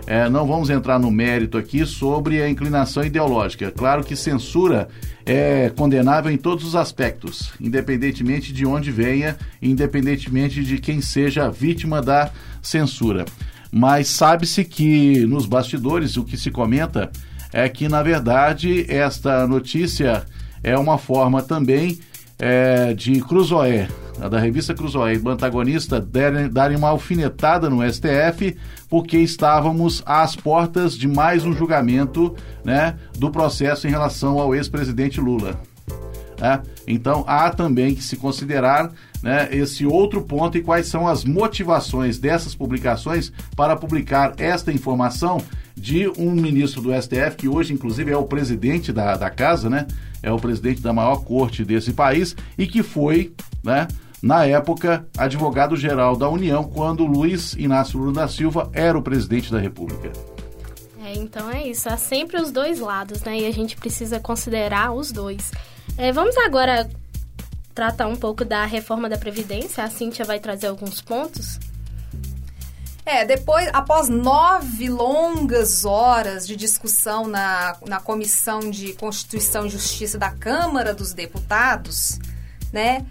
É, 0.07 0.29
não 0.29 0.45
vamos 0.45 0.69
entrar 0.69 0.99
no 0.99 1.09
mérito 1.09 1.57
aqui 1.57 1.85
sobre 1.85 2.41
a 2.41 2.49
inclinação 2.49 3.03
ideológica. 3.03 3.71
Claro 3.71 4.03
que 4.03 4.15
censura 4.15 4.87
é 5.25 5.71
condenável 5.75 6.31
em 6.31 6.37
todos 6.37 6.63
os 6.63 6.75
aspectos, 6.75 7.51
independentemente 7.59 8.53
de 8.53 8.65
onde 8.65 8.91
venha, 8.91 9.35
independentemente 9.59 10.63
de 10.63 10.77
quem 10.77 11.01
seja 11.01 11.45
a 11.45 11.49
vítima 11.49 12.01
da 12.01 12.29
censura. 12.61 13.25
Mas 13.71 14.07
sabe-se 14.07 14.63
que 14.63 15.25
nos 15.25 15.47
bastidores 15.47 16.17
o 16.17 16.23
que 16.23 16.37
se 16.37 16.51
comenta 16.51 17.11
é 17.51 17.67
que, 17.67 17.89
na 17.89 18.03
verdade, 18.03 18.85
esta 18.87 19.47
notícia 19.47 20.23
é 20.63 20.77
uma 20.77 20.97
forma 20.97 21.41
também 21.41 21.99
é, 22.37 22.93
de 22.93 23.21
Cruzoé, 23.21 23.87
da 24.17 24.39
revista 24.39 24.73
Cruzoé, 24.73 25.17
do 25.17 25.29
antagonista, 25.29 25.99
darem, 25.99 26.49
darem 26.49 26.77
uma 26.77 26.89
alfinetada 26.89 27.69
no 27.69 27.81
STF, 27.87 28.55
porque 28.89 29.17
estávamos 29.17 30.01
às 30.05 30.35
portas 30.35 30.97
de 30.97 31.07
mais 31.07 31.45
um 31.45 31.53
julgamento 31.53 32.35
né, 32.63 32.95
do 33.17 33.29
processo 33.29 33.87
em 33.87 33.91
relação 33.91 34.39
ao 34.39 34.55
ex-presidente 34.55 35.19
Lula. 35.19 35.59
Né? 36.39 36.61
Então 36.87 37.23
há 37.27 37.49
também 37.49 37.95
que 37.95 38.03
se 38.03 38.17
considerar 38.17 38.91
né, 39.21 39.49
esse 39.51 39.85
outro 39.85 40.21
ponto 40.21 40.57
e 40.57 40.61
quais 40.61 40.87
são 40.87 41.07
as 41.07 41.23
motivações 41.23 42.17
dessas 42.17 42.53
publicações 42.53 43.31
para 43.55 43.75
publicar 43.75 44.33
esta 44.37 44.71
informação 44.71 45.41
de 45.75 46.07
um 46.17 46.31
ministro 46.31 46.81
do 46.81 46.93
STF, 46.93 47.35
que 47.37 47.49
hoje, 47.49 47.73
inclusive, 47.73 48.11
é 48.11 48.17
o 48.17 48.23
presidente 48.23 48.93
da, 48.93 49.17
da 49.17 49.29
casa, 49.29 49.69
né? 49.69 49.85
É 50.23 50.31
o 50.31 50.39
presidente 50.39 50.81
da 50.81 50.93
maior 50.93 51.17
corte 51.17 51.65
desse 51.65 51.91
país 51.91 52.35
e 52.57 52.65
que 52.65 52.81
foi, 52.81 53.33
né? 53.61 53.87
Na 54.25 54.43
época, 54.43 55.07
advogado-geral 55.15 56.15
da 56.15 56.27
União, 56.27 56.63
quando 56.63 57.05
Luiz 57.05 57.53
Inácio 57.53 57.99
Lula 57.99 58.11
da 58.11 58.27
Silva 58.27 58.71
era 58.73 58.97
o 58.97 59.01
presidente 59.03 59.51
da 59.51 59.59
República. 59.59 60.11
É, 61.03 61.13
então 61.13 61.47
é 61.51 61.67
isso. 61.67 61.87
Há 61.87 61.95
sempre 61.95 62.41
os 62.41 62.51
dois 62.51 62.79
lados, 62.79 63.21
né? 63.21 63.41
E 63.41 63.45
a 63.45 63.51
gente 63.51 63.77
precisa 63.77 64.19
considerar 64.19 64.93
os 64.93 65.11
dois. 65.11 65.51
É, 65.95 66.11
vamos 66.11 66.35
agora 66.37 66.89
tratar 67.75 68.07
um 68.07 68.15
pouco 68.15 68.43
da 68.43 68.65
reforma 68.65 69.07
da 69.07 69.15
Previdência. 69.15 69.83
A 69.83 69.91
Cíntia 69.91 70.25
vai 70.25 70.39
trazer 70.39 70.65
alguns 70.65 70.99
pontos. 71.01 71.59
É, 73.05 73.25
depois, 73.25 73.69
após 73.73 74.09
nove 74.09 74.89
longas 74.89 75.85
horas 75.85 76.47
de 76.47 76.55
discussão 76.55 77.27
na, 77.27 77.77
na 77.87 77.99
Comissão 77.99 78.71
de 78.71 78.93
Constituição 78.93 79.67
e 79.67 79.69
Justiça 79.69 80.17
da 80.17 80.31
Câmara 80.31 80.95
dos 80.95 81.13
Deputados, 81.13 82.17
né, 82.73 83.05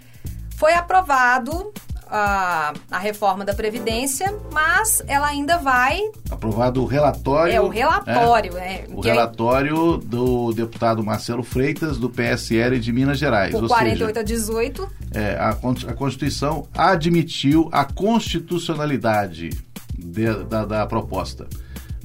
foi 0.55 0.73
aprovado 0.73 1.73
a, 2.07 2.73
a 2.91 2.99
reforma 2.99 3.43
da 3.43 3.53
Previdência, 3.53 4.33
mas 4.51 5.01
ela 5.07 5.27
ainda 5.27 5.57
vai. 5.57 5.99
Aprovado 6.29 6.81
o 6.81 6.85
relatório. 6.85 7.53
É, 7.53 7.61
o 7.61 7.67
relatório. 7.67 8.57
É, 8.57 8.75
é 8.75 8.85
o 8.89 9.01
relatório 9.01 9.97
do 9.97 10.53
deputado 10.53 11.03
Marcelo 11.03 11.43
Freitas, 11.43 11.97
do 11.97 12.09
PSL 12.09 12.79
de 12.79 12.91
Minas 12.91 13.17
Gerais. 13.17 13.51
Por 13.51 13.67
48 13.67 14.07
seja, 14.07 14.19
a 14.19 14.23
18. 14.23 14.89
É, 15.13 15.35
a, 15.35 15.49
a 15.49 15.93
Constituição 15.93 16.67
admitiu 16.73 17.69
a 17.71 17.83
constitucionalidade 17.83 19.49
de, 19.97 20.43
da, 20.45 20.65
da, 20.65 20.85
proposta. 20.85 21.47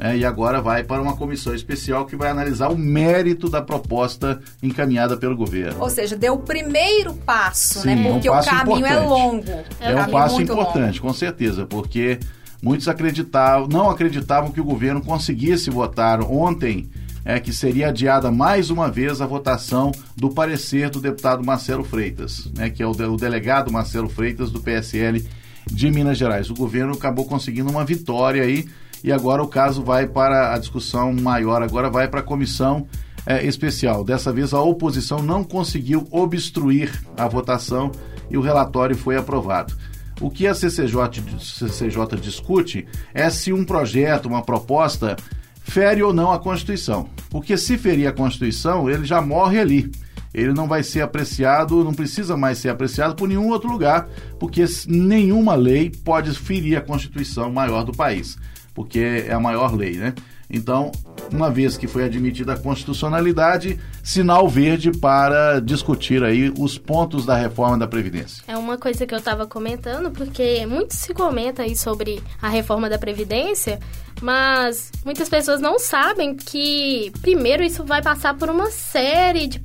É, 0.03 0.17
e 0.17 0.25
agora 0.25 0.63
vai 0.63 0.83
para 0.83 1.03
uma 1.03 1.15
comissão 1.15 1.55
especial 1.55 2.07
que 2.07 2.17
vai 2.17 2.31
analisar 2.31 2.69
o 2.69 2.79
mérito 2.79 3.51
da 3.51 3.61
proposta 3.61 4.41
encaminhada 4.63 5.15
pelo 5.15 5.37
governo. 5.37 5.79
Ou 5.79 5.91
seja, 5.91 6.17
deu 6.17 6.35
o 6.35 6.39
primeiro 6.39 7.13
passo, 7.13 7.87
né? 7.87 7.95
Sim, 7.95 8.03
né? 8.03 8.13
Porque 8.13 8.31
um 8.31 8.33
o 8.33 8.43
caminho 8.43 8.87
é 8.87 8.93
importante. 8.93 9.05
é 9.05 9.07
longo. 9.07 9.51
É, 9.79 9.93
é 9.93 9.97
um 9.97 10.11
passo 10.11 10.41
importante, 10.41 11.01
longo. 11.01 11.09
com 11.09 11.13
certeza, 11.13 11.67
porque 11.67 12.19
muitos 12.63 12.89
acreditavam, 12.89 13.69
não 13.69 13.91
acreditavam 13.91 14.51
que 14.51 14.61
o 14.61 14.65
governo 14.65 15.03
conseguisse 15.03 15.69
votar 15.69 16.23
ontem 16.23 16.89
é 17.23 17.39
que 17.39 17.53
seria 17.53 17.89
adiada 17.89 18.31
mais 18.31 18.71
uma 18.71 18.91
vez 18.91 19.21
a 19.21 19.27
votação 19.27 19.93
do 20.17 20.31
parecer 20.31 20.89
do 20.89 21.01
deputado 21.01 21.45
Marcelo 21.45 21.85
Freitas, 21.85 22.51
né, 22.57 22.71
que 22.71 22.83
é 22.83 22.87
o, 22.87 22.93
de, 22.93 23.05
o 23.05 23.17
delegado 23.17 23.71
Marcelo 23.71 24.09
Freitas 24.09 24.51
do 24.51 24.61
PSL 24.61 25.23
de 25.71 25.91
Minas 25.91 26.17
Gerais. 26.17 26.49
O 26.49 26.55
governo 26.55 26.95
acabou 26.95 27.27
conseguindo 27.27 27.71
uma 27.71 27.85
vitória 27.85 28.43
aí 28.43 28.67
e 29.03 29.13
agora 29.13 29.43
o 29.43 29.49
caso 29.49 29.83
vai 29.83 30.07
para 30.07 30.55
a 30.55 30.59
discussão 30.59 31.13
maior, 31.13 31.63
agora 31.63 31.91
vai 31.91 32.09
para 32.09 32.21
a 32.21 32.25
comissão 32.25 32.87
é, 33.27 33.45
especial. 33.45 34.05
Dessa 34.05 34.33
vez 34.33 34.53
a 34.53 34.61
oposição 34.61 35.21
não 35.21 35.45
conseguiu 35.45 36.07
obstruir 36.11 36.93
a 37.17 37.29
votação 37.29 37.91
e 38.31 38.37
o 38.37 38.41
relatório 38.41 38.97
foi 38.97 39.17
aprovado. 39.17 39.75
O 40.21 40.31
que 40.31 40.47
a 40.47 40.55
CCJ, 40.55 41.23
CCJ 41.41 42.21
discute 42.21 42.87
é 43.15 43.31
se 43.31 43.53
um 43.53 43.65
projeto, 43.65 44.27
uma 44.27 44.43
proposta, 44.43 45.17
fere 45.63 46.03
ou 46.03 46.13
não 46.13 46.31
a 46.31 46.39
Constituição. 46.39 47.09
Porque 47.31 47.57
se 47.57 47.79
ferir 47.79 48.07
a 48.07 48.13
Constituição, 48.13 48.91
ele 48.91 49.05
já 49.05 49.23
morre 49.23 49.59
ali 49.59 49.91
ele 50.33 50.53
não 50.53 50.69
vai 50.69 50.83
ser 50.83 51.03
apreciado, 51.03 51.83
não 51.83 51.93
precisa 51.93 52.37
mais 52.37 52.59
ser 52.59 52.69
apreciado 52.69 53.15
por 53.15 53.29
nenhum 53.29 53.49
outro 53.49 53.71
lugar, 53.71 54.09
porque 54.39 54.65
nenhuma 54.87 55.55
lei 55.55 55.91
pode 55.91 56.33
ferir 56.39 56.79
a 56.79 56.81
Constituição 56.81 57.53
maior 57.53 57.85
do 57.85 57.93
país, 57.93 58.39
porque 58.75 59.25
é 59.29 59.33
a 59.33 59.41
maior 59.41 59.75
lei, 59.75 59.97
né? 59.97 60.15
Então, 60.53 60.91
uma 61.33 61.49
vez 61.49 61.77
que 61.77 61.87
foi 61.87 62.05
admitida 62.05 62.55
a 62.55 62.59
constitucionalidade, 62.59 63.79
sinal 64.03 64.49
verde 64.49 64.91
para 64.91 65.61
discutir 65.61 66.25
aí 66.25 66.53
os 66.59 66.77
pontos 66.77 67.25
da 67.25 67.37
reforma 67.37 67.79
da 67.79 67.87
Previdência. 67.87 68.43
É 68.49 68.57
uma 68.57 68.77
coisa 68.77 69.07
que 69.07 69.15
eu 69.15 69.19
estava 69.19 69.47
comentando, 69.47 70.11
porque 70.11 70.67
muito 70.67 70.97
se 70.97 71.15
comenta 71.15 71.63
aí 71.63 71.77
sobre 71.77 72.21
a 72.43 72.49
reforma 72.49 72.91
da 72.91 72.99
Previdência, 72.99 73.79
mas 74.21 74.91
muitas 75.05 75.29
pessoas 75.29 75.61
não 75.61 75.79
sabem 75.79 76.35
que, 76.35 77.13
primeiro, 77.23 77.63
isso 77.63 77.85
vai 77.85 78.03
passar 78.03 78.35
por 78.35 78.51
uma 78.51 78.71
série 78.71 79.47
de, 79.47 79.61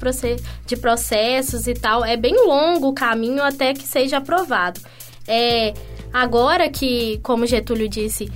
de 0.67 0.77
processos 0.77 1.65
e 1.65 1.73
tal. 1.73 2.05
É 2.05 2.15
bem 2.15 2.45
longo 2.45 2.89
o 2.89 2.93
caminho 2.93 3.43
até 3.43 3.73
que 3.73 3.87
seja 3.87 4.17
aprovado. 4.17 4.79
É, 5.27 5.73
agora 6.13 6.69
que, 6.69 7.19
como 7.23 7.47
Getúlio 7.47 7.89
disse, 7.89 8.31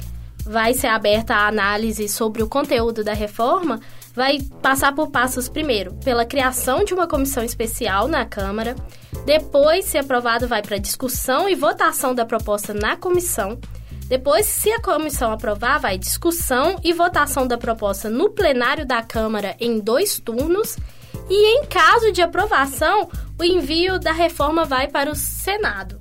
vai 0.49 0.73
ser 0.73 0.87
aberta 0.87 1.35
a 1.35 1.47
análise 1.47 2.09
sobre 2.09 2.41
o 2.41 2.47
conteúdo 2.47 3.03
da 3.03 3.13
reforma, 3.13 3.79
vai 4.15 4.39
passar 4.63 4.93
por 4.95 5.11
passos 5.11 5.47
primeiro 5.47 5.93
pela 6.03 6.25
criação 6.25 6.83
de 6.83 6.91
uma 6.91 7.07
comissão 7.07 7.43
especial 7.43 8.07
na 8.07 8.25
Câmara, 8.25 8.75
depois, 9.25 9.85
se 9.85 9.95
aprovado, 9.95 10.47
vai 10.47 10.63
para 10.63 10.79
discussão 10.79 11.47
e 11.47 11.53
votação 11.53 12.15
da 12.15 12.25
proposta 12.25 12.73
na 12.73 12.97
comissão. 12.97 13.59
Depois, 14.07 14.47
se 14.47 14.71
a 14.71 14.81
comissão 14.81 15.31
aprovar, 15.31 15.79
vai 15.79 15.99
discussão 15.99 16.77
e 16.83 16.91
votação 16.93 17.47
da 17.47 17.55
proposta 17.55 18.09
no 18.09 18.31
plenário 18.31 18.87
da 18.87 19.03
Câmara 19.03 19.55
em 19.59 19.79
dois 19.79 20.19
turnos. 20.19 20.77
E 21.29 21.59
em 21.59 21.65
caso 21.65 22.11
de 22.11 22.23
aprovação, 22.23 23.07
o 23.39 23.43
envio 23.43 23.99
da 23.99 24.11
reforma 24.11 24.65
vai 24.65 24.87
para 24.87 25.11
o 25.11 25.15
Senado. 25.15 25.99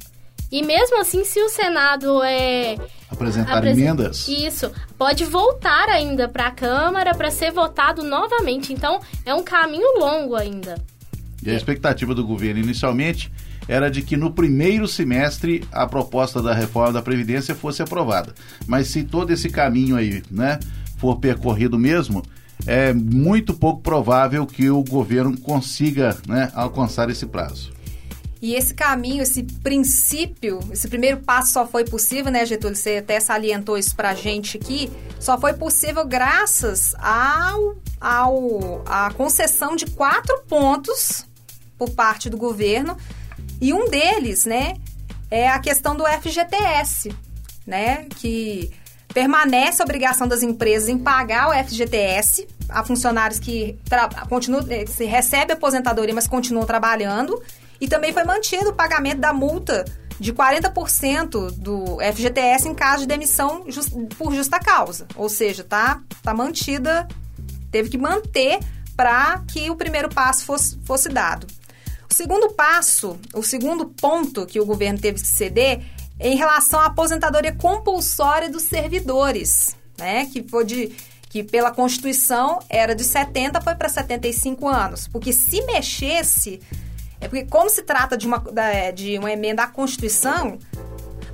E 0.51 0.63
mesmo 0.63 1.01
assim, 1.01 1.25
se 1.25 1.41
o 1.41 1.49
Senado 1.49 2.23
é 2.23 2.77
apresentar 3.11 3.67
emendas? 3.67 4.27
Isso, 4.29 4.71
pode 4.97 5.25
voltar 5.25 5.89
ainda 5.89 6.29
para 6.29 6.47
a 6.47 6.51
Câmara 6.51 7.15
para 7.15 7.31
ser 7.31 7.53
votado 7.53 8.03
novamente. 8.03 8.73
Então, 8.73 9.01
é 9.27 9.35
um 9.35 9.43
caminho 9.43 9.99
longo 9.99 10.35
ainda. 10.35 10.83
E 11.43 11.51
a 11.51 11.55
expectativa 11.55 12.15
do 12.15 12.27
governo 12.27 12.61
inicialmente 12.61 13.31
era 13.69 13.91
de 13.91 14.01
que 14.03 14.17
no 14.17 14.33
primeiro 14.33 14.89
semestre 14.89 15.63
a 15.71 15.87
proposta 15.87 16.41
da 16.41 16.55
reforma 16.55 16.95
da 16.95 17.03
Previdência 17.03 17.55
fosse 17.55 17.83
aprovada. 17.83 18.35
Mas 18.67 18.89
se 18.89 19.05
todo 19.05 19.31
esse 19.31 19.51
caminho 19.51 19.97
aí, 19.97 20.23
né, 20.31 20.59
for 20.97 21.19
percorrido 21.19 21.79
mesmo, 21.79 22.23
é 22.67 22.93
muito 22.93 23.53
pouco 23.55 23.83
provável 23.83 24.47
que 24.47 24.71
o 24.71 24.83
governo 24.83 25.39
consiga 25.39 26.17
né, 26.27 26.51
alcançar 26.55 27.11
esse 27.11 27.27
prazo. 27.27 27.71
E 28.41 28.55
esse 28.55 28.73
caminho, 28.73 29.23
esse 29.23 29.43
princípio, 29.43 30.61
esse 30.71 30.87
primeiro 30.89 31.19
passo 31.19 31.53
só 31.53 31.67
foi 31.67 31.85
possível, 31.85 32.31
né, 32.31 32.47
Getúlio? 32.47 32.77
Você 32.77 32.99
até 32.99 33.19
salientou 33.19 33.77
isso 33.77 33.97
pra 33.97 34.15
gente 34.15 34.57
aqui. 34.57 34.91
Só 35.19 35.39
foi 35.39 35.55
possível 35.55 36.07
graças 36.07 36.95
ao, 36.99 37.77
ao 38.01 38.83
à 38.87 39.13
concessão 39.13 39.75
de 39.75 39.87
quatro 39.87 40.41
pontos 40.49 41.27
por 41.77 41.91
parte 41.91 42.31
do 42.31 42.37
governo. 42.37 42.97
E 43.61 43.73
um 43.73 43.89
deles, 43.89 44.45
né, 44.45 44.75
é 45.31 45.49
a 45.49 45.59
questão 45.59 45.97
do 45.97 46.05
FGTS, 46.05 47.13
né? 47.67 48.07
Que 48.21 48.71
permanece 49.13 49.83
a 49.83 49.85
obrigação 49.85 50.29
das 50.29 50.43
empresas 50.45 50.89
em 50.89 50.97
pagar 50.97 51.49
o 51.49 51.65
FGTS 51.65 52.47
a 52.69 52.85
funcionários 52.85 53.41
que 53.41 53.79
continuam, 54.29 54.65
eh, 54.69 54.85
se 54.87 55.05
recebe 55.05 55.55
aposentadoria, 55.55 56.15
mas 56.15 56.27
continuam 56.27 56.67
trabalhando 56.67 57.43
e 57.81 57.89
também 57.89 58.13
foi 58.13 58.25
mantido 58.25 58.71
o 58.71 58.75
pagamento 58.75 59.19
da 59.19 59.33
multa 59.33 59.85
de 60.19 60.33
40% 60.33 61.53
do 61.53 61.99
FGTS 62.13 62.69
em 62.69 62.75
caso 62.75 63.03
de 63.03 63.09
demissão 63.09 63.65
just, 63.69 63.93
por 64.17 64.35
justa 64.35 64.59
causa. 64.59 65.07
Ou 65.15 65.29
seja, 65.29 65.63
tá, 65.63 66.01
tá 66.23 66.35
mantida, 66.35 67.07
teve 67.71 67.89
que 67.89 67.99
manter 67.99 68.59
para 68.97 69.43
que 69.53 69.71
o 69.71 69.77
primeiro 69.77 70.09
passo 70.09 70.45
fosse, 70.45 70.79
fosse 70.85 71.09
dado. 71.09 71.47
O 72.11 72.15
segundo 72.15 72.53
passo, 72.55 73.19
o 73.35 73.43
segundo 73.43 73.87
ponto 73.87 74.45
que 74.47 74.59
o 74.59 74.67
governo 74.67 74.99
teve 74.99 75.21
que 75.21 75.29
ceder 75.29 75.85
é 76.19 76.29
em 76.29 76.37
relação 76.37 76.81
à 76.81 76.87
aposentadoria 76.87 77.55
compulsória 77.55 78.51
dos 78.51 78.65
servidores, 78.65 79.77
né? 79.97 80.27
Que 80.27 80.43
foi 80.43 80.65
de 80.65 80.97
que 81.29 81.45
pela 81.45 81.71
Constituição 81.71 82.59
era 82.69 82.95
de 82.95 83.05
70 83.05 83.61
foi 83.61 83.75
para 83.75 83.89
75 83.89 84.67
anos, 84.67 85.07
porque 85.07 85.33
se 85.33 85.63
mexesse 85.63 86.61
é 87.21 87.29
porque, 87.29 87.47
como 87.47 87.69
se 87.69 87.83
trata 87.83 88.17
de 88.17 88.27
uma, 88.27 88.43
de 88.95 89.19
uma 89.19 89.33
emenda 89.33 89.65
à 89.65 89.67
Constituição, 89.67 90.59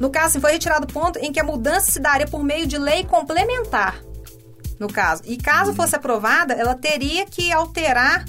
no 0.00 0.10
caso, 0.10 0.26
assim, 0.26 0.40
foi 0.40 0.52
retirado 0.52 0.84
o 0.84 0.92
ponto 0.92 1.18
em 1.18 1.32
que 1.32 1.38
a 1.38 1.44
mudança 1.44 1.92
se 1.92 2.00
daria 2.00 2.26
por 2.26 2.42
meio 2.42 2.66
de 2.66 2.78
lei 2.78 3.04
complementar, 3.04 4.00
no 4.78 4.88
caso. 4.88 5.22
E 5.24 5.36
caso 5.36 5.74
fosse 5.74 5.94
aprovada, 5.94 6.54
ela 6.54 6.74
teria 6.74 7.26
que 7.26 7.52
alterar 7.52 8.24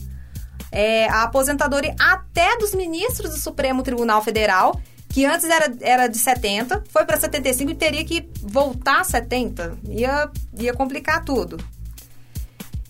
é, 0.71 1.07
a 1.07 1.23
aposentadoria 1.23 1.95
até 1.99 2.57
dos 2.57 2.73
ministros 2.75 3.31
do 3.31 3.39
Supremo 3.39 3.81
Tribunal 3.81 4.21
Federal, 4.21 4.79
que 5.09 5.25
antes 5.25 5.45
era, 5.45 5.73
era 5.79 6.07
de 6.07 6.17
70, 6.17 6.83
foi 6.89 7.05
para 7.05 7.17
75 7.17 7.71
e 7.71 7.75
teria 7.75 8.03
que 8.03 8.29
voltar 8.41 8.99
a 8.99 9.03
70. 9.03 9.77
Ia, 9.87 10.29
ia 10.57 10.73
complicar 10.73 11.23
tudo. 11.23 11.57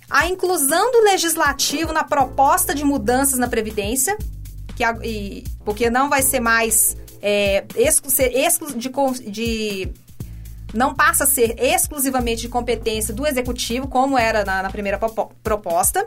A 0.09 0.27
inclusão 0.27 0.91
do 0.91 1.01
legislativo 1.01 1.93
na 1.93 2.03
proposta 2.03 2.73
de 2.73 2.83
mudanças 2.83 3.37
na 3.37 3.47
Previdência, 3.47 4.17
que 4.75 4.83
a, 4.83 4.97
e, 5.03 5.43
porque 5.63 5.89
não 5.89 6.09
vai 6.09 6.21
ser 6.21 6.39
mais 6.39 6.97
é, 7.21 7.65
exclu, 7.75 8.11
exclu, 8.33 8.67
de, 8.75 8.89
de 9.29 9.93
não 10.73 10.93
passa 10.93 11.23
a 11.23 11.27
ser 11.27 11.55
exclusivamente 11.59 12.41
de 12.41 12.49
competência 12.49 13.13
do 13.13 13.25
executivo, 13.25 13.87
como 13.87 14.17
era 14.17 14.43
na, 14.43 14.61
na 14.63 14.69
primeira 14.69 14.99
proposta. 15.41 16.05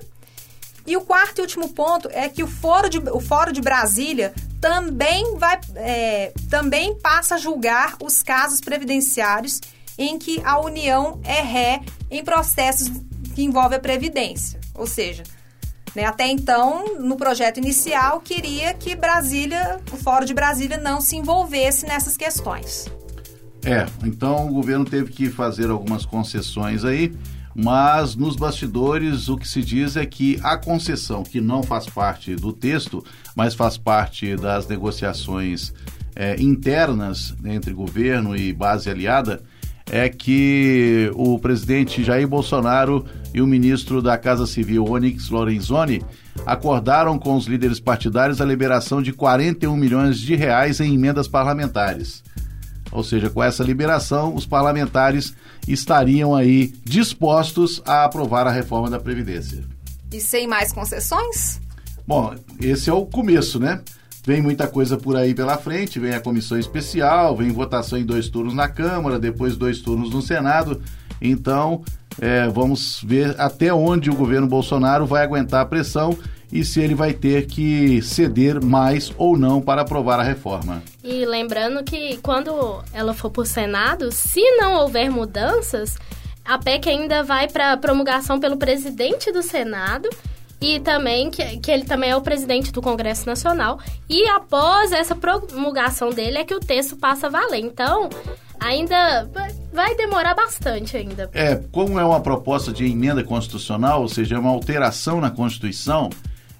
E 0.86 0.96
o 0.96 1.02
quarto 1.02 1.38
e 1.38 1.42
último 1.42 1.68
ponto 1.68 2.08
é 2.12 2.28
que 2.28 2.42
o 2.42 2.46
Fórum 2.46 2.88
de, 2.88 2.98
o 2.98 3.20
Fórum 3.20 3.52
de 3.52 3.60
Brasília 3.60 4.32
também, 4.60 5.36
vai, 5.36 5.60
é, 5.74 6.32
também 6.48 6.94
passa 6.98 7.34
a 7.34 7.38
julgar 7.38 7.96
os 8.02 8.22
casos 8.22 8.60
previdenciários 8.60 9.60
em 9.98 10.18
que 10.18 10.40
a 10.44 10.58
União 10.60 11.20
é 11.24 11.42
ré 11.42 11.82
em 12.10 12.24
processos 12.24 12.88
que 13.34 13.42
envolvem 13.42 13.76
a 13.76 13.80
Previdência. 13.80 14.58
Ou 14.74 14.86
seja, 14.86 15.24
né, 15.98 16.04
até 16.04 16.28
então, 16.28 16.96
no 17.00 17.16
projeto 17.16 17.58
inicial, 17.58 18.20
queria 18.20 18.72
que 18.72 18.94
Brasília, 18.94 19.80
o 19.92 19.96
Fórum 19.96 20.24
de 20.24 20.32
Brasília, 20.32 20.76
não 20.76 21.00
se 21.00 21.16
envolvesse 21.16 21.84
nessas 21.86 22.16
questões. 22.16 22.86
É, 23.64 23.84
então 24.04 24.46
o 24.46 24.54
governo 24.54 24.84
teve 24.84 25.10
que 25.10 25.28
fazer 25.28 25.68
algumas 25.68 26.06
concessões 26.06 26.84
aí, 26.84 27.12
mas 27.52 28.14
nos 28.14 28.36
bastidores 28.36 29.28
o 29.28 29.36
que 29.36 29.48
se 29.48 29.60
diz 29.60 29.96
é 29.96 30.06
que 30.06 30.38
a 30.44 30.56
concessão, 30.56 31.24
que 31.24 31.40
não 31.40 31.64
faz 31.64 31.86
parte 31.86 32.36
do 32.36 32.52
texto, 32.52 33.04
mas 33.34 33.54
faz 33.54 33.76
parte 33.76 34.36
das 34.36 34.68
negociações 34.68 35.74
é, 36.14 36.40
internas 36.40 37.34
entre 37.44 37.72
governo 37.72 38.36
e 38.36 38.52
base 38.52 38.88
aliada, 38.88 39.42
é 39.90 40.08
que 40.08 41.10
o 41.14 41.38
presidente 41.38 42.04
Jair 42.04 42.28
Bolsonaro 42.28 43.04
e 43.32 43.40
o 43.40 43.46
ministro 43.46 44.02
da 44.02 44.16
Casa 44.18 44.46
Civil, 44.46 44.84
Onyx 44.84 45.30
Lorenzoni, 45.30 46.02
acordaram 46.46 47.18
com 47.18 47.36
os 47.36 47.46
líderes 47.46 47.80
partidários 47.80 48.40
a 48.40 48.44
liberação 48.44 49.02
de 49.02 49.12
41 49.12 49.74
milhões 49.76 50.18
de 50.18 50.34
reais 50.34 50.80
em 50.80 50.94
emendas 50.94 51.28
parlamentares. 51.28 52.22
Ou 52.90 53.04
seja, 53.04 53.28
com 53.28 53.42
essa 53.42 53.62
liberação, 53.62 54.34
os 54.34 54.46
parlamentares 54.46 55.34
estariam 55.66 56.34
aí 56.34 56.72
dispostos 56.84 57.82
a 57.84 58.04
aprovar 58.04 58.46
a 58.46 58.50
reforma 58.50 58.88
da 58.88 58.98
Previdência. 58.98 59.62
E 60.10 60.20
sem 60.20 60.46
mais 60.46 60.72
concessões? 60.72 61.60
Bom, 62.06 62.34
esse 62.60 62.88
é 62.88 62.92
o 62.92 63.04
começo, 63.04 63.60
né? 63.60 63.82
Vem 64.24 64.42
muita 64.42 64.66
coisa 64.66 64.96
por 64.96 65.16
aí 65.16 65.34
pela 65.34 65.56
frente, 65.56 65.98
vem 65.98 66.14
a 66.14 66.20
comissão 66.20 66.58
especial, 66.58 67.36
vem 67.36 67.50
votação 67.50 67.98
em 67.98 68.04
dois 68.04 68.28
turnos 68.28 68.54
na 68.54 68.68
Câmara, 68.68 69.18
depois 69.18 69.56
dois 69.56 69.80
turnos 69.80 70.10
no 70.10 70.20
Senado. 70.20 70.82
Então, 71.20 71.82
é, 72.20 72.48
vamos 72.48 73.02
ver 73.04 73.34
até 73.40 73.72
onde 73.72 74.10
o 74.10 74.14
governo 74.14 74.46
Bolsonaro 74.46 75.06
vai 75.06 75.22
aguentar 75.24 75.62
a 75.62 75.66
pressão 75.66 76.18
e 76.52 76.64
se 76.64 76.80
ele 76.80 76.94
vai 76.94 77.12
ter 77.12 77.46
que 77.46 78.00
ceder 78.02 78.62
mais 78.64 79.12
ou 79.16 79.36
não 79.36 79.60
para 79.60 79.82
aprovar 79.82 80.18
a 80.18 80.22
reforma. 80.22 80.82
E 81.04 81.24
lembrando 81.24 81.84
que 81.84 82.16
quando 82.18 82.82
ela 82.92 83.14
for 83.14 83.30
para 83.30 83.42
o 83.42 83.46
Senado, 83.46 84.10
se 84.10 84.40
não 84.56 84.74
houver 84.76 85.10
mudanças, 85.10 85.96
a 86.44 86.58
PEC 86.58 86.88
ainda 86.88 87.22
vai 87.22 87.48
para 87.48 87.76
promulgação 87.76 88.40
pelo 88.40 88.56
presidente 88.56 89.30
do 89.30 89.42
Senado 89.42 90.08
e 90.60 90.80
também 90.80 91.30
que, 91.30 91.58
que 91.58 91.70
ele 91.70 91.84
também 91.84 92.10
é 92.10 92.16
o 92.16 92.20
presidente 92.20 92.72
do 92.72 92.82
Congresso 92.82 93.26
Nacional. 93.26 93.78
E 94.08 94.26
após 94.28 94.92
essa 94.92 95.14
promulgação 95.14 96.10
dele 96.10 96.38
é 96.38 96.44
que 96.44 96.54
o 96.54 96.60
texto 96.60 96.96
passa 96.96 97.28
a 97.28 97.30
valer. 97.30 97.60
Então, 97.60 98.08
ainda 98.58 99.28
vai 99.72 99.94
demorar 99.94 100.34
bastante 100.34 100.96
ainda. 100.96 101.30
É, 101.32 101.56
como 101.70 101.98
é 101.98 102.04
uma 102.04 102.20
proposta 102.20 102.72
de 102.72 102.84
emenda 102.84 103.22
constitucional, 103.22 104.02
ou 104.02 104.08
seja, 104.08 104.34
é 104.34 104.38
uma 104.38 104.50
alteração 104.50 105.20
na 105.20 105.30
Constituição, 105.30 106.10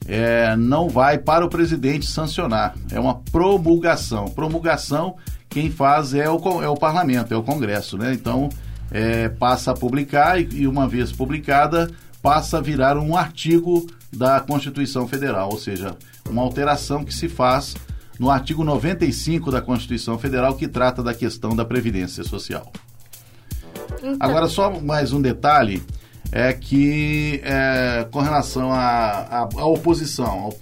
é, 0.06 0.56
não 0.56 0.88
vai 0.88 1.18
para 1.18 1.44
o 1.44 1.48
presidente 1.48 2.06
sancionar. 2.06 2.74
É 2.92 3.00
uma 3.00 3.16
promulgação. 3.32 4.26
Promulgação, 4.26 5.16
quem 5.48 5.70
faz 5.70 6.14
é 6.14 6.30
o, 6.30 6.62
é 6.62 6.68
o 6.68 6.76
parlamento, 6.76 7.34
é 7.34 7.36
o 7.36 7.42
Congresso, 7.42 7.98
né? 7.98 8.12
Então, 8.12 8.48
é, 8.90 9.28
passa 9.28 9.72
a 9.72 9.74
publicar 9.74 10.40
e, 10.40 10.48
e, 10.52 10.66
uma 10.66 10.88
vez 10.88 11.12
publicada, 11.12 11.90
passa 12.22 12.58
a 12.58 12.60
virar 12.60 12.96
um 12.96 13.16
artigo 13.16 13.86
da 14.12 14.40
Constituição 14.40 15.06
Federal, 15.06 15.50
ou 15.50 15.58
seja, 15.58 15.96
uma 16.28 16.42
alteração 16.42 17.04
que 17.04 17.14
se 17.14 17.28
faz 17.28 17.74
no 18.18 18.30
artigo 18.30 18.64
95 18.64 19.50
da 19.50 19.60
Constituição 19.60 20.18
Federal, 20.18 20.54
que 20.56 20.66
trata 20.66 21.02
da 21.02 21.14
questão 21.14 21.54
da 21.54 21.64
Previdência 21.64 22.24
Social. 22.24 22.72
Então... 23.98 24.16
Agora, 24.18 24.48
só 24.48 24.80
mais 24.80 25.12
um 25.12 25.20
detalhe 25.20 25.82
é 26.32 26.52
que 26.52 27.40
é, 27.44 28.06
com 28.10 28.20
relação 28.20 28.72
à 28.72 29.48
oposição, 29.64 30.54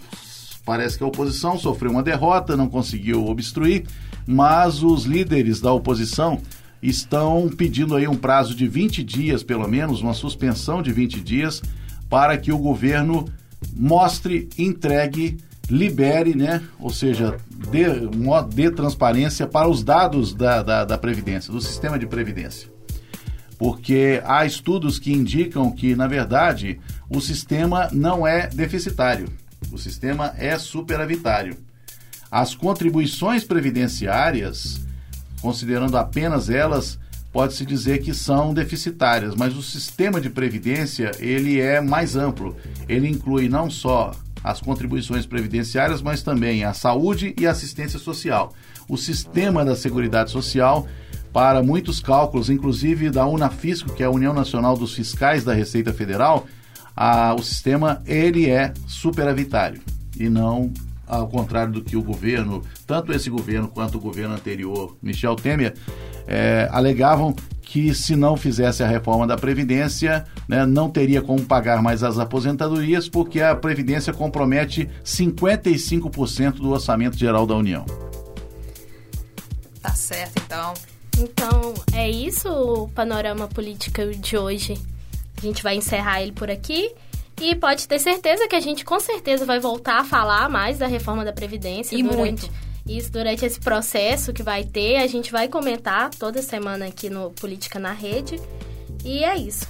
parece 0.64 0.98
que 0.98 1.04
a 1.04 1.06
oposição 1.06 1.58
sofreu 1.58 1.90
uma 1.90 2.02
derrota, 2.02 2.56
não 2.56 2.68
conseguiu 2.68 3.26
obstruir, 3.26 3.86
mas 4.26 4.82
os 4.82 5.04
líderes 5.04 5.60
da 5.60 5.72
oposição 5.72 6.40
estão 6.88 7.48
pedindo 7.48 7.94
aí 7.96 8.06
um 8.06 8.16
prazo 8.16 8.54
de 8.54 8.66
20 8.66 9.02
dias, 9.02 9.42
pelo 9.42 9.66
menos, 9.68 10.02
uma 10.02 10.14
suspensão 10.14 10.82
de 10.82 10.92
20 10.92 11.20
dias, 11.20 11.62
para 12.08 12.36
que 12.36 12.52
o 12.52 12.58
governo 12.58 13.26
mostre, 13.74 14.48
entregue, 14.58 15.38
libere, 15.68 16.34
né? 16.34 16.62
Ou 16.78 16.90
seja, 16.90 17.36
dê, 17.70 17.86
dê 18.54 18.70
transparência 18.70 19.46
para 19.46 19.68
os 19.68 19.82
dados 19.82 20.34
da, 20.34 20.62
da, 20.62 20.84
da 20.84 20.98
Previdência, 20.98 21.52
do 21.52 21.60
sistema 21.60 21.98
de 21.98 22.06
Previdência 22.06 22.76
porque 23.58 24.22
há 24.24 24.44
estudos 24.44 24.98
que 24.98 25.12
indicam 25.12 25.70
que, 25.70 25.94
na 25.94 26.06
verdade, 26.06 26.78
o 27.08 27.20
sistema 27.20 27.88
não 27.92 28.26
é 28.26 28.48
deficitário, 28.48 29.28
o 29.72 29.78
sistema 29.78 30.34
é 30.36 30.58
superavitário. 30.58 31.56
As 32.30 32.54
contribuições 32.54 33.44
previdenciárias, 33.44 34.85
considerando 35.46 35.96
apenas 35.96 36.50
elas, 36.50 36.98
pode-se 37.32 37.64
dizer 37.64 37.98
que 38.02 38.12
são 38.12 38.52
deficitárias, 38.52 39.36
mas 39.36 39.56
o 39.56 39.62
sistema 39.62 40.20
de 40.20 40.28
previdência 40.28 41.12
ele 41.20 41.60
é 41.60 41.80
mais 41.80 42.16
amplo. 42.16 42.56
Ele 42.88 43.08
inclui 43.08 43.48
não 43.48 43.70
só 43.70 44.10
as 44.42 44.60
contribuições 44.60 45.24
previdenciárias, 45.24 46.02
mas 46.02 46.20
também 46.20 46.64
a 46.64 46.72
saúde 46.72 47.32
e 47.38 47.46
a 47.46 47.52
assistência 47.52 47.96
social. 47.96 48.54
O 48.88 48.96
sistema 48.96 49.64
da 49.64 49.76
Seguridade 49.76 50.32
Social 50.32 50.88
para 51.32 51.62
muitos 51.62 52.00
cálculos, 52.00 52.50
inclusive 52.50 53.08
da 53.08 53.24
Unafisco, 53.24 53.94
que 53.94 54.02
é 54.02 54.06
a 54.06 54.10
União 54.10 54.34
Nacional 54.34 54.76
dos 54.76 54.96
Fiscais 54.96 55.44
da 55.44 55.54
Receita 55.54 55.92
Federal, 55.92 56.48
a, 56.96 57.32
o 57.34 57.42
sistema 57.44 58.02
ele 58.04 58.50
é 58.50 58.74
superavitário 58.88 59.80
e 60.18 60.28
não 60.28 60.72
ao 61.06 61.28
contrário 61.28 61.72
do 61.72 61.82
que 61.82 61.96
o 61.96 62.02
governo, 62.02 62.62
tanto 62.86 63.12
esse 63.12 63.30
governo 63.30 63.68
quanto 63.68 63.98
o 63.98 64.00
governo 64.00 64.34
anterior, 64.34 64.96
Michel 65.02 65.36
Temer, 65.36 65.74
é, 66.26 66.68
alegavam 66.72 67.34
que 67.62 67.94
se 67.94 68.14
não 68.14 68.36
fizesse 68.36 68.82
a 68.82 68.86
reforma 68.86 69.26
da 69.26 69.36
Previdência, 69.36 70.24
né, 70.48 70.64
não 70.64 70.88
teria 70.88 71.20
como 71.20 71.44
pagar 71.44 71.82
mais 71.82 72.02
as 72.02 72.18
aposentadorias, 72.18 73.08
porque 73.08 73.40
a 73.40 73.54
Previdência 73.54 74.12
compromete 74.12 74.88
55% 75.04 76.54
do 76.54 76.70
orçamento 76.70 77.18
geral 77.18 77.46
da 77.46 77.54
União. 77.54 77.84
Tá 79.82 79.90
certo, 79.90 80.40
então. 80.44 80.74
Então, 81.18 81.74
é 81.92 82.08
isso 82.08 82.48
o 82.48 82.88
panorama 82.88 83.48
político 83.48 84.04
de 84.14 84.36
hoje. 84.36 84.78
A 85.36 85.40
gente 85.40 85.62
vai 85.62 85.76
encerrar 85.76 86.22
ele 86.22 86.32
por 86.32 86.50
aqui. 86.50 86.92
E 87.40 87.54
pode 87.54 87.86
ter 87.86 87.98
certeza 87.98 88.48
que 88.48 88.56
a 88.56 88.60
gente 88.60 88.84
com 88.84 88.98
certeza 88.98 89.44
vai 89.44 89.60
voltar 89.60 90.00
a 90.00 90.04
falar 90.04 90.48
mais 90.48 90.78
da 90.78 90.86
reforma 90.86 91.24
da 91.24 91.32
Previdência 91.32 91.94
e 91.94 92.02
durante 92.02 92.46
muito. 92.46 92.50
isso 92.86 93.12
durante 93.12 93.44
esse 93.44 93.60
processo 93.60 94.32
que 94.32 94.42
vai 94.42 94.64
ter. 94.64 94.96
A 94.96 95.06
gente 95.06 95.30
vai 95.30 95.46
comentar 95.46 96.10
toda 96.10 96.40
semana 96.40 96.86
aqui 96.86 97.10
no 97.10 97.30
Política 97.32 97.78
na 97.78 97.92
Rede. 97.92 98.40
E 99.04 99.22
é 99.22 99.36
isso. 99.36 99.66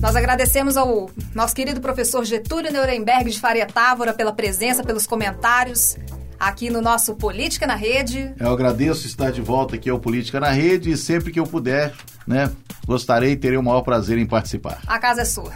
Nós 0.00 0.14
agradecemos 0.16 0.76
ao 0.76 1.10
nosso 1.34 1.54
querido 1.54 1.80
professor 1.80 2.24
Getúlio 2.24 2.70
Nuremberg 2.70 3.30
de 3.30 3.40
Faria 3.40 3.66
Távora 3.66 4.12
pela 4.12 4.32
presença, 4.32 4.84
pelos 4.84 5.06
comentários 5.06 5.96
aqui 6.38 6.68
no 6.68 6.82
nosso 6.82 7.14
Política 7.14 7.66
na 7.66 7.74
Rede. 7.74 8.34
Eu 8.38 8.52
agradeço 8.52 9.06
estar 9.06 9.30
de 9.30 9.40
volta 9.40 9.76
aqui 9.76 9.88
ao 9.88 9.98
Política 9.98 10.38
na 10.38 10.50
Rede 10.50 10.90
e 10.90 10.96
sempre 10.96 11.32
que 11.32 11.40
eu 11.40 11.46
puder, 11.46 11.94
né, 12.26 12.50
gostarei 12.86 13.32
e 13.32 13.36
terei 13.36 13.56
o 13.56 13.62
maior 13.62 13.80
prazer 13.80 14.18
em 14.18 14.26
participar. 14.26 14.82
A 14.86 14.98
casa 14.98 15.22
é 15.22 15.24
sua. 15.24 15.52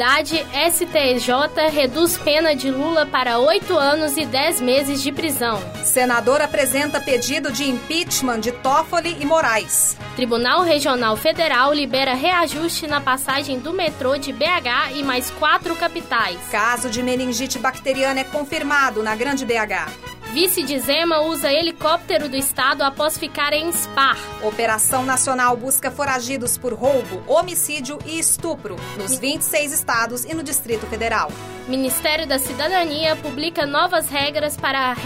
Tranquilidade, 0.00 0.46
STJ 0.72 1.68
reduz 1.70 2.16
pena 2.16 2.56
de 2.56 2.70
Lula 2.70 3.04
para 3.04 3.38
oito 3.38 3.76
anos 3.76 4.16
e 4.16 4.24
dez 4.24 4.58
meses 4.58 5.02
de 5.02 5.12
prisão. 5.12 5.62
Senador 5.84 6.40
apresenta 6.40 6.98
pedido 6.98 7.52
de 7.52 7.68
impeachment 7.68 8.40
de 8.40 8.50
Toffoli 8.50 9.18
e 9.20 9.26
Moraes. 9.26 9.98
Tribunal 10.16 10.62
Regional 10.62 11.18
Federal 11.18 11.74
libera 11.74 12.14
reajuste 12.14 12.86
na 12.86 12.98
passagem 12.98 13.58
do 13.58 13.74
metrô 13.74 14.16
de 14.16 14.32
BH 14.32 14.94
e 14.94 15.02
mais 15.02 15.30
quatro 15.32 15.76
capitais. 15.76 16.38
Caso 16.50 16.88
de 16.88 17.02
meningite 17.02 17.58
bacteriana 17.58 18.20
é 18.20 18.24
confirmado 18.24 19.02
na 19.02 19.14
Grande 19.14 19.44
BH. 19.44 20.19
Vice 20.32 20.62
de 20.62 20.78
Zema 20.78 21.22
usa 21.22 21.52
helicóptero 21.52 22.28
do 22.28 22.36
Estado 22.36 22.82
após 22.82 23.18
ficar 23.18 23.52
em 23.52 23.68
Spar. 23.70 24.16
Operação 24.44 25.04
Nacional 25.04 25.56
busca 25.56 25.90
foragidos 25.90 26.56
por 26.56 26.72
roubo, 26.72 27.20
homicídio 27.26 27.98
e 28.06 28.16
estupro 28.16 28.76
nos 28.96 29.18
26 29.18 29.72
estados 29.72 30.24
e 30.24 30.32
no 30.32 30.44
Distrito 30.44 30.86
Federal. 30.86 31.32
Ministério 31.66 32.28
da 32.28 32.38
Cidadania 32.38 33.16
publica 33.16 33.66
novas 33.66 34.08
regras 34.08 34.56
para 34.56 34.92
a, 34.92 34.96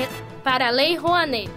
para 0.43 0.69
a 0.69 0.71
Lei 0.71 0.95
Rouanet. 0.95 1.51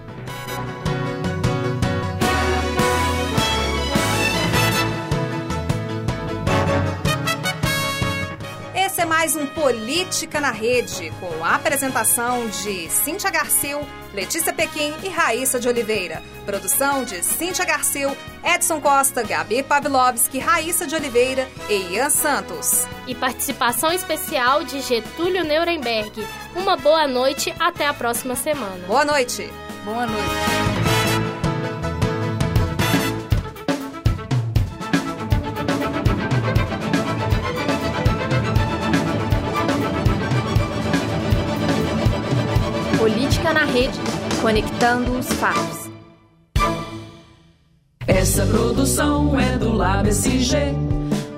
Esse 8.97 9.03
é 9.03 9.05
mais 9.05 9.35
um 9.35 9.45
Política 9.45 10.41
na 10.41 10.49
Rede, 10.49 11.13
com 11.19 11.45
a 11.45 11.53
apresentação 11.53 12.47
de 12.47 12.89
Cíntia 12.89 13.29
Garcil, 13.29 13.87
Letícia 14.11 14.51
Pequim 14.51 14.91
e 15.03 15.07
Raíssa 15.07 15.59
de 15.59 15.67
Oliveira. 15.67 16.23
Produção 16.47 17.03
de 17.03 17.21
Cíntia 17.21 17.63
Garcil, 17.63 18.17
Edson 18.43 18.81
Costa, 18.81 19.21
Gabi 19.21 19.61
Pavlovski, 19.61 20.39
Raíssa 20.39 20.87
de 20.87 20.95
Oliveira 20.95 21.47
e 21.69 21.93
Ian 21.93 22.09
Santos. 22.09 22.87
E 23.05 23.13
participação 23.13 23.91
especial 23.91 24.63
de 24.63 24.81
Getúlio 24.81 25.43
Nuremberg. 25.43 26.25
Uma 26.55 26.75
boa 26.75 27.07
noite, 27.07 27.53
até 27.59 27.85
a 27.85 27.93
próxima 27.93 28.35
semana. 28.35 28.83
Boa 28.87 29.05
noite. 29.05 29.47
Boa 29.85 30.07
noite. 30.07 30.66
Política 43.47 43.53
na 43.53 43.65
Rede, 43.65 43.99
conectando 44.41 45.19
os 45.19 45.27
fatos. 45.33 45.89
Essa 48.05 48.45
produção 48.45 49.39
é 49.39 49.57
do 49.57 49.71
Lab 49.71 50.09
SG, 50.09 50.57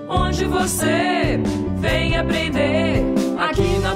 onde 0.08 0.46
você 0.46 1.40
vem 1.78 2.18
aprender 2.18 3.04
aqui 3.38 3.80
na 3.80 3.96